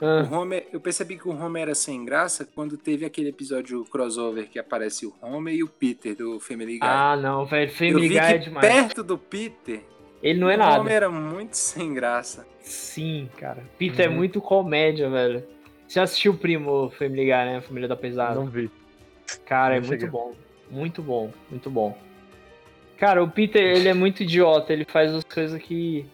[0.01, 3.85] o Ah, Homer, eu percebi que o Homer era sem graça quando teve aquele episódio
[3.85, 6.89] crossover que aparece o Homer e o Peter do Family Guy.
[6.89, 7.71] ah, não, velho.
[7.71, 8.67] eu Family vi Guy é demais.
[8.67, 9.83] perto do Peter,
[10.23, 10.81] Ele não é o nada.
[10.81, 12.47] Homer era muito sem graça.
[12.61, 13.63] Sim, cara.
[13.79, 14.17] Peter é Uhum.
[14.17, 15.45] muito comédia, velho.
[15.89, 17.61] Você assistiu o Primo Family Guy, né?
[17.63, 18.35] Família da Pesada.
[18.35, 18.71] Não vi.
[19.45, 20.11] Cara, é não muito cheguei.
[20.11, 20.35] bom.
[20.71, 21.99] Muito bom, muito bom.
[22.97, 24.73] Cara, o Peter, ele é muito idiota.
[24.73, 26.07] Ele faz as coisas que...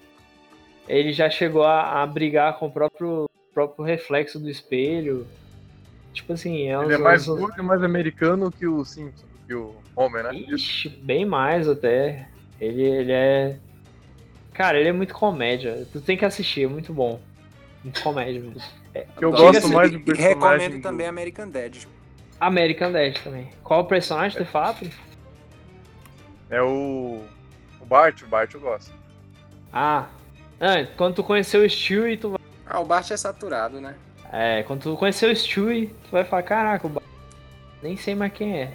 [0.89, 5.27] Ele já chegou a, a brigar com o próprio, próprio reflexo do espelho.
[6.13, 6.85] Tipo assim, é uns...
[6.85, 10.35] Ele é mais uns- e mais americano que o Simpson, que o Homer, né?
[10.35, 12.29] Ixi, bem mais até.
[12.61, 13.57] Ele, ele é...
[14.53, 15.87] Cara, ele é muito comédia.
[15.91, 17.19] Tu tem que assistir, é muito bom.
[17.83, 18.61] Muito comédia mesmo.
[19.17, 20.35] Que eu gosto mais do e personagem.
[20.35, 21.77] Recomendo do- também American Dad.
[22.39, 23.49] American Dad também.
[23.65, 24.87] Qual o personagem, de fato?
[26.51, 27.23] É o.
[27.81, 28.93] O Bart, o Bart eu gosto.
[29.73, 30.09] Ah.
[30.61, 32.36] ah, quando tu conheceu o Stewie, tu.
[32.77, 33.95] Ah, o Bart é saturado, né?
[34.31, 37.01] É, quando tu conheceu o Stewie, tu vai falar, caraca, o Ba-
[37.83, 38.75] nem sei mais quem é.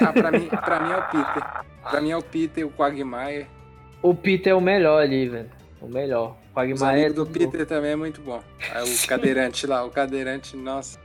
[0.00, 1.64] Ah, pra mim, pra mim é o Peter.
[1.88, 3.46] Pra mim é o Peter, o Quagmire.
[4.02, 5.48] O Peter é o melhor ali, velho.
[5.80, 6.36] O melhor.
[6.50, 8.42] O Quagmire é do Peter também é muito bom.
[8.74, 10.98] Aí o cadeirante lá, o cadeirante, nossa.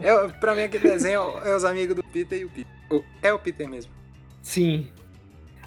[0.00, 3.04] É, pra mim aquele desenho é os amigos do Peter e o Peter.
[3.22, 3.92] É o Peter mesmo.
[4.40, 4.88] Sim.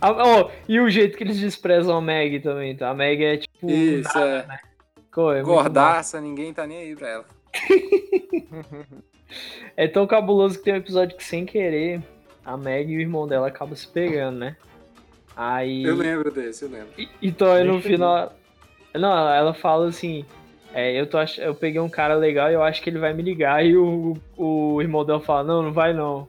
[0.01, 2.89] Ah, oh, e o jeito que eles desprezam a Meg também, tá?
[2.89, 3.69] A Meg é tipo.
[3.69, 4.45] Isso, nada, é.
[4.47, 4.59] né?
[5.11, 7.25] Pô, é Gordaça, ninguém tá nem aí pra ela.
[9.77, 12.01] É tão cabuloso que tem um episódio que, sem querer,
[12.45, 14.57] a Meg e o irmão dela acabam se pegando, né?
[15.35, 15.83] Aí.
[15.83, 16.89] Eu lembro desse, eu lembro.
[16.97, 18.33] E- Então aí no final.
[18.93, 20.25] Não, ela- fala assim.
[20.73, 21.37] É, eu, tô ach...
[21.37, 23.65] eu peguei um cara legal e eu acho que ele vai me ligar.
[23.65, 26.27] E o, o irmão dela fala, não, não vai não.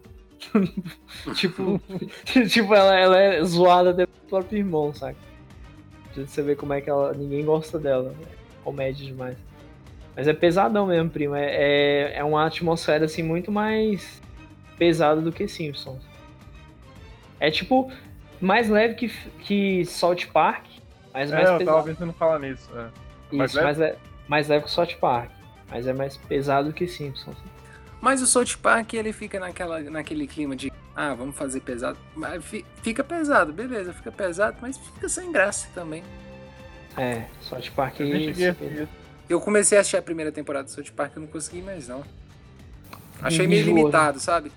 [1.35, 1.81] tipo,
[2.49, 5.19] tipo, ela, ela é zoada até pelo próprio irmão, saca?
[6.15, 7.13] Você vê como é que ela.
[7.15, 8.15] Ninguém gosta dela.
[8.63, 9.37] Comédia demais.
[10.17, 11.35] Mas é pesadão mesmo, primo.
[11.35, 14.21] É, é, é uma atmosfera assim muito mais
[14.79, 16.03] pesada do que Simpsons.
[17.41, 17.91] É tipo
[18.41, 19.09] mais leve que,
[19.41, 20.65] que Salt Park,
[21.15, 21.77] mas É, mais eu pesado.
[21.77, 22.69] tava pensando falar nisso.
[22.77, 23.37] É.
[23.37, 23.65] mais Isso, leve?
[23.65, 23.99] mais, le-
[24.29, 25.31] mais leve que Salt Park.
[25.71, 27.37] Mas é mais pesado que Simpsons.
[28.01, 31.97] Mas o South Park, ele fica naquela, naquele clima de, ah, vamos fazer pesado.
[32.83, 36.03] Fica pesado, beleza, fica pesado, mas fica sem graça também.
[36.97, 38.89] É, Salt Park Eu.
[39.28, 42.02] Eu comecei a assistir a primeira temporada do South Park, eu não consegui mais não.
[43.20, 43.73] Achei meio né?
[43.73, 44.52] limitado, sabe?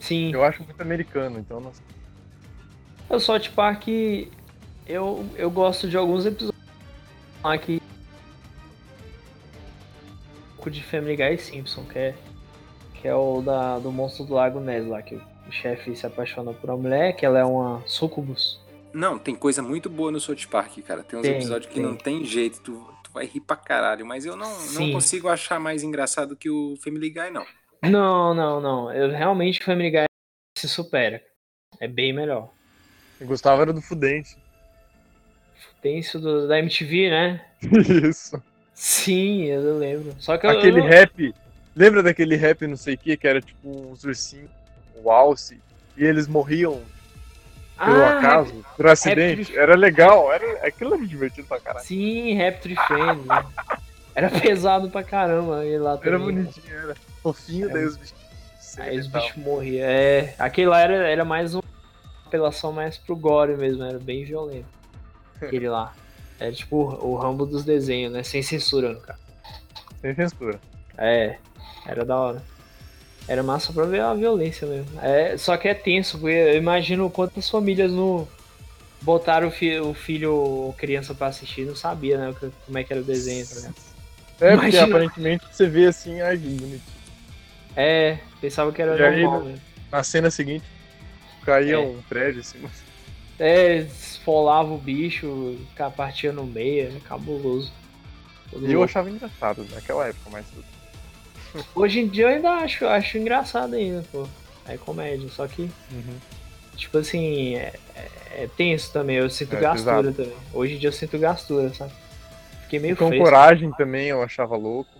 [0.00, 0.32] Sim.
[0.32, 1.72] Eu acho muito americano, então não
[3.08, 3.86] O Salt Park,
[4.86, 6.60] eu, eu gosto de alguns episódios
[7.44, 7.80] lá que.
[10.66, 12.14] De Family Guy e Simpson, que é,
[12.94, 16.52] que é o da, do Monstro do Lago Ness lá, que o chefe se apaixona
[16.52, 18.58] por uma mulher, que ela é uma sucubus.
[18.96, 21.02] Não, tem coisa muito boa no South Park, cara.
[21.02, 21.82] Tem uns Tem, episódios que tem.
[21.82, 22.72] não tem jeito, tu,
[23.04, 24.06] tu vai rir pra caralho.
[24.06, 27.44] Mas eu não, não consigo achar mais engraçado que o Family Guy, não.
[27.82, 28.90] Não, não, não.
[28.90, 30.04] Eu realmente Family Guy
[30.56, 31.22] se supera.
[31.78, 32.50] É bem melhor.
[33.20, 34.34] Eu gostava era do Fudente.
[35.82, 37.44] Tem isso do, da MTV, né?
[38.08, 38.42] Isso.
[38.72, 40.16] Sim, eu lembro.
[40.18, 41.34] Só que eu- Aquele eu, rap.
[41.76, 44.50] Lembra daquele rap não sei o que, que era tipo uns ursinhos,
[44.94, 45.60] o alce,
[45.96, 46.82] e eles morriam
[47.78, 49.52] pelo Ah, acaso, por acidente.
[49.52, 51.84] Rap- Era legal, era, aquilo era divertido pra caralho.
[51.84, 53.26] Sim, Raptor Friend.
[53.26, 53.46] né?
[54.14, 56.36] Era pesado pra caramba ele lá Era também.
[56.36, 57.72] bonitinho, era fofinho, É.
[57.72, 58.14] daí os bichos.
[58.78, 59.84] Aí os bichos morriam.
[59.86, 61.62] É, aquele lá era, era mais uma
[62.26, 64.66] apelação mais pro gore mesmo, era bem violento.
[65.40, 65.92] Aquele lá.
[66.40, 68.22] Era tipo o, o Rambo dos desenhos, né?
[68.22, 69.20] Sem censura, no caso.
[70.00, 70.58] Sem censura.
[70.98, 71.36] É,
[71.86, 72.42] era da hora.
[73.28, 75.00] Era massa pra ver a violência mesmo.
[75.00, 78.26] É, só que é tenso, porque eu imagino quantas famílias no
[79.02, 82.34] botaram o, fi- o filho ou criança pra assistir não sabia, né?
[82.64, 83.56] Como é que era o desenho, tá?
[84.40, 84.84] É, porque Imagina.
[84.84, 86.80] aparentemente você vê assim, ai, que.
[87.74, 89.46] É, pensava que era E aí, normal né?
[89.50, 89.62] mesmo.
[89.90, 90.64] Na cena seguinte,
[91.44, 91.78] caía É.
[91.78, 92.58] um prédio assim.
[93.38, 95.56] É, esfolava o bicho,
[95.96, 97.72] partia no meio, é cabuloso.
[98.50, 100.46] Todo E eu achava engraçado naquela época, mas
[101.74, 104.26] Hoje em dia eu ainda acho, acho engraçado ainda, pô.
[104.66, 105.62] É comédia, só que,
[105.92, 106.18] Uhum.
[106.76, 110.36] tipo assim, é, é- é tenso também, eu sinto É, gastura também.
[110.52, 111.92] Hoje em dia eu sinto gastura, sabe?
[112.62, 113.24] Fiquei meio com fresco.
[113.24, 114.90] coragem também eu achava louco.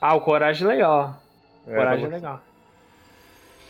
[0.00, 1.22] Ah, o Coragem é legal.
[1.64, 2.42] Era Coragem é legal.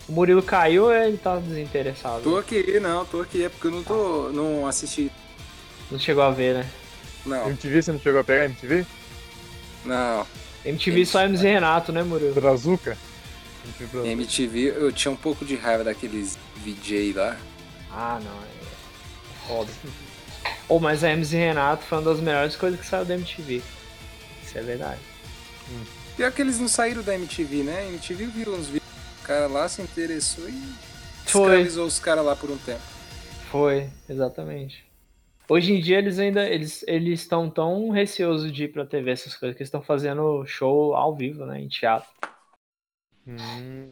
[0.09, 2.23] O Murilo caiu ou ele tá desinteressado?
[2.23, 4.31] Tô aqui, não, tô aqui, é porque eu não tô.
[4.31, 5.13] não assisti.
[5.91, 6.71] Não chegou a ver, né?
[7.27, 8.87] Não, MTV, você não chegou a pegar MTV?
[9.85, 10.27] não.
[10.65, 12.35] MTV só MC Renato, né, Murilo?
[12.35, 12.97] Brazuca?
[13.65, 14.13] MTV Brazuca.
[14.13, 17.37] MTV, eu tinha um pouco de raiva daqueles VJ lá.
[17.91, 18.31] Ah, não.
[18.31, 19.71] É foda.
[20.69, 23.63] Ou mas a MC Renato foi uma das melhores coisas que saiu da MTV.
[24.45, 25.01] Isso é verdade.
[26.17, 27.81] Pior que eles não saíram da MTV, né?
[27.81, 30.75] A MTV viu uns vídeos do cara lá, se interessou e
[31.25, 31.43] Foi.
[31.43, 32.83] escravizou os caras lá por um tempo.
[33.51, 34.85] Foi, exatamente.
[35.53, 39.37] Hoje em dia eles ainda eles eles estão tão receosos de ir pra TV essas
[39.37, 42.09] coisas que eles estão fazendo show ao vivo, né, em teatro.
[43.27, 43.91] Hum,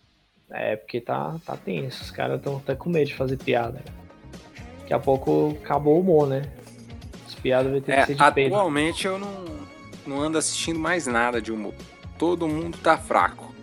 [0.51, 3.83] É, porque tá tá tenso, os caras estão até com medo de fazer piada.
[4.81, 6.51] Daqui a pouco acabou o humor, né?
[7.27, 8.55] As piadas vai ter É, que ser de peito.
[8.55, 9.45] atualmente eu não,
[10.07, 11.75] não ando assistindo mais nada de humor.
[12.19, 13.55] Todo mundo tá fraco.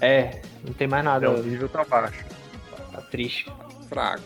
[0.00, 2.24] É, não tem mais nada, é, o nível tá baixo.
[2.90, 3.52] tá triste.
[3.86, 4.22] Fraco.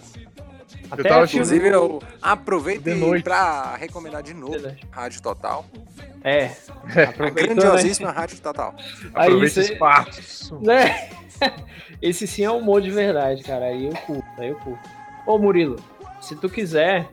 [0.90, 2.85] Até tava filme- Inclusive, eu aproveito
[3.23, 4.56] pra recomendar de novo.
[4.90, 5.65] Rádio Total.
[6.24, 6.47] É,
[6.97, 7.62] A aproveitando, né?
[7.62, 8.74] grandiosíssima Rádio Total.
[9.15, 10.59] Aí Aproveita cê- o espaço.
[10.62, 11.10] né?
[12.02, 13.66] Esse sim é um humor de verdade, cara.
[13.66, 14.89] Aí eu curto, aí eu curto.
[15.27, 15.77] Ô Murilo,
[16.20, 17.09] se tu quiser,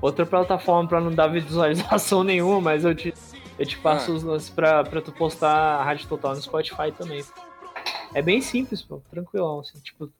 [0.00, 3.12] outra plataforma pra não dar visualização nenhuma, mas eu te,
[3.58, 4.14] eu te passo Ah.
[4.14, 7.22] os lances pra, pra tu postar a Rádio Total no Spotify também.
[8.14, 10.10] É bem simples, pô, tranquilão, assim, tipo,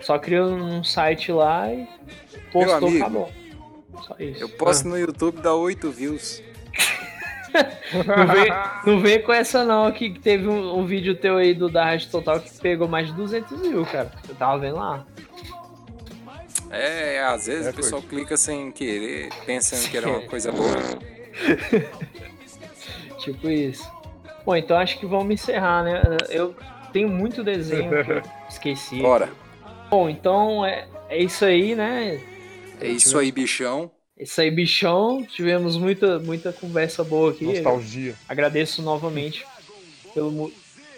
[0.00, 1.88] só cria um site lá e
[2.52, 3.32] postou, amigo, acabou.
[4.06, 4.42] Só isso.
[4.42, 6.42] Eu posto no YouTube, dá 8 views.
[8.06, 8.52] Não vem,
[8.84, 12.10] não vem com essa não, que teve um, um vídeo teu aí do da Rádio
[12.10, 14.12] Total que pegou mais de 200 mil, cara.
[14.28, 15.06] Eu tava vendo lá.
[16.70, 20.76] É, às vezes É, o pessoal clica sem querer, pensando que era uma coisa boa.
[23.18, 23.90] Tipo isso.
[24.44, 26.02] Bom, então acho que vamos encerrar, né?
[26.28, 26.54] Eu
[26.92, 29.00] tenho muito desenho que eu esqueci.
[29.00, 29.28] Bora.
[29.90, 32.20] Bom, então é, é isso aí, né?
[32.80, 33.90] É isso aí, bichão.
[34.18, 35.24] Isso aí, bichão.
[35.24, 37.44] Tivemos muita, muita conversa boa aqui.
[37.44, 38.14] Nostalgia.
[38.28, 39.44] Agradeço novamente
[40.14, 40.52] pelo.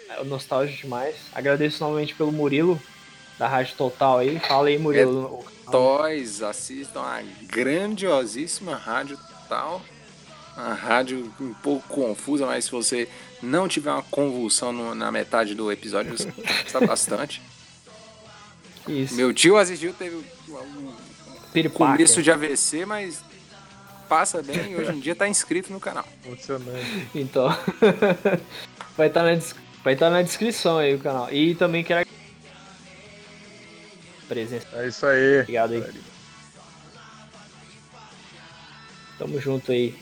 [0.09, 1.15] É, Nostálgico demais.
[1.33, 2.81] Agradeço novamente pelo Murilo,
[3.39, 4.39] da Rádio Total aí.
[4.39, 5.43] Fala aí, Murilo.
[5.71, 9.81] Toys, assistam a grandiosíssima rádio tal.
[10.57, 13.07] Uma rádio um pouco confusa, mas se você
[13.41, 16.27] não tiver uma convulsão no- na metade do episódio, você
[16.65, 17.41] está bastante.
[18.87, 19.15] Isso.
[19.15, 20.23] Meu tio assistiu, teve um
[21.53, 21.93] Piripaca.
[21.93, 23.23] começo de AVC, mas
[24.09, 26.05] passa bem e hoje em dia tá inscrito no canal.
[26.25, 27.07] Emocionante.
[27.15, 27.47] Então.
[28.97, 31.31] vai estar na, des- vai tá na descrição aí o canal.
[31.31, 32.07] E também quero.
[34.27, 34.67] Presença.
[34.73, 35.39] É isso aí.
[35.41, 35.83] Obrigado aí.
[39.17, 39.95] Tamo junto aí.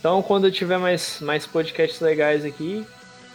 [0.00, 2.84] Então, quando eu tiver mais, mais podcasts legais aqui,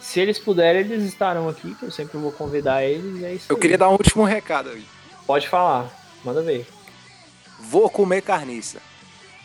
[0.02, 3.24] se eles puderem, eles estarão aqui, que eu sempre vou convidar eles.
[3.24, 3.62] É isso Eu aí.
[3.62, 4.86] queria dar um último recado aí.
[5.26, 5.90] Pode falar,
[6.24, 6.68] manda ver.
[7.60, 8.80] Vou comer carniça.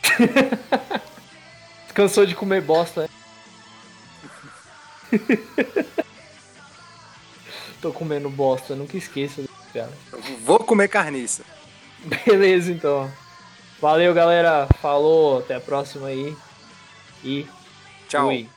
[1.94, 3.08] Cansou de comer bosta, né?
[7.80, 9.92] Tô comendo bosta, nunca esqueça, cara.
[10.42, 11.42] Vou comer carniça.
[12.24, 13.10] Beleza, então.
[13.80, 14.66] Valeu, galera.
[14.80, 16.34] Falou, até a próxima aí.
[17.22, 17.46] E
[18.08, 18.26] Tchau.
[18.28, 18.48] fui.